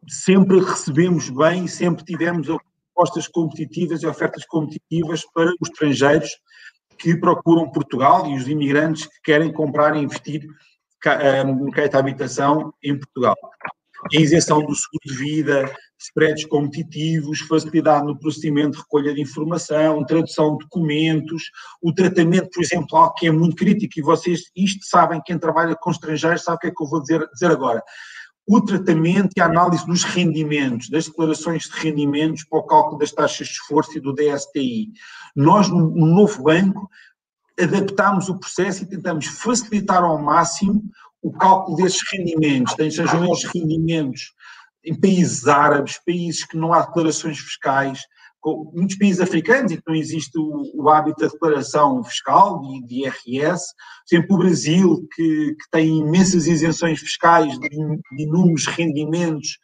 sempre 0.07 0.59
recebemos 0.59 1.29
bem 1.29 1.67
sempre 1.67 2.03
tivemos 2.03 2.47
propostas 2.93 3.27
competitivas 3.27 4.01
e 4.01 4.07
ofertas 4.07 4.45
competitivas 4.45 5.23
para 5.33 5.51
os 5.61 5.69
estrangeiros 5.69 6.29
que 6.97 7.15
procuram 7.15 7.69
Portugal 7.69 8.27
e 8.27 8.35
os 8.35 8.47
imigrantes 8.47 9.05
que 9.05 9.21
querem 9.23 9.51
comprar 9.51 9.95
e 9.95 9.99
investir 9.99 10.47
no 11.45 11.71
crédito 11.71 11.95
à 11.95 11.99
habitação 11.99 12.73
em 12.83 12.97
Portugal. 12.97 13.35
A 14.13 14.19
isenção 14.19 14.59
do 14.63 14.75
seguro 14.75 15.03
de 15.05 15.15
vida, 15.15 15.75
spreads 15.99 16.45
competitivos, 16.45 17.39
facilidade 17.41 18.05
no 18.05 18.17
procedimento 18.17 18.71
de 18.71 18.77
recolha 18.79 19.13
de 19.13 19.21
informação, 19.21 20.05
tradução 20.05 20.57
de 20.57 20.63
documentos, 20.65 21.43
o 21.81 21.93
tratamento, 21.93 22.49
por 22.51 22.63
exemplo, 22.63 23.13
que 23.17 23.27
é 23.27 23.31
muito 23.31 23.55
crítico, 23.55 23.99
e 23.99 24.01
vocês 24.01 24.51
isto 24.55 24.85
sabem, 24.85 25.21
quem 25.25 25.37
trabalha 25.37 25.75
com 25.75 25.91
estrangeiros 25.91 26.43
sabe 26.43 26.57
o 26.57 26.59
que 26.59 26.67
é 26.67 26.71
que 26.71 26.83
eu 26.83 26.87
vou 26.87 27.01
dizer, 27.01 27.27
dizer 27.33 27.51
agora. 27.51 27.83
O 28.47 28.61
tratamento 28.61 29.31
e 29.35 29.41
a 29.41 29.45
análise 29.45 29.85
dos 29.85 30.03
rendimentos, 30.03 30.89
das 30.89 31.05
declarações 31.05 31.63
de 31.63 31.77
rendimentos 31.79 32.45
para 32.45 32.59
o 32.59 32.63
cálculo 32.63 32.97
das 32.97 33.11
taxas 33.11 33.47
de 33.47 33.53
esforço 33.53 33.97
e 33.97 34.01
do 34.01 34.13
DSTI. 34.13 34.91
Nós, 35.35 35.67
no, 35.69 35.89
no 35.89 36.05
novo 36.05 36.43
banco, 36.43 36.89
adaptámos 37.59 38.29
o 38.29 38.39
processo 38.39 38.83
e 38.83 38.87
tentamos 38.87 39.25
facilitar 39.25 40.03
ao 40.03 40.21
máximo 40.21 40.83
o 41.21 41.31
cálculo 41.31 41.77
desses 41.77 42.01
rendimentos, 42.11 42.73
sejam 42.73 43.25
eles 43.25 43.43
rendimentos 43.43 44.33
em 44.85 44.95
países 44.95 45.47
árabes, 45.47 45.99
países 46.05 46.45
que 46.45 46.55
não 46.55 46.71
há 46.71 46.81
declarações 46.81 47.39
fiscais, 47.39 47.99
muitos 48.73 48.97
países 48.97 49.19
africanos 49.19 49.71
em 49.71 49.77
que 49.77 49.83
não 49.87 49.95
existe 49.95 50.37
o, 50.37 50.71
o 50.75 50.89
hábito 50.89 51.21
da 51.21 51.27
declaração 51.27 52.03
fiscal 52.03 52.61
de, 52.61 52.85
de 52.85 52.95
IRS, 53.03 53.63
por 54.09 54.15
exemplo, 54.15 54.35
o 54.35 54.39
Brasil, 54.39 55.07
que, 55.13 55.55
que 55.55 55.69
tem 55.71 55.99
imensas 55.99 56.47
isenções 56.47 56.99
fiscais 56.99 57.57
de, 57.59 57.69
de 57.69 58.23
inúmeros 58.23 58.65
rendimentos 58.67 59.57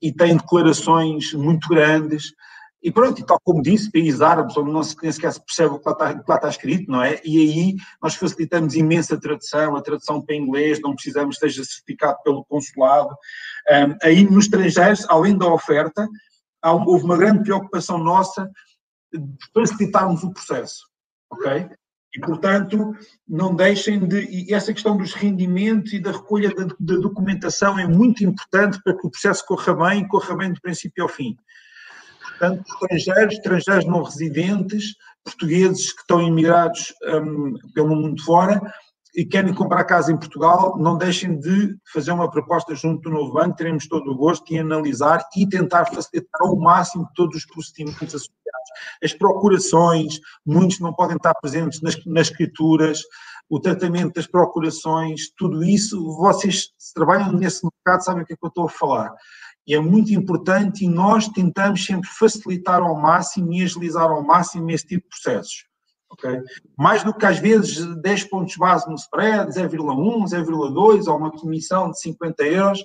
e 0.00 0.12
tem 0.12 0.36
declarações 0.36 1.32
muito 1.34 1.68
grandes. 1.68 2.32
E 2.82 2.90
pronto, 2.90 3.20
e 3.20 3.26
tal 3.26 3.38
como 3.44 3.60
disse, 3.60 3.92
países 3.92 4.22
árabes, 4.22 4.56
onde 4.56 4.72
não 4.72 4.82
se, 4.82 4.96
nem 5.02 5.12
sequer 5.12 5.32
se 5.32 5.44
percebe 5.44 5.74
o 5.74 5.78
que 5.78 5.86
lá, 5.86 5.92
está, 5.92 6.10
o 6.12 6.24
que 6.24 6.30
lá 6.30 6.36
está 6.36 6.48
escrito, 6.48 6.90
não 6.90 7.02
é? 7.02 7.20
E 7.22 7.38
aí 7.38 7.74
nós 8.02 8.14
facilitamos 8.14 8.74
imensa 8.74 9.20
tradução, 9.20 9.76
a 9.76 9.82
tradução 9.82 10.22
para 10.22 10.34
inglês, 10.34 10.80
não 10.80 10.94
precisamos 10.94 11.36
que 11.36 11.46
esteja 11.46 11.62
certificado 11.68 12.16
pelo 12.24 12.42
consulado. 12.46 13.14
Um, 13.70 13.96
aí 14.02 14.24
nos 14.24 14.46
estrangeiros, 14.46 15.04
além 15.10 15.36
da 15.36 15.52
oferta, 15.52 16.08
houve 16.62 17.04
uma 17.04 17.16
grande 17.16 17.42
preocupação 17.42 17.98
nossa 17.98 18.50
de 19.12 19.46
facilitarmos 19.52 20.22
o 20.22 20.32
processo, 20.32 20.86
ok? 21.30 21.68
E, 22.14 22.20
portanto, 22.20 22.92
não 23.26 23.54
deixem 23.54 24.06
de. 24.06 24.22
E 24.24 24.52
essa 24.52 24.72
questão 24.72 24.96
dos 24.96 25.14
rendimentos 25.14 25.92
e 25.92 26.00
da 26.00 26.10
recolha 26.10 26.52
da, 26.52 26.64
da 26.64 26.96
documentação 26.96 27.78
é 27.78 27.86
muito 27.86 28.24
importante 28.24 28.80
para 28.82 28.96
que 28.96 29.06
o 29.06 29.10
processo 29.10 29.44
corra 29.46 29.74
bem 29.74 30.02
e 30.02 30.08
corra 30.08 30.36
bem 30.36 30.52
do 30.52 30.60
princípio 30.60 31.04
ao 31.04 31.08
fim. 31.08 31.36
Portanto, 32.20 32.64
estrangeiros, 32.68 33.34
estrangeiros 33.34 33.86
não 33.86 34.02
residentes, 34.02 34.94
portugueses 35.22 35.92
que 35.92 36.00
estão 36.00 36.20
imigrados 36.20 36.92
um, 37.04 37.54
pelo 37.74 37.94
mundo 37.94 38.22
fora 38.24 38.60
e 39.14 39.24
querem 39.24 39.54
comprar 39.54 39.84
casa 39.84 40.12
em 40.12 40.16
Portugal, 40.16 40.76
não 40.78 40.96
deixem 40.96 41.38
de 41.38 41.76
fazer 41.92 42.12
uma 42.12 42.30
proposta 42.30 42.74
junto 42.74 43.02
do 43.02 43.10
novo 43.10 43.32
banco, 43.32 43.56
teremos 43.56 43.86
todo 43.86 44.10
o 44.10 44.16
gosto 44.16 44.50
em 44.52 44.60
analisar 44.60 45.24
e 45.36 45.48
tentar 45.48 45.86
facilitar 45.86 46.40
ao 46.40 46.56
máximo 46.56 47.08
todos 47.14 47.36
os 47.36 47.46
procedimentos 47.46 48.14
associados. 48.14 48.70
As 49.02 49.12
procurações, 49.12 50.20
muitos 50.46 50.80
não 50.80 50.92
podem 50.92 51.16
estar 51.16 51.34
presentes 51.34 51.80
nas, 51.80 51.96
nas 52.06 52.28
escrituras, 52.28 53.02
o 53.48 53.58
tratamento 53.58 54.14
das 54.14 54.28
procurações, 54.28 55.30
tudo 55.36 55.64
isso, 55.64 56.00
vocês 56.16 56.68
se 56.78 56.94
trabalham 56.94 57.32
nesse 57.32 57.64
mercado 57.64 58.04
sabem 58.04 58.22
o 58.22 58.26
que 58.26 58.34
é 58.34 58.36
que 58.36 58.44
eu 58.44 58.48
estou 58.48 58.66
a 58.66 58.70
falar 58.70 59.12
é 59.74 59.78
muito 59.78 60.12
importante 60.12 60.84
e 60.84 60.88
nós 60.88 61.28
tentamos 61.28 61.84
sempre 61.84 62.08
facilitar 62.08 62.80
ao 62.80 63.00
máximo 63.00 63.52
e 63.52 63.62
agilizar 63.62 64.10
ao 64.10 64.22
máximo 64.22 64.70
esse 64.70 64.86
tipo 64.86 65.04
de 65.04 65.08
processos. 65.08 65.69
Okay? 66.12 66.40
Mais 66.76 67.04
do 67.04 67.14
que 67.14 67.24
às 67.24 67.38
vezes 67.38 67.84
10 68.02 68.24
pontos 68.24 68.56
base 68.56 68.88
no 68.88 68.96
spread, 68.96 69.50
0,1, 69.52 70.24
0,2 70.24 71.06
ou 71.06 71.16
uma 71.16 71.30
comissão 71.30 71.90
de 71.90 72.00
50 72.00 72.44
euros, 72.44 72.82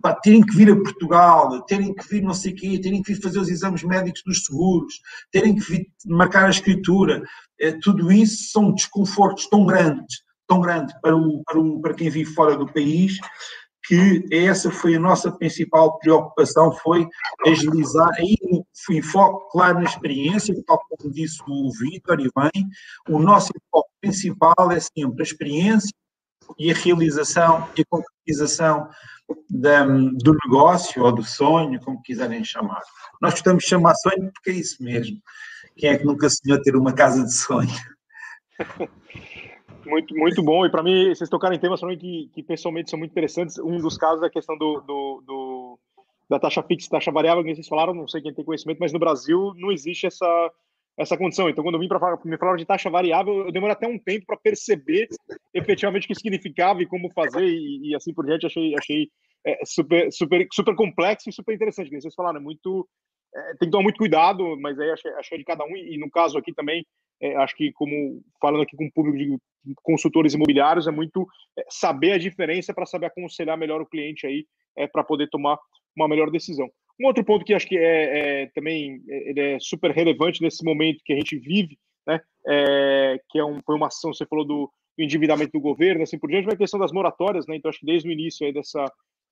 pá, 0.00 0.14
terem 0.14 0.44
que 0.44 0.56
vir 0.56 0.70
a 0.70 0.76
Portugal, 0.76 1.62
terem 1.62 1.94
que 1.94 2.08
vir 2.08 2.22
não 2.22 2.34
sei 2.34 2.52
o 2.52 2.56
quê, 2.56 2.80
terem 2.80 3.02
que 3.02 3.12
vir 3.12 3.20
fazer 3.20 3.38
os 3.38 3.48
exames 3.48 3.82
médicos 3.82 4.22
dos 4.24 4.44
seguros, 4.44 4.94
terem 5.30 5.54
que 5.54 5.62
vir 5.62 5.86
marcar 6.06 6.46
a 6.46 6.50
escritura, 6.50 7.22
é, 7.60 7.72
tudo 7.72 8.12
isso 8.12 8.50
são 8.50 8.72
desconfortos 8.72 9.48
tão 9.48 9.66
grandes, 9.66 10.22
tão 10.46 10.60
grandes 10.60 10.94
para, 11.00 11.16
o, 11.16 11.42
para, 11.44 11.58
o, 11.58 11.80
para 11.80 11.94
quem 11.94 12.10
vive 12.10 12.32
fora 12.32 12.56
do 12.56 12.72
país, 12.72 13.18
que 13.86 14.24
essa 14.32 14.70
foi 14.70 14.96
a 14.96 15.00
nossa 15.00 15.30
principal 15.30 15.98
preocupação, 15.98 16.72
foi 16.72 17.06
agilizar, 17.46 18.10
aí 18.18 18.36
fui 18.84 19.00
foco 19.00 19.48
claro 19.50 19.78
na 19.78 19.84
experiência, 19.84 20.54
tal 20.66 20.78
como 20.88 21.12
disse 21.12 21.42
o 21.46 21.70
Vitor 21.72 22.20
e 22.20 22.30
bem, 22.34 22.68
o 23.08 23.18
nosso 23.18 23.50
foco 23.70 23.88
principal 24.00 24.70
é 24.70 24.80
sempre 24.80 25.20
a 25.20 25.22
experiência 25.22 25.94
e 26.58 26.70
a 26.70 26.74
realização 26.74 27.68
e 27.76 27.82
a 27.82 27.84
concretização 27.88 28.88
da, 29.50 29.84
do 29.84 30.36
negócio 30.44 31.02
ou 31.02 31.12
do 31.12 31.24
sonho, 31.24 31.80
como 31.80 32.02
quiserem 32.02 32.44
chamar. 32.44 32.82
Nós 33.20 33.32
gostamos 33.32 33.64
de 33.64 33.70
chamar 33.70 33.94
sonho 33.94 34.30
porque 34.32 34.50
é 34.50 34.54
isso 34.54 34.82
mesmo. 34.82 35.18
Quem 35.76 35.90
é 35.90 35.98
que 35.98 36.04
nunca 36.04 36.28
sonhou 36.28 36.60
ter 36.62 36.76
uma 36.76 36.92
casa 36.92 37.24
de 37.24 37.34
sonho? 37.34 37.68
Muito, 39.86 40.16
muito 40.16 40.42
bom. 40.42 40.66
E 40.66 40.70
para 40.70 40.82
mim, 40.82 41.14
vocês 41.14 41.30
tocaram 41.30 41.54
em 41.54 41.60
temas 41.60 41.80
que, 41.80 42.28
que 42.34 42.42
pessoalmente 42.42 42.90
são 42.90 42.98
muito 42.98 43.12
interessantes. 43.12 43.56
Um 43.58 43.78
dos 43.78 43.96
casos 43.96 44.22
é 44.22 44.26
a 44.26 44.30
questão 44.30 44.58
do, 44.58 44.80
do, 44.80 45.22
do 45.24 45.55
da 46.28 46.38
taxa 46.38 46.62
fixa, 46.62 46.90
taxa 46.90 47.12
variável, 47.12 47.44
que 47.44 47.54
vocês 47.54 47.68
falaram, 47.68 47.94
não 47.94 48.08
sei 48.08 48.20
quem 48.20 48.34
tem 48.34 48.44
conhecimento, 48.44 48.78
mas 48.78 48.92
no 48.92 48.98
Brasil 48.98 49.52
não 49.56 49.70
existe 49.70 50.06
essa, 50.06 50.52
essa 50.98 51.16
condição. 51.16 51.48
Então, 51.48 51.62
quando 51.62 51.76
eu 51.76 51.80
vim 51.80 51.88
para 51.88 52.18
me 52.24 52.38
falar 52.38 52.56
de 52.56 52.64
taxa 52.64 52.90
variável, 52.90 53.46
eu 53.46 53.52
demorei 53.52 53.74
até 53.74 53.86
um 53.86 53.98
tempo 53.98 54.26
para 54.26 54.36
perceber 54.36 55.08
efetivamente 55.54 56.04
o 56.04 56.08
que 56.08 56.14
significava 56.14 56.82
e 56.82 56.86
como 56.86 57.12
fazer 57.12 57.44
e, 57.44 57.90
e 57.90 57.94
assim 57.94 58.12
por 58.12 58.26
diante. 58.26 58.46
Achei, 58.46 58.74
achei 58.76 59.08
é, 59.44 59.64
super, 59.64 60.10
super, 60.12 60.46
super 60.52 60.74
complexo 60.74 61.28
e 61.28 61.32
super 61.32 61.54
interessante. 61.54 61.90
Que 61.90 62.00
vocês 62.00 62.14
falaram, 62.14 62.38
é 62.38 62.42
muito 62.42 62.88
é, 63.34 63.54
tem 63.58 63.68
que 63.68 63.70
tomar 63.70 63.82
muito 63.82 63.98
cuidado, 63.98 64.56
mas 64.58 64.78
aí 64.78 64.90
achei, 64.90 65.12
achei 65.12 65.38
de 65.38 65.44
cada 65.44 65.64
um 65.64 65.76
e 65.76 65.98
no 65.98 66.10
caso 66.10 66.38
aqui 66.38 66.52
também 66.52 66.86
é, 67.20 67.36
acho 67.36 67.54
que 67.54 67.72
como 67.72 68.22
falando 68.40 68.62
aqui 68.62 68.76
com 68.76 68.86
o 68.86 68.92
público 68.92 69.18
de 69.18 69.74
consultores 69.82 70.34
imobiliários 70.34 70.86
é 70.86 70.90
muito 70.90 71.26
é, 71.58 71.64
saber 71.68 72.12
a 72.12 72.18
diferença 72.18 72.72
para 72.72 72.86
saber 72.86 73.06
aconselhar 73.06 73.56
melhor 73.58 73.80
o 73.80 73.86
cliente 73.86 74.26
aí 74.26 74.46
é, 74.76 74.86
para 74.86 75.04
poder 75.04 75.28
tomar 75.28 75.58
uma 75.96 76.08
melhor 76.08 76.30
decisão. 76.30 76.68
Um 77.00 77.06
outro 77.06 77.24
ponto 77.24 77.44
que 77.44 77.54
acho 77.54 77.66
que 77.66 77.76
é, 77.76 78.42
é 78.42 78.46
também 78.54 79.02
é, 79.08 79.30
ele 79.30 79.40
é 79.40 79.58
super 79.60 79.90
relevante 79.90 80.42
nesse 80.42 80.64
momento 80.64 81.02
que 81.04 81.12
a 81.12 81.16
gente 81.16 81.38
vive, 81.38 81.78
né, 82.06 82.20
é, 82.46 83.20
que 83.28 83.38
é 83.38 83.44
um, 83.44 83.60
foi 83.64 83.74
uma 83.76 83.88
ação, 83.88 84.12
você 84.12 84.26
falou 84.26 84.44
do, 84.44 84.70
do 84.96 85.04
endividamento 85.04 85.52
do 85.52 85.60
governo, 85.60 86.02
assim 86.02 86.18
por 86.18 86.30
diante, 86.30 86.46
vai 86.46 86.54
a 86.54 86.58
questão 86.58 86.80
das 86.80 86.92
moratórias, 86.92 87.46
né, 87.46 87.56
então 87.56 87.68
acho 87.68 87.80
que 87.80 87.86
desde 87.86 88.08
o 88.08 88.12
início 88.12 88.52
dessa, 88.52 88.84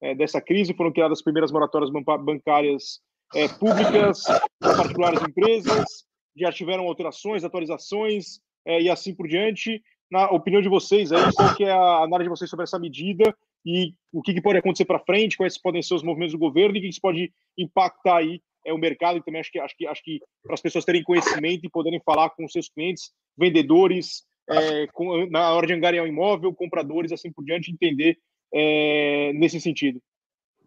é, 0.02 0.14
dessa 0.14 0.40
crise 0.40 0.74
foram 0.74 0.92
criadas 0.92 1.18
as 1.18 1.24
primeiras 1.24 1.52
moratórias 1.52 1.90
bancárias 1.90 3.00
públicas, 3.58 4.22
particulares 4.60 5.20
empresas, 5.22 6.04
já 6.36 6.52
tiveram 6.52 6.86
alterações, 6.86 7.44
atualizações 7.44 8.40
é, 8.66 8.82
e 8.82 8.90
assim 8.90 9.14
por 9.14 9.26
diante. 9.26 9.82
Na 10.10 10.30
opinião 10.30 10.62
de 10.62 10.68
vocês, 10.68 11.10
aí, 11.12 11.32
qual 11.34 11.54
que 11.54 11.64
é 11.64 11.72
a 11.72 12.02
análise 12.02 12.24
de 12.24 12.36
vocês 12.36 12.50
sobre 12.50 12.64
essa 12.64 12.78
medida 12.78 13.34
e 13.64 13.94
o 14.12 14.22
que, 14.22 14.34
que 14.34 14.42
pode 14.42 14.58
acontecer 14.58 14.84
para 14.84 14.98
frente, 15.00 15.36
quais 15.36 15.58
podem 15.58 15.82
ser 15.82 15.94
os 15.94 16.02
movimentos 16.02 16.32
do 16.32 16.38
governo 16.38 16.76
e 16.76 16.78
o 16.78 16.82
que 16.82 16.88
isso 16.88 17.00
pode 17.00 17.32
impactar 17.56 18.18
aí 18.18 18.40
é 18.66 18.72
o 18.72 18.78
mercado 18.78 19.18
e 19.18 19.22
também 19.22 19.40
acho 19.40 19.50
que 19.50 19.58
acho 19.58 19.76
que 19.76 19.86
acho 19.86 20.02
que 20.02 20.20
para 20.42 20.54
as 20.54 20.60
pessoas 20.60 20.84
terem 20.84 21.02
conhecimento 21.02 21.64
e 21.64 21.70
poderem 21.70 22.00
falar 22.04 22.30
com 22.30 22.48
seus 22.48 22.68
clientes, 22.68 23.10
vendedores, 23.36 24.22
é, 24.48 24.86
com, 24.92 25.26
na 25.30 25.52
hora 25.52 25.66
de 25.66 25.74
angariar 25.74 26.04
um 26.04 26.08
imóvel, 26.08 26.54
compradores, 26.54 27.12
assim 27.12 27.30
por 27.32 27.44
diante, 27.44 27.70
entender 27.70 28.18
é, 28.52 29.32
nesse 29.34 29.60
sentido. 29.60 30.00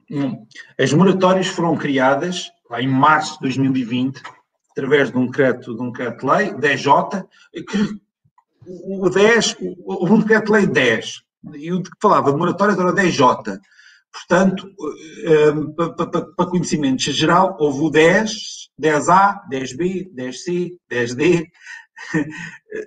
Hum. 0.10 0.46
As 0.80 0.94
moratórias 0.94 1.48
foram 1.48 1.76
criadas 1.76 2.52
lá 2.70 2.82
em 2.82 2.88
março 2.88 3.36
de 3.36 3.42
2020 3.42 4.22
através 4.72 5.12
de 5.12 5.18
um 5.18 5.26
decreto 5.26 5.76
de 5.76 5.82
um 5.82 5.92
decreto-lei 5.92 6.52
10J 6.52 7.28
que 7.54 8.00
o 8.66 9.10
10, 9.10 9.58
houve 9.86 10.14
um 10.14 10.20
decreto-lei 10.20 10.68
10 10.68 11.27
e 11.56 11.72
o 11.74 11.82
que 11.82 11.90
falava 12.02 12.32
de 12.32 12.38
moratórias 12.38 12.78
era 12.78 12.90
o 12.90 12.94
10J 12.94 13.60
Portanto, 14.12 14.68
hum, 15.56 15.74
para 16.36 16.50
conhecimento 16.50 17.12
geral, 17.12 17.56
houve 17.60 17.82
o 17.82 17.90
10, 17.90 18.32
10A, 18.82 19.42
10B, 19.52 20.12
10C, 20.14 20.72
10D, 20.92 21.48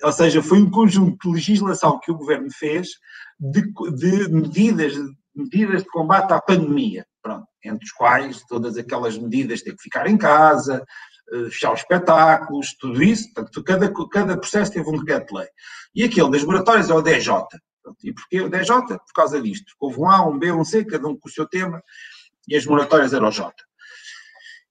ou 0.02 0.12
seja, 0.12 0.42
foi 0.42 0.58
um 0.58 0.70
conjunto 0.70 1.28
de 1.28 1.34
legislação 1.34 2.00
que 2.00 2.10
o 2.10 2.16
governo 2.16 2.48
fez 2.50 2.88
de, 3.38 3.62
de 3.92 4.28
medidas, 4.28 4.94
medidas 5.34 5.82
de 5.82 5.88
combate 5.88 6.32
à 6.32 6.40
pandemia, 6.40 7.06
pronto, 7.22 7.46
entre 7.64 7.84
os 7.84 7.92
quais 7.92 8.44
todas 8.48 8.76
aquelas 8.76 9.16
medidas 9.16 9.58
de 9.58 9.66
ter 9.66 9.76
que 9.76 9.82
ficar 9.82 10.08
em 10.08 10.16
casa, 10.16 10.84
eh, 11.32 11.44
fechar 11.44 11.72
os 11.72 11.80
espetáculos, 11.80 12.74
tudo 12.78 13.02
isso, 13.02 13.32
portanto, 13.32 13.62
cada, 13.64 13.92
cada 14.10 14.36
processo 14.36 14.72
teve 14.72 14.88
um 14.88 14.98
decreto-lei. 14.98 15.48
E 15.94 16.04
aquele 16.04 16.30
das 16.30 16.44
moratórias 16.44 16.90
é 16.90 16.94
o 16.94 17.02
10J. 17.02 17.46
E 18.02 18.12
porquê 18.12 18.40
o 18.40 18.48
DJ? 18.48 18.76
Por 18.82 19.12
causa 19.14 19.40
disto. 19.40 19.72
Houve 19.78 20.00
um 20.00 20.10
A, 20.10 20.26
um 20.26 20.38
B, 20.38 20.52
um 20.52 20.64
C, 20.64 20.84
cada 20.84 21.06
um 21.08 21.16
com 21.16 21.28
o 21.28 21.32
seu 21.32 21.46
tema, 21.46 21.82
e 22.48 22.56
as 22.56 22.66
moratórias 22.66 23.12
eram 23.12 23.28
o 23.28 23.30
J. 23.30 23.52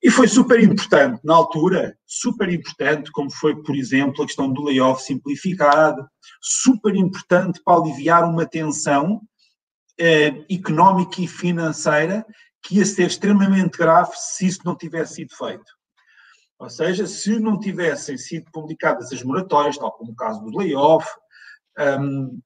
E 0.02 0.10
foi 0.10 0.28
super 0.28 0.64
importante 0.64 1.20
na 1.26 1.36
altura, 1.36 1.98
super 2.06 2.50
importante, 2.50 3.12
como 3.12 3.30
foi, 3.30 3.62
por 3.62 3.76
exemplo, 3.76 4.24
a 4.24 4.26
questão 4.26 4.52
do 4.52 4.64
layoff 4.64 5.04
simplificado, 5.04 6.08
super 6.42 6.96
importante 6.96 7.62
para 7.64 7.78
aliviar 7.78 8.24
uma 8.24 8.46
tensão 8.46 9.22
eh, 10.00 10.46
económica 10.50 11.22
e 11.22 11.28
financeira 11.28 12.26
que 12.64 12.78
ia 12.78 12.86
ser 12.86 13.08
extremamente 13.08 13.78
grave 13.78 14.12
se 14.16 14.48
isso 14.48 14.62
não 14.64 14.76
tivesse 14.76 15.16
sido 15.16 15.36
feito. 15.36 15.80
Ou 16.58 16.70
seja, 16.70 17.06
se 17.06 17.38
não 17.40 17.60
tivessem 17.60 18.18
sido 18.18 18.50
publicadas 18.52 19.12
as 19.12 19.24
moratórias, 19.24 19.78
tal 19.78 19.92
como 19.92 20.12
o 20.12 20.16
caso 20.16 20.42
do 20.42 20.58
layoff, 20.58 21.08
um, 21.78 22.40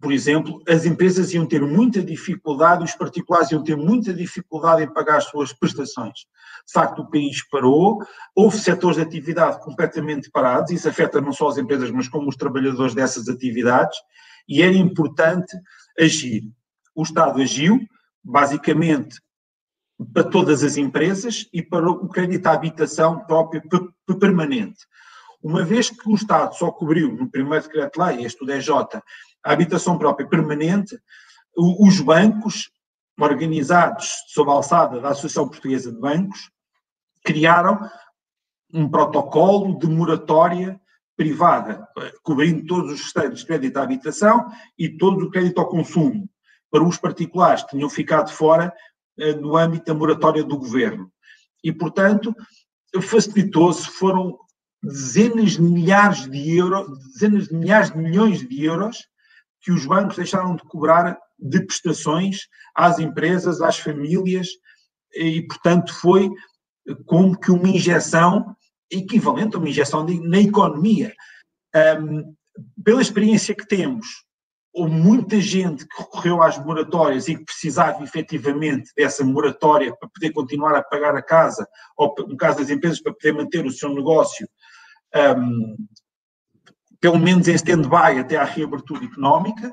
por 0.00 0.12
exemplo, 0.12 0.62
as 0.68 0.84
empresas 0.84 1.32
iam 1.32 1.46
ter 1.46 1.62
muita 1.62 2.02
dificuldade, 2.02 2.84
os 2.84 2.94
particulares 2.94 3.50
iam 3.50 3.62
ter 3.62 3.76
muita 3.76 4.12
dificuldade 4.12 4.82
em 4.82 4.92
pagar 4.92 5.18
as 5.18 5.24
suas 5.24 5.52
prestações. 5.52 6.20
De 6.66 6.72
facto, 6.72 7.02
o 7.02 7.10
país 7.10 7.46
parou, 7.48 7.98
houve 8.34 8.58
setores 8.58 8.96
de 8.96 9.02
atividade 9.02 9.60
completamente 9.60 10.30
parados, 10.30 10.70
isso 10.70 10.88
afeta 10.88 11.20
não 11.20 11.32
só 11.32 11.48
as 11.48 11.58
empresas, 11.58 11.90
mas 11.90 12.08
como 12.08 12.28
os 12.28 12.36
trabalhadores 12.36 12.94
dessas 12.94 13.28
atividades, 13.28 13.98
e 14.48 14.62
era 14.62 14.74
importante 14.74 15.56
agir. 15.98 16.42
O 16.94 17.02
Estado 17.02 17.40
agiu, 17.40 17.80
basicamente, 18.22 19.20
para 20.12 20.24
todas 20.24 20.62
as 20.62 20.76
empresas 20.76 21.48
e 21.52 21.62
para 21.62 21.90
o 21.90 22.08
crédito 22.08 22.46
à 22.46 22.52
habitação 22.52 23.20
próprio 23.20 23.62
permanente. 24.18 24.78
Uma 25.42 25.64
vez 25.64 25.88
que 25.88 26.08
o 26.08 26.14
Estado 26.14 26.54
só 26.54 26.70
cobriu, 26.70 27.12
no 27.12 27.30
primeiro 27.30 27.64
decreto-lei, 27.64 28.24
este 28.24 28.42
o 28.42 28.46
DJ, 28.46 28.72
a 29.44 29.52
habitação 29.52 29.98
própria 29.98 30.26
permanente, 30.26 30.98
os 31.56 32.00
bancos, 32.00 32.70
organizados 33.18 34.08
sob 34.28 34.50
a 34.50 34.54
alçada 34.54 35.00
da 35.00 35.10
Associação 35.10 35.48
Portuguesa 35.48 35.92
de 35.92 35.98
Bancos, 35.98 36.50
criaram 37.22 37.78
um 38.72 38.88
protocolo 38.88 39.78
de 39.78 39.86
moratória 39.86 40.80
privada, 41.16 41.86
cobrindo 42.22 42.66
todos 42.66 42.92
os 42.92 43.00
restantes 43.02 43.40
de 43.40 43.46
crédito 43.46 43.76
à 43.76 43.82
habitação 43.82 44.46
e 44.78 44.88
todo 44.88 45.26
o 45.26 45.30
crédito 45.30 45.60
ao 45.60 45.68
consumo, 45.68 46.26
para 46.70 46.82
os 46.82 46.96
particulares 46.96 47.62
que 47.62 47.70
tinham 47.70 47.90
ficado 47.90 48.30
fora 48.30 48.72
eh, 49.18 49.34
no 49.34 49.56
âmbito 49.56 49.84
da 49.86 49.94
moratória 49.94 50.42
do 50.42 50.56
governo. 50.56 51.12
E, 51.62 51.70
portanto, 51.70 52.34
facilitou-se, 53.02 53.86
foram 53.86 54.38
dezenas 54.82 55.52
de 55.52 55.62
milhares 55.62 56.26
de 56.30 56.56
euros, 56.56 56.88
dezenas 57.12 57.48
de 57.48 57.54
milhares 57.54 57.90
de 57.90 57.98
milhões 57.98 58.48
de 58.48 58.64
euros 58.64 59.09
que 59.60 59.72
os 59.72 59.86
bancos 59.86 60.16
deixaram 60.16 60.56
de 60.56 60.62
cobrar 60.64 61.18
de 61.38 61.64
prestações 61.64 62.48
às 62.74 62.98
empresas, 62.98 63.60
às 63.60 63.78
famílias, 63.78 64.48
e, 65.14 65.42
portanto, 65.42 65.92
foi 65.94 66.30
como 67.06 67.38
que 67.38 67.50
uma 67.50 67.68
injeção 67.68 68.54
equivalente 68.90 69.56
a 69.56 69.58
uma 69.58 69.68
injeção 69.68 70.04
de, 70.04 70.20
na 70.20 70.40
economia. 70.40 71.14
Um, 72.00 72.34
pela 72.82 73.00
experiência 73.00 73.54
que 73.54 73.66
temos, 73.66 74.06
houve 74.72 74.94
muita 74.94 75.40
gente 75.40 75.86
que 75.86 75.98
recorreu 75.98 76.42
às 76.42 76.58
moratórias 76.64 77.28
e 77.28 77.36
que 77.36 77.44
precisava 77.44 78.02
efetivamente 78.02 78.90
dessa 78.96 79.24
moratória 79.24 79.94
para 79.96 80.08
poder 80.08 80.32
continuar 80.32 80.74
a 80.74 80.82
pagar 80.82 81.14
a 81.16 81.22
casa, 81.22 81.66
ou 81.96 82.14
no 82.26 82.36
caso 82.36 82.58
das 82.58 82.70
empresas, 82.70 83.00
para 83.00 83.12
poder 83.12 83.32
manter 83.32 83.64
o 83.64 83.70
seu 83.70 83.92
negócio 83.94 84.48
um, 85.36 85.76
pelo 87.00 87.18
menos 87.18 87.48
em 87.48 87.54
stand-by 87.54 88.18
até 88.18 88.36
à 88.36 88.44
reabertura 88.44 89.04
económica. 89.04 89.72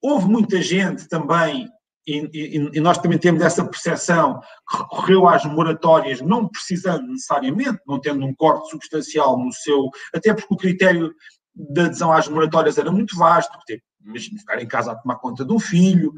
Houve 0.00 0.26
muita 0.26 0.62
gente 0.62 1.08
também, 1.08 1.68
e, 2.06 2.30
e, 2.32 2.70
e, 2.74 2.80
nós 2.80 2.98
também 2.98 3.18
temos 3.18 3.42
essa 3.42 3.64
percepção, 3.64 4.40
que 4.70 4.76
recorreu 4.76 5.26
às 5.26 5.44
moratórias, 5.44 6.20
não 6.20 6.48
precisando 6.48 7.06
necessariamente, 7.06 7.80
não 7.86 8.00
tendo 8.00 8.24
um 8.24 8.34
corte 8.34 8.70
substancial 8.70 9.38
no 9.38 9.52
seu. 9.52 9.90
Até 10.14 10.32
porque 10.32 10.54
o 10.54 10.58
critério 10.58 11.12
de 11.54 11.80
adesão 11.80 12.12
às 12.12 12.28
moratórias 12.28 12.78
era 12.78 12.90
muito 12.90 13.16
vasto, 13.16 13.56
ter, 13.66 13.82
imagina, 14.04 14.38
ficar 14.38 14.62
em 14.62 14.68
casa 14.68 14.92
a 14.92 14.96
tomar 14.96 15.16
conta 15.16 15.44
de 15.44 15.52
um 15.52 15.58
filho, 15.58 16.12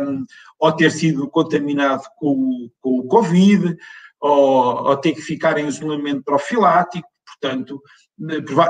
um, 0.00 0.24
ou 0.58 0.72
ter 0.72 0.90
sido 0.90 1.28
contaminado 1.30 2.02
com, 2.16 2.68
com 2.80 2.98
o 2.98 3.06
Covid, 3.06 3.76
ou, 4.20 4.88
ou 4.88 4.96
ter 4.96 5.12
que 5.12 5.20
ficar 5.20 5.58
em 5.58 5.68
isolamento 5.68 6.24
profilático, 6.24 7.08
portanto, 7.24 7.80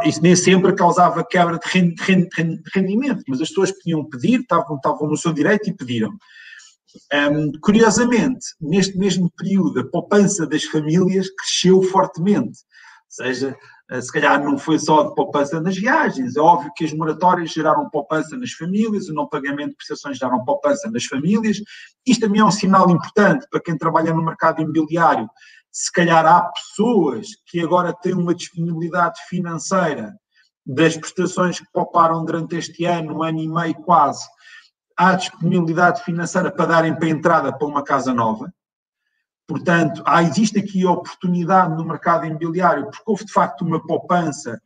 isso 0.05 0.23
nem 0.23 0.35
sempre 0.35 0.75
causava 0.75 1.25
quebra 1.25 1.59
de 1.59 1.69
rendimento, 2.75 3.23
mas 3.29 3.41
as 3.41 3.49
pessoas 3.49 3.73
podiam 3.73 4.05
pedir, 4.09 4.41
estavam, 4.41 4.77
estavam 4.77 5.09
no 5.09 5.17
seu 5.17 5.33
direito 5.33 5.69
e 5.69 5.75
pediram. 5.75 6.11
Um, 7.13 7.53
curiosamente, 7.61 8.47
neste 8.61 8.97
mesmo 8.97 9.31
período, 9.37 9.81
a 9.81 9.91
poupança 9.91 10.47
das 10.47 10.65
famílias 10.65 11.29
cresceu 11.31 11.83
fortemente. 11.83 12.59
Ou 13.19 13.25
seja, 13.25 13.57
eh, 13.91 14.01
se 14.01 14.13
calhar 14.13 14.43
não 14.43 14.59
foi 14.59 14.79
só 14.79 15.05
de 15.05 15.15
poupança 15.15 15.61
nas 15.61 15.77
viagens, 15.77 16.37
é 16.37 16.41
óbvio 16.41 16.73
que 16.75 16.85
as 16.85 16.93
moratórias 16.93 17.51
geraram 17.51 17.91
poupança 17.91 18.37
nas 18.37 18.53
famílias, 18.53 19.09
o 19.09 19.15
não 19.15 19.29
pagamento 19.29 19.71
de 19.71 19.77
prestações 19.77 20.19
geraram 20.19 20.45
poupança 20.45 20.91
nas 20.91 21.05
famílias. 21.05 21.59
Isto 22.07 22.23
também 22.23 22.41
é 22.41 22.45
um 22.45 22.51
sinal 22.51 22.89
importante 22.91 23.47
para 23.51 23.61
quem 23.61 23.77
trabalha 23.77 24.15
no 24.15 24.25
mercado 24.25 24.63
imobiliário 24.63 25.29
se 25.75 25.91
calhar 25.91 26.25
há 26.25 26.41
pessoas 26.53 27.31
que 27.47 27.59
agora 27.59 27.93
têm 27.93 28.15
uma 28.15 28.33
disponibilidade 28.33 29.21
financeira 29.29 30.17
das 30.65 30.97
prestações 30.97 31.59
que 31.59 31.67
pouparam 31.73 32.25
durante 32.25 32.55
este 32.55 32.85
ano, 32.85 33.19
um 33.19 33.23
ano 33.25 33.41
e 33.41 33.49
meio 33.49 33.75
quase, 33.83 34.25
há 34.97 35.17
disponibilidade 35.17 36.05
financeira 36.05 36.53
para 36.53 36.67
darem 36.67 36.95
para 36.95 37.09
entrada 37.09 37.53
para 37.53 37.67
uma 37.67 37.83
casa 37.83 38.15
nova. 38.15 38.55
Portanto, 39.49 40.01
há, 40.07 40.23
existe 40.23 40.61
aqui 40.61 40.87
oportunidade 40.87 41.75
no 41.75 41.85
mercado 41.85 42.25
imobiliário, 42.25 42.85
porque 42.85 43.03
houve 43.05 43.25
de 43.25 43.33
facto 43.33 43.63
uma 43.63 43.85
poupança, 43.85 44.63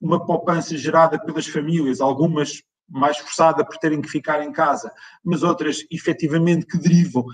uma 0.00 0.26
poupança 0.26 0.76
gerada 0.76 1.20
pelas 1.20 1.46
famílias, 1.46 2.00
algumas 2.00 2.64
mais 2.88 3.16
forçada 3.18 3.64
por 3.64 3.78
terem 3.78 4.00
que 4.00 4.08
ficar 4.08 4.42
em 4.42 4.50
casa, 4.50 4.92
mas 5.22 5.44
outras 5.44 5.84
efetivamente 5.88 6.66
que 6.66 6.78
derivam 6.78 7.24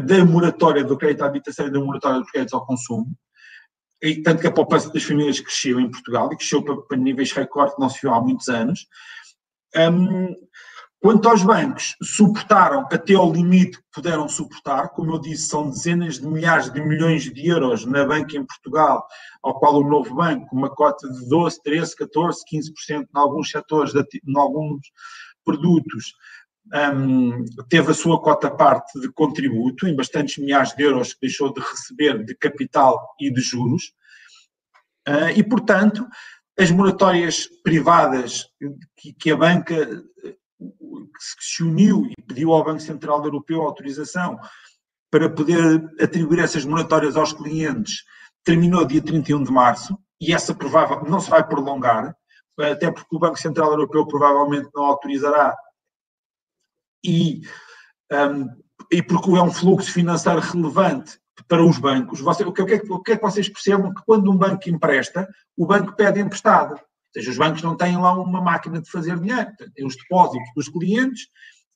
da 0.00 0.24
moratória 0.24 0.84
do 0.84 0.96
crédito 0.96 1.22
à 1.22 1.26
habitação 1.26 1.66
e 1.66 1.70
da 1.70 1.80
moratória 1.80 2.20
dos 2.20 2.30
créditos 2.30 2.54
ao 2.54 2.66
consumo, 2.66 3.06
e 4.02 4.20
tanto 4.20 4.40
que 4.40 4.48
a 4.48 4.52
poupança 4.52 4.92
das 4.92 5.04
famílias 5.04 5.38
cresceu 5.38 5.78
em 5.78 5.90
Portugal 5.90 6.28
e 6.32 6.36
cresceu 6.36 6.62
para, 6.62 6.76
para 6.82 6.96
níveis 6.96 7.32
recorde 7.32 7.74
que 7.74 7.80
não 7.80 7.88
se 7.88 8.00
viu 8.02 8.12
há 8.12 8.20
muitos 8.20 8.48
anos. 8.48 8.86
Um, 9.76 10.34
quanto 11.00 11.28
aos 11.28 11.42
bancos, 11.44 11.96
suportaram 12.02 12.80
até 12.90 13.14
ao 13.14 13.32
limite 13.32 13.78
que 13.78 13.84
puderam 13.94 14.28
suportar, 14.28 14.88
como 14.88 15.14
eu 15.14 15.20
disse, 15.20 15.46
são 15.48 15.70
dezenas 15.70 16.18
de 16.18 16.26
milhares 16.26 16.70
de 16.72 16.80
milhões 16.80 17.22
de 17.22 17.46
euros 17.46 17.86
na 17.86 18.04
banca 18.04 18.36
em 18.36 18.44
Portugal, 18.44 19.06
ao 19.40 19.58
qual 19.58 19.76
o 19.76 19.88
novo 19.88 20.16
banco, 20.16 20.48
uma 20.54 20.68
cota 20.70 21.08
de 21.08 21.28
12, 21.28 21.62
13, 21.62 21.96
14, 21.96 22.42
15% 22.52 23.02
em 23.02 23.06
alguns 23.14 23.50
setores, 23.50 23.94
em 23.94 24.38
alguns 24.38 24.80
produtos, 25.44 26.12
um, 26.94 27.44
teve 27.68 27.90
a 27.90 27.94
sua 27.94 28.20
cota 28.20 28.50
parte 28.50 29.00
de 29.00 29.10
contributo, 29.12 29.86
em 29.86 29.96
bastantes 29.96 30.38
milhares 30.38 30.74
de 30.74 30.82
euros 30.82 31.14
que 31.14 31.22
deixou 31.22 31.52
de 31.52 31.60
receber 31.60 32.24
de 32.24 32.34
capital 32.34 33.14
e 33.20 33.32
de 33.32 33.40
juros, 33.40 33.92
uh, 35.08 35.30
e, 35.34 35.42
portanto, 35.42 36.06
as 36.58 36.70
moratórias 36.70 37.48
privadas 37.62 38.46
que, 38.96 39.12
que 39.14 39.30
a 39.30 39.36
banca 39.36 40.04
que 40.62 41.44
se 41.44 41.62
uniu 41.62 42.06
e 42.06 42.22
pediu 42.22 42.52
ao 42.52 42.64
Banco 42.64 42.80
Central 42.80 43.24
Europeu 43.24 43.62
autorização 43.62 44.38
para 45.10 45.28
poder 45.28 45.82
atribuir 46.00 46.40
essas 46.40 46.64
moratórias 46.64 47.16
aos 47.16 47.32
clientes 47.32 48.04
terminou 48.44 48.84
dia 48.84 49.02
31 49.02 49.42
de 49.42 49.52
março 49.52 49.98
e 50.20 50.32
essa 50.32 50.54
provável 50.54 51.02
não 51.04 51.20
se 51.20 51.28
vai 51.28 51.46
prolongar, 51.46 52.14
até 52.58 52.90
porque 52.90 53.16
o 53.16 53.18
Banco 53.18 53.38
Central 53.38 53.70
Europeu 53.70 54.06
provavelmente 54.06 54.68
não 54.74 54.84
autorizará 54.84 55.54
e, 57.04 57.42
um, 58.12 58.48
e 58.90 59.02
porque 59.02 59.30
é 59.30 59.42
um 59.42 59.52
fluxo 59.52 59.92
financeiro 59.92 60.40
relevante 60.40 61.18
para 61.48 61.64
os 61.64 61.78
bancos. 61.78 62.20
Você, 62.20 62.44
o, 62.44 62.52
que, 62.52 62.62
o, 62.62 62.66
que 62.66 62.74
é, 62.74 62.82
o 62.88 63.02
que 63.02 63.12
é 63.12 63.16
que 63.16 63.22
vocês 63.22 63.48
percebam? 63.48 63.92
Que 63.92 64.02
quando 64.04 64.30
um 64.30 64.36
banco 64.36 64.68
empresta, 64.68 65.28
o 65.56 65.66
banco 65.66 65.94
pede 65.94 66.20
emprestado. 66.20 66.72
Ou 66.72 66.80
seja, 67.14 67.30
os 67.30 67.38
bancos 67.38 67.62
não 67.62 67.76
têm 67.76 67.96
lá 67.96 68.12
uma 68.12 68.40
máquina 68.40 68.80
de 68.80 68.90
fazer 68.90 69.18
dinheiro, 69.18 69.50
têm 69.74 69.86
os 69.86 69.96
depósitos 69.96 70.48
dos 70.56 70.68
clientes 70.68 71.28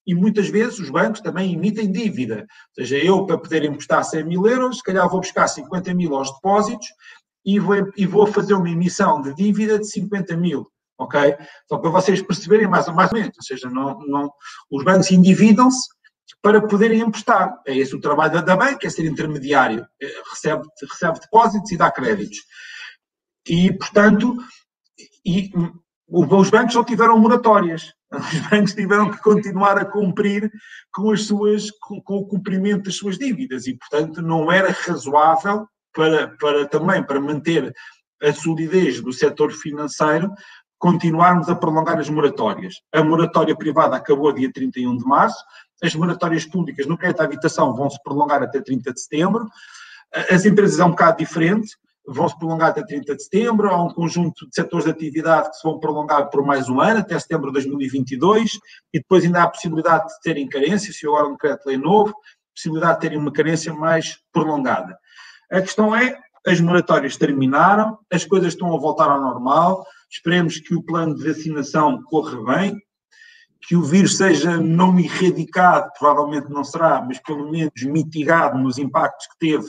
e 0.07 0.15
muitas 0.15 0.49
vezes 0.49 0.79
os 0.79 0.89
bancos 0.89 1.21
também 1.21 1.53
emitem 1.53 1.91
dívida. 1.91 2.47
Ou 2.79 2.85
seja, 2.85 2.97
eu 2.97 3.27
para 3.27 3.39
poder 3.39 3.65
emprestar 3.65 4.05
100 4.05 4.25
mil 4.25 4.47
euros, 4.47 4.79
se 4.79 4.83
calhar 4.83 5.09
vou 5.09 5.21
buscar 5.21 5.49
50 5.49 5.93
mil 5.95 6.15
aos 6.15 6.33
depósitos 6.33 6.87
e 7.45 7.59
vou, 7.59 7.75
e 7.97 8.07
vou 8.07 8.27
fazer 8.27 8.55
uma 8.55 8.71
emissão 8.71 9.21
de 9.21 9.35
dívida 9.35 9.79
de 9.79 9.87
50 9.89 10.37
mil. 10.37 10.67
Ok? 10.99 11.37
Só 11.69 11.79
para 11.79 11.91
vocês 11.91 12.23
perceberem 12.23 12.67
mais 12.67 12.89
ou, 12.89 12.95
mais 12.95 13.13
ou 13.13 13.19
menos. 13.19 13.37
Ou 13.37 13.43
seja, 13.43 13.69
não, 13.69 13.99
não, 14.07 14.33
os 14.71 14.85
bancos 14.85 15.11
endividam-se 15.11 15.89
para 16.43 16.67
poderem 16.67 17.01
emprestar. 17.01 17.61
É 17.67 17.77
esse 17.77 17.95
o 17.95 18.01
trabalho 18.01 18.43
da 18.43 18.57
banca, 18.57 18.87
é 18.87 18.91
ser 18.91 19.05
intermediário. 19.05 19.87
É, 20.01 20.07
recebe, 20.31 20.67
recebe 20.91 21.21
depósitos 21.21 21.71
e 21.71 21.77
dá 21.77 21.91
créditos. 21.91 22.39
E, 23.49 23.73
portanto, 23.73 24.37
e, 25.25 25.51
os 26.09 26.51
bancos 26.51 26.73
só 26.73 26.85
tiveram 26.85 27.19
moratórias. 27.19 27.93
Os 28.11 28.49
bancos 28.49 28.73
tiveram 28.73 29.11
que 29.11 29.21
continuar 29.21 29.77
a 29.79 29.85
cumprir 29.85 30.49
com, 30.93 31.11
as 31.11 31.25
suas, 31.25 31.73
com, 31.73 32.01
com, 32.01 32.19
o 32.19 32.27
cumprimento 32.27 32.85
das 32.85 32.95
suas 32.95 33.19
dívidas 33.19 33.67
e, 33.67 33.77
portanto, 33.77 34.23
não 34.23 34.51
era 34.51 34.71
razoável 34.71 35.67
para, 35.93 36.29
para 36.37 36.69
também 36.69 37.03
para 37.03 37.21
manter 37.21 37.75
a 38.23 38.33
solidez 38.33 39.01
do 39.01 39.13
setor 39.13 39.51
financeiro 39.51 40.31
continuarmos 40.79 41.49
a 41.49 41.55
prolongar 41.55 41.99
as 41.99 42.09
moratórias. 42.09 42.75
A 42.93 43.03
moratória 43.03 43.57
privada 43.57 43.97
acabou 43.97 44.33
dia 44.33 44.51
31 44.53 44.97
de 44.97 45.05
março, 45.05 45.43
as 45.83 45.95
moratórias 45.95 46.45
públicas 46.45 46.87
no 46.87 46.97
crédito 46.97 47.21
à 47.21 47.25
habitação 47.25 47.75
vão 47.75 47.91
se 47.91 48.03
prolongar 48.03 48.43
até 48.43 48.61
30 48.61 48.93
de 48.93 49.01
setembro. 49.01 49.47
As 50.31 50.45
empresas 50.45 50.79
é 50.79 50.85
um 50.85 50.91
bocado 50.91 51.19
diferente, 51.19 51.77
vão 52.07 52.29
se 52.29 52.39
prolongar 52.39 52.71
até 52.71 52.83
30 52.85 53.17
de 53.17 53.23
setembro, 53.23 53.69
há 53.69 53.83
um 53.83 53.91
conjunto 53.91 54.49
de 54.49 54.55
setores 54.55 54.85
de 54.85 54.93
atividade 54.93 55.51
que 55.51 55.57
se 55.57 55.63
vão 55.65 55.79
prolongar 55.79 56.31
por 56.31 56.45
mais 56.45 56.69
um 56.69 56.81
ano, 56.81 57.01
até 57.01 57.19
setembro 57.19 57.49
de 57.49 57.55
2022, 57.55 58.53
e 58.93 58.99
depois 58.99 59.25
ainda 59.25 59.41
há 59.41 59.45
a 59.45 59.51
possibilidade 59.51 60.07
de 60.07 60.21
terem 60.23 60.49
carência, 60.49 60.93
se 60.93 61.07
houver 61.07 61.25
um 61.25 61.33
decreto-lei 61.33 61.77
novo, 61.77 62.15
possibilidade 62.55 62.95
de 62.95 63.01
terem 63.01 63.19
uma 63.19 63.33
carência 63.33 63.75
mais 63.75 64.19
prolongada. 64.33 64.97
A 65.51 65.61
questão 65.61 65.95
é, 65.95 66.19
as 66.47 66.61
moratórias 66.61 67.17
terminaram, 67.17 67.99
as 68.11 68.25
coisas 68.25 68.53
estão 68.53 68.75
a 68.75 68.79
voltar 68.79 69.11
ao 69.11 69.21
normal, 69.21 69.85
esperemos 70.11 70.59
que 70.59 70.75
o 70.75 70.83
plano 70.83 71.15
de 71.15 71.27
vacinação 71.27 72.03
corra 72.05 72.43
bem, 72.57 72.77
que 73.67 73.75
o 73.75 73.83
vírus 73.83 74.17
seja 74.17 74.59
não 74.59 74.99
erradicado, 74.99 75.91
provavelmente 75.99 76.49
não 76.49 76.63
será, 76.63 77.03
mas 77.03 77.19
pelo 77.21 77.51
menos 77.51 77.83
mitigado 77.83 78.59
nos 78.59 78.79
impactos 78.79 79.27
que 79.27 79.39
teve 79.39 79.67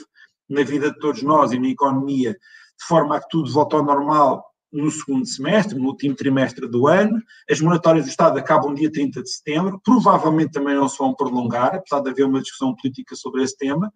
na 0.48 0.62
vida 0.62 0.90
de 0.90 0.98
todos 0.98 1.22
nós 1.22 1.52
e 1.52 1.58
na 1.58 1.68
economia, 1.68 2.32
de 2.32 2.84
forma 2.86 3.16
a 3.16 3.20
que 3.20 3.28
tudo 3.28 3.52
volte 3.52 3.74
ao 3.74 3.84
normal 3.84 4.44
no 4.72 4.90
segundo 4.90 5.26
semestre, 5.26 5.78
no 5.78 5.86
último 5.86 6.14
trimestre 6.14 6.68
do 6.68 6.86
ano. 6.86 7.20
As 7.50 7.60
moratórias 7.60 8.04
do 8.04 8.10
Estado 8.10 8.38
acabam 8.38 8.74
dia 8.74 8.90
30 8.90 9.22
de 9.22 9.30
setembro, 9.30 9.80
provavelmente 9.82 10.52
também 10.52 10.74
não 10.74 10.88
se 10.88 10.98
vão 10.98 11.14
prolongar, 11.14 11.74
apesar 11.74 12.00
de 12.00 12.10
haver 12.10 12.26
uma 12.26 12.40
discussão 12.40 12.74
política 12.74 13.16
sobre 13.16 13.42
esse 13.42 13.56
tema. 13.56 13.92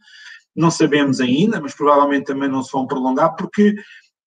Não 0.55 0.71
sabemos 0.71 1.21
ainda, 1.21 1.61
mas 1.61 1.75
provavelmente 1.75 2.25
também 2.25 2.49
não 2.49 2.63
se 2.63 2.73
vão 2.73 2.87
prolongar, 2.87 3.35
porque, 3.37 3.75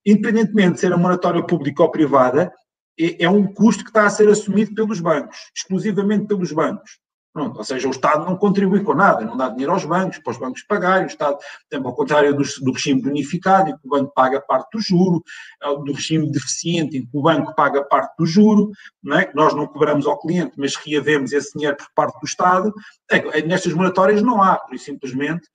independentemente 0.06 0.76
de 0.76 0.80
ser 0.82 0.94
a 0.94 0.98
moratória 0.98 1.44
pública 1.44 1.84
ou 1.84 1.92
privada, 1.92 2.54
é, 3.00 3.24
é 3.24 3.30
um 3.30 3.46
custo 3.46 3.84
que 3.84 3.90
está 3.90 4.06
a 4.06 4.10
ser 4.10 4.30
assumido 4.30 4.74
pelos 4.74 5.00
bancos, 5.00 5.38
exclusivamente 5.56 6.28
pelos 6.28 6.52
bancos. 6.52 7.00
Pronto, 7.36 7.58
ou 7.58 7.66
seja, 7.66 7.86
o 7.86 7.92
Estado 7.92 8.26
não 8.26 8.38
contribui 8.38 8.82
com 8.82 8.94
nada, 8.94 9.26
não 9.26 9.36
dá 9.36 9.50
dinheiro 9.50 9.74
aos 9.74 9.84
bancos, 9.84 10.20
para 10.20 10.32
os 10.32 10.38
bancos 10.38 10.64
pagarem, 10.64 11.04
o 11.04 11.08
Estado, 11.08 11.38
ao 11.84 11.94
contrário 11.94 12.34
do, 12.34 12.44
do 12.62 12.72
regime 12.72 13.02
bonificado, 13.02 13.70
em 13.70 13.74
que 13.74 13.86
o 13.86 13.90
banco 13.90 14.14
paga 14.16 14.40
parte 14.40 14.70
do 14.72 14.80
juro, 14.80 15.22
é 15.62 15.68
do 15.68 15.92
regime 15.92 16.32
deficiente, 16.32 16.98
em 16.98 17.06
que 17.06 17.10
o 17.12 17.22
banco 17.22 17.54
paga 17.54 17.84
parte 17.84 18.16
do 18.18 18.26
juro, 18.26 18.72
não 19.04 19.20
é? 19.20 19.30
nós 19.36 19.54
não 19.54 19.68
cobramos 19.68 20.08
ao 20.08 20.18
cliente, 20.18 20.54
mas 20.58 20.78
reavemos 20.78 21.34
esse 21.34 21.52
dinheiro 21.54 21.76
por 21.76 21.90
parte 21.94 22.18
do 22.22 22.26
Estado, 22.26 22.74
é, 23.12 23.42
nestas 23.42 23.74
moratórias 23.74 24.22
não 24.22 24.42
há, 24.42 24.56
por 24.56 24.80
simplesmente 24.80 25.46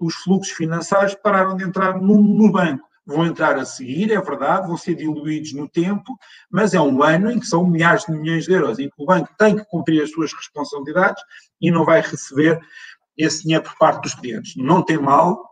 os 0.00 0.16
fluxos 0.16 0.52
financeiros 0.52 1.14
pararam 1.14 1.56
de 1.56 1.62
entrar 1.62 2.00
no, 2.00 2.20
no 2.20 2.50
banco 2.50 2.89
vão 3.06 3.26
entrar 3.26 3.58
a 3.58 3.64
seguir, 3.64 4.12
é 4.12 4.20
verdade, 4.20 4.66
vão 4.66 4.76
ser 4.76 4.94
diluídos 4.94 5.52
no 5.52 5.68
tempo, 5.68 6.16
mas 6.50 6.74
é 6.74 6.80
um 6.80 7.02
ano 7.02 7.30
em 7.30 7.40
que 7.40 7.46
são 7.46 7.66
milhares 7.66 8.04
de 8.04 8.12
milhões 8.12 8.44
de 8.44 8.52
euros, 8.52 8.78
em 8.78 8.88
que 8.88 8.94
o 9.02 9.06
banco 9.06 9.30
tem 9.38 9.56
que 9.56 9.64
cumprir 9.64 10.02
as 10.02 10.10
suas 10.10 10.32
responsabilidades 10.32 11.22
e 11.60 11.70
não 11.70 11.84
vai 11.84 12.00
receber 12.00 12.60
esse 13.16 13.42
dinheiro 13.42 13.64
por 13.64 13.76
parte 13.76 14.02
dos 14.02 14.14
clientes. 14.14 14.54
Não 14.56 14.82
tem 14.82 14.98
mal, 14.98 15.44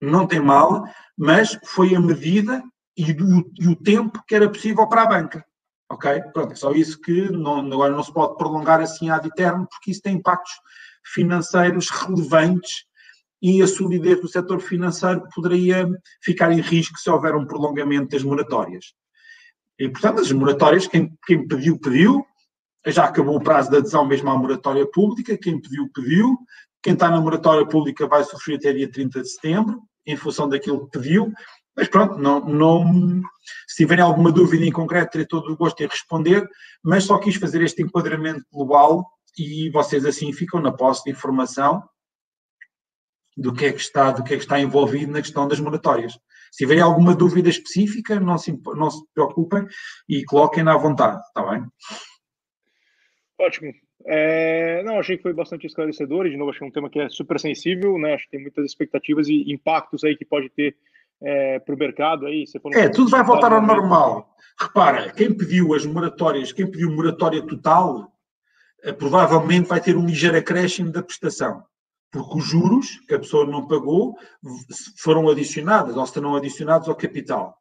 não 0.00 0.26
tem 0.26 0.40
mal, 0.40 0.84
mas 1.16 1.58
foi 1.64 1.94
a 1.94 2.00
medida 2.00 2.62
e, 2.96 3.12
do, 3.12 3.50
e 3.58 3.68
o 3.68 3.76
tempo 3.76 4.22
que 4.26 4.34
era 4.34 4.48
possível 4.48 4.86
para 4.86 5.02
a 5.02 5.06
banca. 5.06 5.44
Ok? 5.90 6.22
Pronto, 6.32 6.52
é 6.52 6.56
só 6.56 6.72
isso 6.72 7.00
que 7.00 7.30
não, 7.30 7.58
agora 7.60 7.94
não 7.94 8.02
se 8.02 8.12
pode 8.12 8.36
prolongar 8.36 8.80
assim 8.80 9.10
ad 9.10 9.26
eterno, 9.26 9.66
porque 9.68 9.90
isso 9.90 10.00
tem 10.00 10.16
impactos 10.16 10.52
financeiros 11.04 11.90
relevantes 11.90 12.84
e 13.42 13.60
a 13.60 13.66
solidez 13.66 14.20
do 14.20 14.28
setor 14.28 14.60
financeiro 14.60 15.26
poderia 15.34 15.88
ficar 16.22 16.52
em 16.52 16.60
risco 16.60 16.98
se 16.98 17.10
houver 17.10 17.34
um 17.34 17.44
prolongamento 17.44 18.10
das 18.10 18.22
moratórias. 18.22 18.94
E, 19.78 19.88
portanto, 19.88 20.20
as 20.20 20.30
moratórias, 20.30 20.86
quem, 20.86 21.12
quem 21.26 21.46
pediu, 21.46 21.78
pediu, 21.78 22.24
já 22.86 23.04
acabou 23.04 23.36
o 23.36 23.42
prazo 23.42 23.70
de 23.70 23.78
adesão 23.78 24.06
mesmo 24.06 24.30
à 24.30 24.38
moratória 24.38 24.86
pública, 24.88 25.36
quem 25.36 25.60
pediu, 25.60 25.90
pediu, 25.92 26.38
quem 26.80 26.94
está 26.94 27.10
na 27.10 27.20
moratória 27.20 27.66
pública 27.66 28.06
vai 28.06 28.22
sofrer 28.22 28.56
até 28.56 28.72
dia 28.72 28.90
30 28.90 29.22
de 29.22 29.28
setembro, 29.28 29.82
em 30.06 30.16
função 30.16 30.48
daquilo 30.48 30.84
que 30.84 30.98
pediu, 30.98 31.32
mas 31.76 31.88
pronto, 31.88 32.18
não, 32.18 32.44
não, 32.44 33.22
se 33.66 33.76
tiverem 33.76 34.04
alguma 34.04 34.30
dúvida 34.30 34.64
em 34.64 34.70
concreto, 34.70 35.12
terei 35.12 35.26
todo 35.26 35.52
o 35.52 35.56
gosto 35.56 35.80
em 35.80 35.86
responder, 35.86 36.46
mas 36.82 37.04
só 37.04 37.18
quis 37.18 37.36
fazer 37.36 37.62
este 37.62 37.82
enquadramento 37.82 38.44
global 38.52 39.04
e 39.38 39.70
vocês 39.70 40.04
assim 40.04 40.32
ficam 40.32 40.60
na 40.60 40.72
posse 40.72 41.04
de 41.04 41.10
informação 41.10 41.82
do 43.36 43.52
que 43.52 43.66
é 43.66 43.72
que 43.72 43.80
está, 43.80 44.10
do 44.10 44.22
que 44.22 44.34
é 44.34 44.36
que 44.36 44.42
está 44.42 44.60
envolvido 44.60 45.12
na 45.12 45.22
questão 45.22 45.48
das 45.48 45.60
moratórias. 45.60 46.12
Se 46.50 46.58
tiverem 46.58 46.82
alguma 46.82 47.14
dúvida 47.14 47.48
específica, 47.48 48.20
não 48.20 48.36
se, 48.36 48.58
não 48.76 48.90
se 48.90 49.02
preocupem 49.14 49.66
e 50.08 50.24
coloquem-na 50.24 50.74
à 50.74 50.76
vontade, 50.76 51.20
está 51.26 51.42
bem? 51.50 51.64
Ótimo. 53.40 53.72
É, 54.04 54.82
não, 54.82 54.98
achei 54.98 55.16
que 55.16 55.22
foi 55.22 55.32
bastante 55.32 55.66
esclarecedor 55.66 56.26
e, 56.26 56.30
de 56.30 56.36
novo, 56.36 56.50
achei 56.50 56.66
um 56.66 56.70
tema 56.70 56.90
que 56.90 57.00
é 57.00 57.08
super 57.08 57.38
sensível, 57.38 57.96
né? 57.98 58.14
Acho 58.14 58.24
que 58.24 58.32
tem 58.32 58.42
muitas 58.42 58.66
expectativas 58.66 59.28
e 59.28 59.50
impactos 59.50 60.04
aí 60.04 60.16
que 60.16 60.24
pode 60.24 60.50
ter 60.50 60.76
é, 61.22 61.58
para 61.60 61.74
o 61.74 61.78
mercado 61.78 62.26
aí. 62.26 62.44
é, 62.74 62.88
tudo 62.88 63.10
vai 63.10 63.24
voltar 63.24 63.52
ao 63.52 63.62
normal. 63.62 64.36
Repara, 64.60 65.10
quem 65.12 65.32
pediu 65.32 65.72
as 65.72 65.86
moratórias, 65.86 66.52
quem 66.52 66.70
pediu 66.70 66.90
moratória 66.90 67.40
total, 67.46 68.12
eh, 68.82 68.92
provavelmente 68.92 69.68
vai 69.68 69.80
ter 69.80 69.96
um 69.96 70.04
ligeiro 70.04 70.36
acréscimo 70.36 70.92
da 70.92 71.02
prestação 71.02 71.64
porque 72.12 72.38
os 72.38 72.44
juros 72.44 73.00
que 73.08 73.14
a 73.14 73.18
pessoa 73.18 73.46
não 73.46 73.66
pagou 73.66 74.14
foram 74.98 75.28
adicionados 75.30 75.96
ou 75.96 76.06
serão 76.06 76.36
adicionados 76.36 76.88
ao 76.88 76.94
capital. 76.94 77.56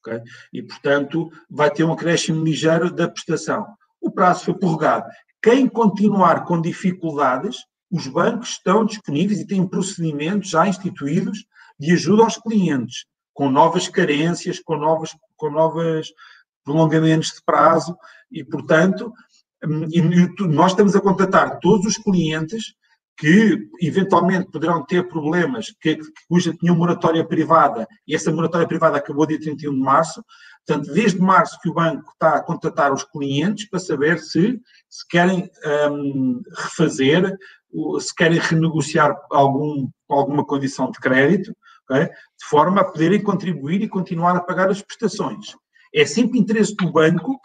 Okay? 0.00 0.22
E, 0.52 0.62
portanto, 0.62 1.28
vai 1.50 1.70
ter 1.70 1.82
um 1.82 1.92
acréscimo 1.92 2.44
ligeiro 2.44 2.90
da 2.90 3.08
prestação. 3.08 3.66
O 4.00 4.10
prazo 4.10 4.44
foi 4.44 4.54
prorrogado. 4.54 5.10
Quem 5.42 5.68
continuar 5.68 6.44
com 6.44 6.60
dificuldades, 6.60 7.58
os 7.90 8.06
bancos 8.06 8.50
estão 8.50 8.84
disponíveis 8.84 9.40
e 9.40 9.46
têm 9.46 9.66
procedimentos 9.66 10.50
já 10.50 10.68
instituídos 10.68 11.44
de 11.78 11.92
ajuda 11.92 12.22
aos 12.22 12.36
clientes, 12.36 13.06
com 13.34 13.50
novas 13.50 13.88
carências, 13.88 14.60
com 14.60 14.76
novas, 14.76 15.10
com 15.36 15.50
novas 15.50 16.08
prolongamentos 16.64 17.28
de 17.28 17.42
prazo, 17.44 17.96
e, 18.30 18.44
portanto, 18.44 19.12
hum, 19.64 19.88
nós 20.48 20.72
estamos 20.72 20.94
a 20.94 21.00
contatar 21.00 21.58
todos 21.58 21.86
os 21.86 21.98
clientes 21.98 22.74
que 23.16 23.68
eventualmente 23.80 24.50
poderão 24.50 24.84
ter 24.84 25.08
problemas, 25.08 25.74
que, 25.80 25.98
cuja 26.28 26.54
tinham 26.54 26.76
moratória 26.76 27.26
privada, 27.26 27.86
e 28.06 28.14
essa 28.14 28.30
moratória 28.30 28.68
privada 28.68 28.98
acabou 28.98 29.26
dia 29.26 29.40
31 29.40 29.72
de 29.72 29.80
março. 29.80 30.22
Portanto, 30.66 30.92
desde 30.92 31.20
março 31.20 31.58
que 31.62 31.68
o 31.68 31.74
banco 31.74 32.10
está 32.12 32.36
a 32.36 32.42
contatar 32.42 32.92
os 32.92 33.04
clientes 33.04 33.68
para 33.70 33.78
saber 33.78 34.18
se, 34.18 34.60
se 34.88 35.08
querem 35.08 35.48
um, 35.90 36.42
refazer, 36.56 37.36
se 38.00 38.14
querem 38.14 38.38
renegociar 38.38 39.16
algum, 39.30 39.88
alguma 40.08 40.44
condição 40.44 40.90
de 40.90 40.98
crédito, 40.98 41.56
okay? 41.88 42.06
de 42.06 42.46
forma 42.48 42.80
a 42.80 42.84
poderem 42.84 43.22
contribuir 43.22 43.80
e 43.80 43.88
continuar 43.88 44.36
a 44.36 44.40
pagar 44.40 44.68
as 44.68 44.82
prestações. 44.82 45.54
É 45.94 46.04
sempre 46.04 46.38
interesse 46.38 46.74
do 46.76 46.92
banco 46.92 47.40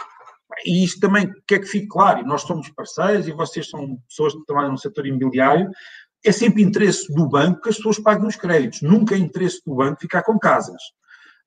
e 0.66 0.84
isto 0.84 1.00
também 1.00 1.32
quer 1.48 1.60
que 1.60 1.66
fique 1.66 1.88
claro, 1.88 2.20
e 2.20 2.24
nós 2.24 2.42
somos 2.42 2.70
parceiros 2.70 3.28
e 3.28 3.32
vocês 3.32 3.70
são 3.70 3.98
pessoas 4.08 4.34
que 4.34 4.46
trabalham 4.46 4.72
no 4.72 4.78
setor 4.78 5.06
imobiliário, 5.06 5.70
é 6.24 6.32
sempre 6.32 6.62
interesse 6.62 7.12
do 7.14 7.28
banco 7.28 7.62
que 7.62 7.70
as 7.70 7.78
pessoas 7.78 8.00
paguem 8.00 8.28
os 8.28 8.36
créditos. 8.36 8.82
Nunca 8.82 9.16
é 9.16 9.18
interesse 9.18 9.62
do 9.66 9.76
banco 9.76 10.02
ficar 10.02 10.24
com 10.24 10.38
casas. 10.38 10.82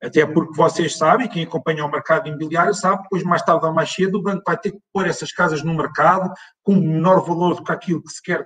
Até 0.03 0.25
porque 0.25 0.55
vocês 0.55 0.97
sabem, 0.97 1.27
quem 1.27 1.43
acompanha 1.43 1.85
o 1.85 1.91
mercado 1.91 2.27
imobiliário 2.27 2.73
sabe, 2.73 3.03
depois 3.03 3.23
mais 3.23 3.41
tarde 3.41 3.65
ou 3.65 3.73
mais 3.73 3.91
cedo 3.91 4.19
o 4.19 4.21
banco 4.21 4.43
vai 4.45 4.57
ter 4.57 4.71
que 4.71 4.79
pôr 4.93 5.07
essas 5.07 5.31
casas 5.31 5.63
no 5.63 5.73
mercado 5.73 6.31
com 6.61 6.75
menor 6.75 7.25
valor 7.25 7.55
do 7.55 7.63
que 7.63 7.71
aquilo 7.71 8.03
que 8.03 8.11
se 8.11 8.21
quer, 8.21 8.45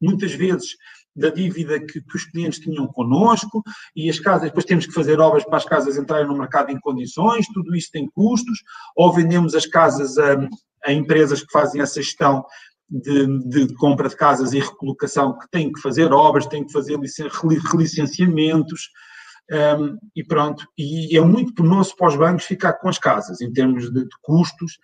muitas 0.00 0.32
vezes 0.32 0.76
da 1.16 1.30
dívida 1.30 1.80
que, 1.80 2.00
que, 2.00 2.16
os 2.16 2.24
clientes 2.24 2.58
tinham 2.58 2.86
connosco 2.86 3.62
e 3.94 4.10
as 4.10 4.20
casas, 4.20 4.48
depois 4.48 4.64
temos 4.64 4.86
que 4.86 4.92
fazer 4.92 5.18
obras 5.18 5.44
para 5.44 5.56
as 5.56 5.64
casas 5.64 5.96
entrarem 5.96 6.26
no 6.26 6.36
mercado 6.36 6.70
em 6.70 6.78
condições, 6.78 7.46
tudo 7.52 7.74
isso 7.74 7.90
tem 7.90 8.08
custos, 8.10 8.58
ou 8.94 9.12
vendemos 9.12 9.54
as 9.54 9.66
casas 9.66 10.18
a, 10.18 10.36
a 10.84 10.92
empresas 10.92 11.42
que 11.42 11.50
fazem 11.50 11.80
essa 11.80 12.02
gestão 12.02 12.44
de, 12.88 13.26
de, 13.48 13.74
compra 13.74 14.08
de 14.08 14.16
casas 14.16 14.52
e 14.52 14.60
recolocação 14.60 15.36
que 15.38 15.48
têm 15.50 15.72
que 15.72 15.80
fazer 15.80 16.12
obras, 16.12 16.46
têm 16.46 16.64
que 16.64 16.72
fazer 16.72 16.98
relicenciamentos, 17.72 18.90
um, 19.50 19.96
e 20.14 20.24
pronto. 20.24 20.66
E 20.76 21.16
é 21.16 21.20
muito 21.20 21.54
penoso 21.54 21.94
para 21.96 22.08
os 22.08 22.16
bancos 22.16 22.44
ficar 22.44 22.74
com 22.74 22.88
as 22.88 22.98
casas, 22.98 23.40
em 23.40 23.52
termos 23.52 23.92
de, 23.92 24.04
de 24.04 24.16
custos, 24.22 24.78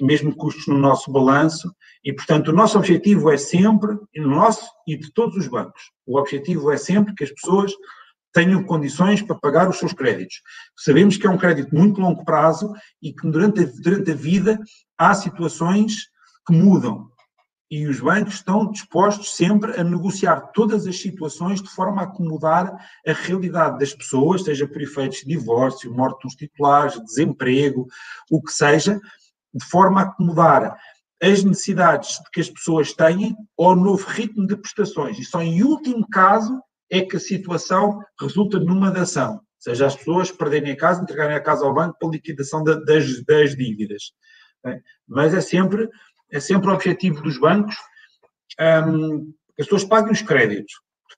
mesmo 0.00 0.34
custos 0.36 0.66
no 0.66 0.78
nosso 0.78 1.10
balanço, 1.10 1.74
e 2.04 2.12
portanto 2.12 2.48
o 2.48 2.52
nosso 2.52 2.76
objetivo 2.76 3.30
é 3.30 3.38
sempre, 3.38 3.96
no 4.16 4.28
nosso 4.28 4.68
e 4.86 4.96
de 4.96 5.12
todos 5.12 5.36
os 5.36 5.48
bancos, 5.48 5.82
o 6.06 6.18
objetivo 6.18 6.70
é 6.70 6.76
sempre 6.76 7.14
que 7.14 7.24
as 7.24 7.30
pessoas 7.30 7.72
tenham 8.32 8.62
condições 8.62 9.22
para 9.22 9.38
pagar 9.38 9.68
os 9.68 9.78
seus 9.78 9.94
créditos. 9.94 10.42
Sabemos 10.76 11.16
que 11.16 11.26
é 11.26 11.30
um 11.30 11.38
crédito 11.38 11.74
muito 11.74 12.00
longo 12.00 12.24
prazo 12.24 12.72
e 13.02 13.12
que 13.12 13.28
durante 13.28 13.62
a, 13.62 13.66
durante 13.82 14.10
a 14.10 14.14
vida 14.14 14.60
há 14.98 15.14
situações 15.14 16.08
que 16.46 16.52
mudam 16.52 17.08
e 17.70 17.86
os 17.86 18.00
bancos 18.00 18.34
estão 18.34 18.70
dispostos 18.70 19.36
sempre 19.36 19.78
a 19.78 19.84
negociar 19.84 20.52
todas 20.52 20.86
as 20.86 21.00
situações 21.00 21.62
de 21.62 21.68
forma 21.68 22.00
a 22.00 22.04
acomodar 22.04 22.74
a 23.06 23.12
realidade 23.12 23.78
das 23.78 23.92
pessoas, 23.92 24.44
seja 24.44 24.66
por 24.66 24.80
efeitos 24.80 25.18
de 25.18 25.26
divórcio, 25.26 25.92
morte 25.92 26.22
dos 26.22 26.34
titulares, 26.34 27.02
desemprego, 27.04 27.86
o 28.30 28.42
que 28.42 28.52
seja, 28.52 28.98
de 29.52 29.64
forma 29.66 30.00
a 30.00 30.04
acomodar 30.04 30.76
as 31.22 31.44
necessidades 31.44 32.18
que 32.32 32.40
as 32.40 32.48
pessoas 32.48 32.92
têm 32.94 33.36
ao 33.58 33.76
novo 33.76 34.06
ritmo 34.06 34.46
de 34.46 34.56
prestações. 34.56 35.18
E 35.18 35.24
só 35.24 35.42
em 35.42 35.62
último 35.62 36.08
caso 36.08 36.58
é 36.90 37.02
que 37.02 37.16
a 37.16 37.20
situação 37.20 38.00
resulta 38.18 38.58
numa 38.58 38.90
dação, 38.90 39.40
seja 39.58 39.86
as 39.86 39.96
pessoas 39.96 40.30
perderem 40.30 40.72
a 40.72 40.76
casa, 40.76 41.02
entregarem 41.02 41.36
a 41.36 41.42
casa 41.42 41.66
ao 41.66 41.74
banco 41.74 41.98
para 41.98 42.08
liquidação 42.08 42.62
das, 42.64 43.24
das 43.26 43.56
dívidas. 43.56 44.12
Mas 45.06 45.34
é 45.34 45.40
sempre 45.40 45.88
é 46.30 46.40
sempre 46.40 46.70
o 46.70 46.74
objetivo 46.74 47.22
dos 47.22 47.38
bancos 47.38 47.76
um, 48.60 49.32
as 49.58 49.66
pessoas 49.66 49.84
paguem 49.84 50.12
os 50.12 50.22
créditos. 50.22 50.72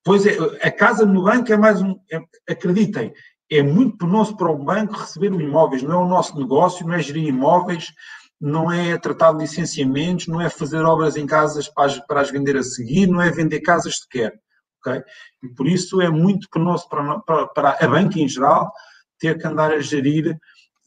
Depois, 0.05 0.27
é, 0.27 0.37
a 0.67 0.71
casa 0.71 1.05
no 1.05 1.25
banco 1.25 1.53
é 1.53 1.57
mais 1.57 1.81
um. 1.83 1.99
É, 2.11 2.21
acreditem, 2.53 3.13
é 3.51 3.63
muito 3.63 3.99
penoso 3.99 4.37
para 4.37 4.51
um 4.51 4.65
banco 4.65 4.95
receber 4.95 5.33
imóveis, 5.33 5.83
não 5.83 6.01
é 6.01 6.05
o 6.05 6.09
nosso 6.09 6.39
negócio, 6.39 6.87
não 6.87 6.95
é 6.95 7.03
gerir 7.03 7.27
imóveis, 7.27 7.93
não 8.41 8.71
é 8.71 8.97
tratar 8.97 9.33
de 9.33 9.41
licenciamentos, 9.41 10.27
não 10.27 10.41
é 10.41 10.49
fazer 10.49 10.83
obras 10.85 11.17
em 11.17 11.27
casas 11.27 11.69
para 11.69 11.87
as, 11.87 11.99
para 12.07 12.21
as 12.21 12.31
vender 12.31 12.57
a 12.57 12.63
seguir, 12.63 13.07
não 13.07 13.21
é 13.21 13.31
vender 13.31 13.61
casas 13.61 13.99
sequer. 13.99 14.33
Okay? 14.81 15.03
E 15.43 15.49
por 15.49 15.67
isso 15.67 16.01
é 16.01 16.09
muito 16.09 16.49
penoso 16.51 16.89
para, 16.89 17.21
para, 17.21 17.47
para 17.49 17.85
a 17.85 17.89
banca 17.89 18.19
em 18.19 18.29
geral 18.29 18.73
ter 19.19 19.37
que 19.37 19.47
andar 19.47 19.73
a 19.73 19.81
gerir 19.81 20.39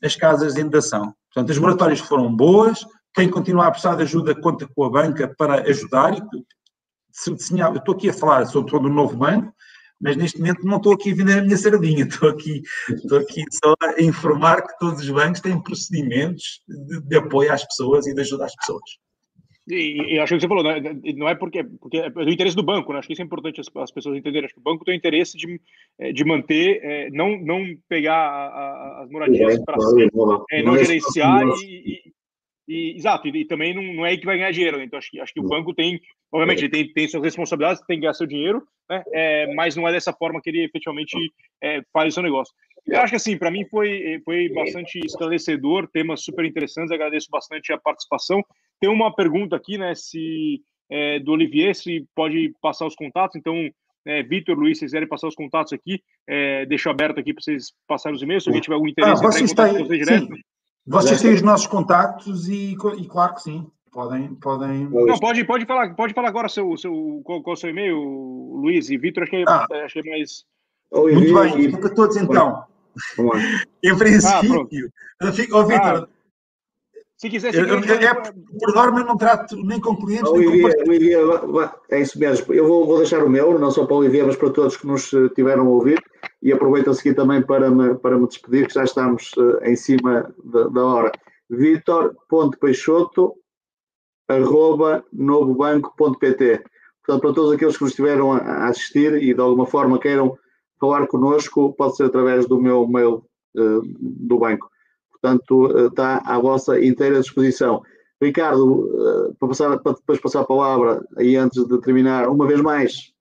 as 0.03 0.15
casas 0.15 0.55
de 0.55 0.63
dação. 0.63 1.13
Portanto, 1.31 1.51
as 1.51 1.57
moratórias 1.59 1.99
foram 1.99 2.33
boas, 2.33 2.83
quem 3.13 3.29
continuar 3.29 3.67
a 3.67 3.71
precisar 3.71 3.95
de 3.95 4.03
ajuda 4.03 4.39
conta 4.39 4.67
com 4.67 4.83
a 4.83 4.89
banca 4.89 5.33
para 5.37 5.61
ajudar. 5.69 6.13
Eu 6.15 7.35
estou 7.75 7.95
aqui 7.95 8.09
a 8.09 8.13
falar, 8.13 8.45
sou 8.45 8.65
todo 8.65 8.87
um 8.87 8.93
novo 8.93 9.15
banco, 9.15 9.53
mas 10.01 10.17
neste 10.17 10.39
momento 10.39 10.65
não 10.65 10.77
estou 10.77 10.93
aqui 10.93 11.11
a 11.11 11.15
vender 11.15 11.39
a 11.39 11.43
minha 11.43 11.57
sardinha, 11.57 12.03
estou 12.05 12.29
aqui, 12.29 12.61
estou 12.89 13.19
aqui 13.19 13.43
só 13.51 13.75
a 13.81 14.01
informar 14.01 14.61
que 14.63 14.77
todos 14.79 15.01
os 15.01 15.09
bancos 15.09 15.39
têm 15.39 15.61
procedimentos 15.61 16.61
de, 16.67 17.01
de 17.01 17.15
apoio 17.15 17.53
às 17.53 17.63
pessoas 17.63 18.07
e 18.07 18.13
de 18.13 18.21
ajuda 18.21 18.45
às 18.45 18.55
pessoas. 18.55 19.03
E, 19.65 20.15
e 20.15 20.19
acho 20.19 20.33
que 20.33 20.41
você 20.41 20.47
falou, 20.47 20.63
não 20.63 20.71
é, 20.71 20.81
não 21.15 21.29
é 21.29 21.35
porque, 21.35 21.63
porque 21.63 21.97
é 21.97 22.09
do 22.09 22.29
interesse 22.29 22.55
do 22.55 22.63
banco, 22.63 22.91
né? 22.91 22.99
acho 22.99 23.07
que 23.07 23.13
isso 23.13 23.21
é 23.21 23.25
importante 23.25 23.61
as, 23.61 23.67
as, 23.77 23.91
pessoas 23.91 24.17
entenderem. 24.17 24.45
Acho 24.45 24.55
que 24.55 24.59
o 24.59 24.63
banco 24.63 24.83
tem 24.83 24.97
interesse 24.97 25.37
de, 25.37 25.61
é, 25.99 26.11
de 26.11 26.25
manter, 26.25 26.81
é, 26.83 27.09
não, 27.11 27.39
não 27.39 27.63
pegar 27.87 28.13
a, 28.13 28.47
a, 28.47 29.03
as 29.03 29.09
moradias 29.09 29.63
para 29.63 29.79
si, 29.79 30.09
é, 30.51 30.63
não 30.63 30.77
gerenciar 30.77 31.47
e, 31.63 32.12
e, 32.67 32.95
exato, 32.95 33.27
e, 33.27 33.41
e, 33.41 33.45
também 33.45 33.73
não, 33.73 33.81
não 33.81 34.05
é 34.05 34.09
aí 34.09 34.17
que 34.17 34.25
vai 34.25 34.37
ganhar 34.37 34.51
dinheiro, 34.51 34.77
né? 34.77 34.85
Então 34.85 34.97
acho 34.97 35.09
que, 35.09 35.19
acho 35.19 35.33
que 35.33 35.39
o 35.39 35.47
banco 35.47 35.73
tem, 35.73 35.99
obviamente, 36.31 36.59
ele 36.59 36.69
tem, 36.69 36.93
tem 36.93 37.07
suas 37.07 37.23
responsabilidades, 37.23 37.83
tem 37.85 37.97
que 37.97 38.01
ganhar 38.01 38.13
seu 38.13 38.27
dinheiro, 38.27 38.63
né? 38.89 39.03
É, 39.13 39.53
mas 39.53 39.75
não 39.75 39.87
é 39.87 39.91
dessa 39.91 40.13
forma 40.13 40.41
que 40.41 40.49
ele 40.49 40.63
efetivamente 40.63 41.15
é, 41.61 41.81
faz 41.91 42.09
o 42.09 42.15
seu 42.15 42.23
negócio. 42.23 42.53
Eu 42.85 42.99
acho 42.99 43.11
que 43.11 43.15
assim, 43.15 43.37
para 43.37 43.51
mim 43.51 43.65
foi, 43.69 44.21
foi 44.25 44.49
bastante 44.49 44.99
esclarecedor, 44.99 45.87
temas 45.87 46.23
super 46.23 46.43
interessantes, 46.43 46.91
agradeço 46.91 47.29
bastante 47.31 47.71
a 47.71 47.77
participação. 47.77 48.43
Tem 48.79 48.89
uma 48.89 49.13
pergunta 49.13 49.55
aqui, 49.55 49.77
né? 49.77 49.95
Se 49.95 50.61
é, 50.89 51.19
do 51.19 51.31
Olivier, 51.31 51.73
se 51.73 52.05
pode 52.15 52.53
passar 52.61 52.85
os 52.85 52.95
contatos, 52.95 53.35
então. 53.35 53.69
É, 54.05 54.21
Vitor, 54.21 54.59
Luiz, 54.59 54.79
se 54.79 54.83
quiserem 54.83 55.07
passar 55.07 55.29
os 55.29 55.35
contatos 55.35 55.71
aqui, 55.71 56.03
é, 56.27 56.65
deixo 56.65 56.89
aberto 56.89 57.21
aqui 57.21 57.33
para 57.33 57.41
vocês 57.41 57.71
passarem 57.87 58.17
os 58.17 58.21
e-mails. 58.21 58.43
Se 58.43 58.49
alguém 58.49 58.61
tiver 58.61 58.75
algum 58.75 58.89
interesse, 58.89 59.25
ah, 59.25 59.31
você 59.31 59.45
está 59.45 59.63
aí, 59.63 59.87
direto. 59.87 60.27
Vocês 60.85 61.21
têm 61.21 61.33
os 61.33 61.41
nossos 61.41 61.67
contactos 61.67 62.47
e, 62.49 62.73
e 62.73 63.07
claro 63.07 63.35
que 63.35 63.41
sim. 63.41 63.67
Podem, 63.91 64.33
podem. 64.35 64.89
Não, 64.89 65.19
pode, 65.19 65.43
pode 65.45 65.65
falar, 65.67 65.93
pode 65.93 66.13
falar 66.15 66.27
agora 66.27 66.49
seu, 66.49 66.75
seu, 66.77 67.21
qual, 67.23 67.43
qual 67.43 67.53
o 67.53 67.57
seu 67.57 67.69
e-mail, 67.69 67.95
Luiz 67.95 68.89
e 68.89 68.97
Vitor, 68.97 69.21
acho 69.21 69.29
que, 69.29 69.37
é, 69.37 69.43
ah. 69.47 69.67
acho 69.85 70.01
que 70.01 70.09
é 70.09 70.11
mais. 70.11 70.45
Muito 70.91 71.33
bem, 71.33 71.71
fica 71.71 71.93
todos 71.93 72.17
então. 72.17 72.63
Vamos 73.15 73.35
lá. 73.35 73.41
em 73.83 73.95
princípio, 73.95 74.91
ah, 75.21 75.31
fico, 75.31 75.59
oh, 75.59 75.65
Vitor, 75.67 76.09
ah. 76.09 76.13
Se 77.23 77.29
quiser, 77.29 77.53
se 77.53 77.59
eu, 77.59 77.79
quiser, 77.79 78.03
é, 78.03 78.13
por 78.13 78.75
norma 78.75 78.99
eu 78.99 79.05
não 79.05 79.15
trato 79.15 79.55
nem 79.63 79.79
com 79.79 79.95
clientes, 79.95 80.29
nem 80.33 80.61
com 80.61 80.89
Olivia, 80.89 81.19
É 81.89 82.01
isso 82.01 82.19
mesmo. 82.19 82.53
Eu 82.53 82.67
vou, 82.67 82.85
vou, 82.85 82.97
deixar 82.97 83.23
o 83.23 83.29
meu, 83.29 83.57
não 83.57 83.71
só 83.71 83.85
para 83.85 83.93
o 83.93 83.99
Olivier, 83.99 84.25
mas 84.25 84.35
para 84.35 84.49
todos 84.49 84.75
que 84.75 84.85
nos 84.85 85.13
eh, 85.13 85.29
tiveram 85.33 85.67
a 85.67 85.69
ouvir. 85.69 86.03
E 86.43 86.51
aproveito 86.51 86.89
a 86.89 86.93
seguir 86.93 87.15
também 87.15 87.41
para 87.41 87.71
me, 87.71 87.95
para 87.95 88.19
me 88.19 88.27
despedir, 88.27 88.67
que 88.67 88.73
já 88.73 88.83
estamos 88.83 89.31
uh, 89.37 89.63
em 89.63 89.77
cima 89.77 90.29
da, 90.43 90.85
hora. 90.85 91.11
Vitor.peixoto 91.49 93.33
arroba 94.27 95.03
novobanco.pt 95.11 96.63
Portanto, 97.05 97.21
para 97.21 97.33
todos 97.33 97.51
aqueles 97.53 97.77
que 97.77 97.83
nos 97.83 97.91
estiveram 97.91 98.31
a 98.33 98.67
assistir 98.67 99.13
e 99.21 99.33
de 99.33 99.41
alguma 99.41 99.65
forma 99.65 99.99
queiram 99.99 100.37
falar 100.79 101.07
connosco, 101.07 101.73
pode 101.73 101.95
ser 101.95 102.05
através 102.05 102.45
do 102.45 102.61
meu 102.61 102.87
mail 102.87 103.25
uh, 103.55 103.81
do 103.99 104.37
banco 104.37 104.69
portanto 105.23 105.77
eh, 105.77 105.85
está 105.85 106.21
à 106.25 106.37
vossa 106.37 106.83
inteira 106.83 107.21
disposição. 107.21 107.81
Ricardo, 108.21 108.89
para, 109.39 109.47
passar, 109.47 109.79
para 109.79 109.93
depois 109.93 110.19
passar 110.19 110.41
a 110.41 110.45
palavra, 110.45 111.01
e 111.17 111.37
antes 111.37 111.65
de 111.65 111.79
terminar, 111.79 112.27
uma 112.27 112.45
vez 112.45 112.59
mais, 112.61 113.13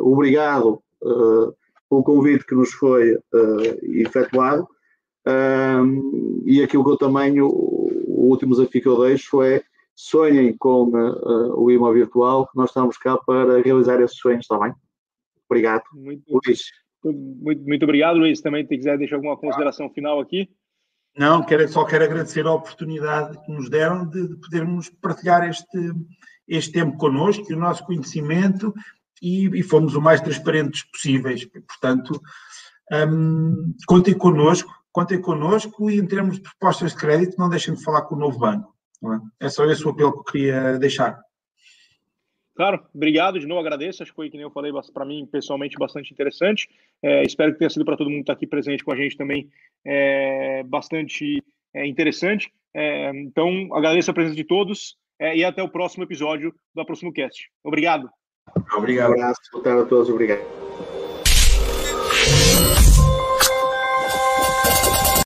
obrigado 0.00 0.82
pelo 1.90 2.04
convite 2.04 2.46
que 2.46 2.54
nos 2.54 2.72
foi 2.72 3.18
efetuado. 3.82 4.66
e 6.46 6.62
aquilo 6.62 6.84
que 6.84 6.90
eu 6.90 6.96
também, 6.96 7.40
o, 7.40 7.48
o, 7.48 8.30
último 8.30 8.54
desafio 8.54 8.80
que 8.80 8.88
eu 8.88 9.00
deixo 9.00 9.42
é 9.42 9.62
sonhem 9.94 10.56
com 10.56 10.84
uh, 10.84 11.60
o 11.60 11.70
IMA 11.70 11.92
virtual, 11.92 12.48
nós 12.54 12.70
estamos 12.70 12.96
cá 12.96 13.18
para 13.18 13.60
realizar 13.60 14.00
esses 14.00 14.16
sonhos, 14.16 14.44
está 14.44 14.58
bem? 14.58 14.72
Obrigado. 15.48 15.82
Muito, 15.92 16.22
Luís. 16.26 16.62
Muito, 17.04 17.62
muito 17.64 17.82
obrigado, 17.82 18.16
Luís. 18.16 18.40
Também, 18.40 18.64
se 18.66 18.76
quiser 18.76 18.96
deixar 18.96 19.16
alguma 19.16 19.36
consideração 19.36 19.90
final 19.90 20.20
aqui. 20.20 20.48
Não, 21.16 21.44
quero, 21.44 21.68
só 21.68 21.84
quero 21.84 22.04
agradecer 22.04 22.46
a 22.46 22.52
oportunidade 22.52 23.38
que 23.44 23.52
nos 23.52 23.68
deram 23.68 24.08
de, 24.08 24.28
de 24.28 24.36
podermos 24.36 24.88
partilhar 24.88 25.48
este, 25.48 25.92
este 26.48 26.72
tempo 26.72 26.96
connosco 26.96 27.44
e 27.50 27.54
o 27.54 27.58
nosso 27.58 27.84
conhecimento 27.84 28.72
e, 29.20 29.46
e 29.58 29.62
fomos 29.62 29.94
o 29.94 30.00
mais 30.00 30.20
transparentes 30.20 30.84
possíveis. 30.84 31.44
Portanto, 31.44 32.20
um, 32.92 33.74
contem 33.86 34.14
connosco, 34.14 34.70
contem 34.92 35.20
connosco 35.20 35.90
e 35.90 35.98
em 35.98 36.06
termos 36.06 36.36
de 36.36 36.42
propostas 36.42 36.92
de 36.92 36.98
crédito 36.98 37.38
não 37.38 37.48
deixem 37.48 37.74
de 37.74 37.82
falar 37.82 38.02
com 38.02 38.14
o 38.14 38.18
novo 38.18 38.38
banco. 38.38 38.74
É? 39.40 39.46
é 39.46 39.48
só 39.48 39.64
esse 39.64 39.86
o 39.86 39.90
apelo 39.90 40.12
que 40.12 40.18
eu 40.18 40.24
queria 40.24 40.78
deixar. 40.78 41.18
Claro, 42.54 42.84
obrigado 42.94 43.40
de 43.40 43.46
novo, 43.46 43.60
agradeço. 43.60 44.02
Acho 44.02 44.12
que 44.12 44.16
foi, 44.16 44.28
que 44.28 44.36
nem 44.36 44.44
eu 44.44 44.50
falei, 44.50 44.70
para 44.92 45.04
mim, 45.06 45.26
pessoalmente, 45.26 45.78
bastante 45.78 46.12
interessante. 46.12 46.68
É, 47.02 47.22
espero 47.22 47.52
que 47.52 47.58
tenha 47.58 47.70
sido 47.70 47.86
para 47.86 47.96
todo 47.96 48.10
mundo 48.10 48.18
que 48.18 48.22
está 48.24 48.34
aqui 48.34 48.46
presente 48.46 48.84
com 48.84 48.92
a 48.92 48.96
gente 48.96 49.16
também 49.16 49.48
é, 49.82 50.62
bastante 50.64 51.42
é, 51.72 51.86
interessante. 51.86 52.52
É, 52.74 53.10
então, 53.14 53.74
agradeço 53.74 54.10
a 54.10 54.14
presença 54.14 54.36
de 54.36 54.44
todos 54.44 54.98
é, 55.18 55.36
e 55.36 55.44
até 55.44 55.62
o 55.62 55.70
próximo 55.70 56.04
episódio 56.04 56.54
do 56.74 56.82
Aproximo 56.82 57.12
Cast. 57.12 57.50
Obrigado. 57.64 58.10
Obrigado. 58.76 59.10
Um 59.10 59.14
abraço, 59.14 59.40
a 59.80 59.84
todos, 59.86 60.08
obrigado. 60.08 60.69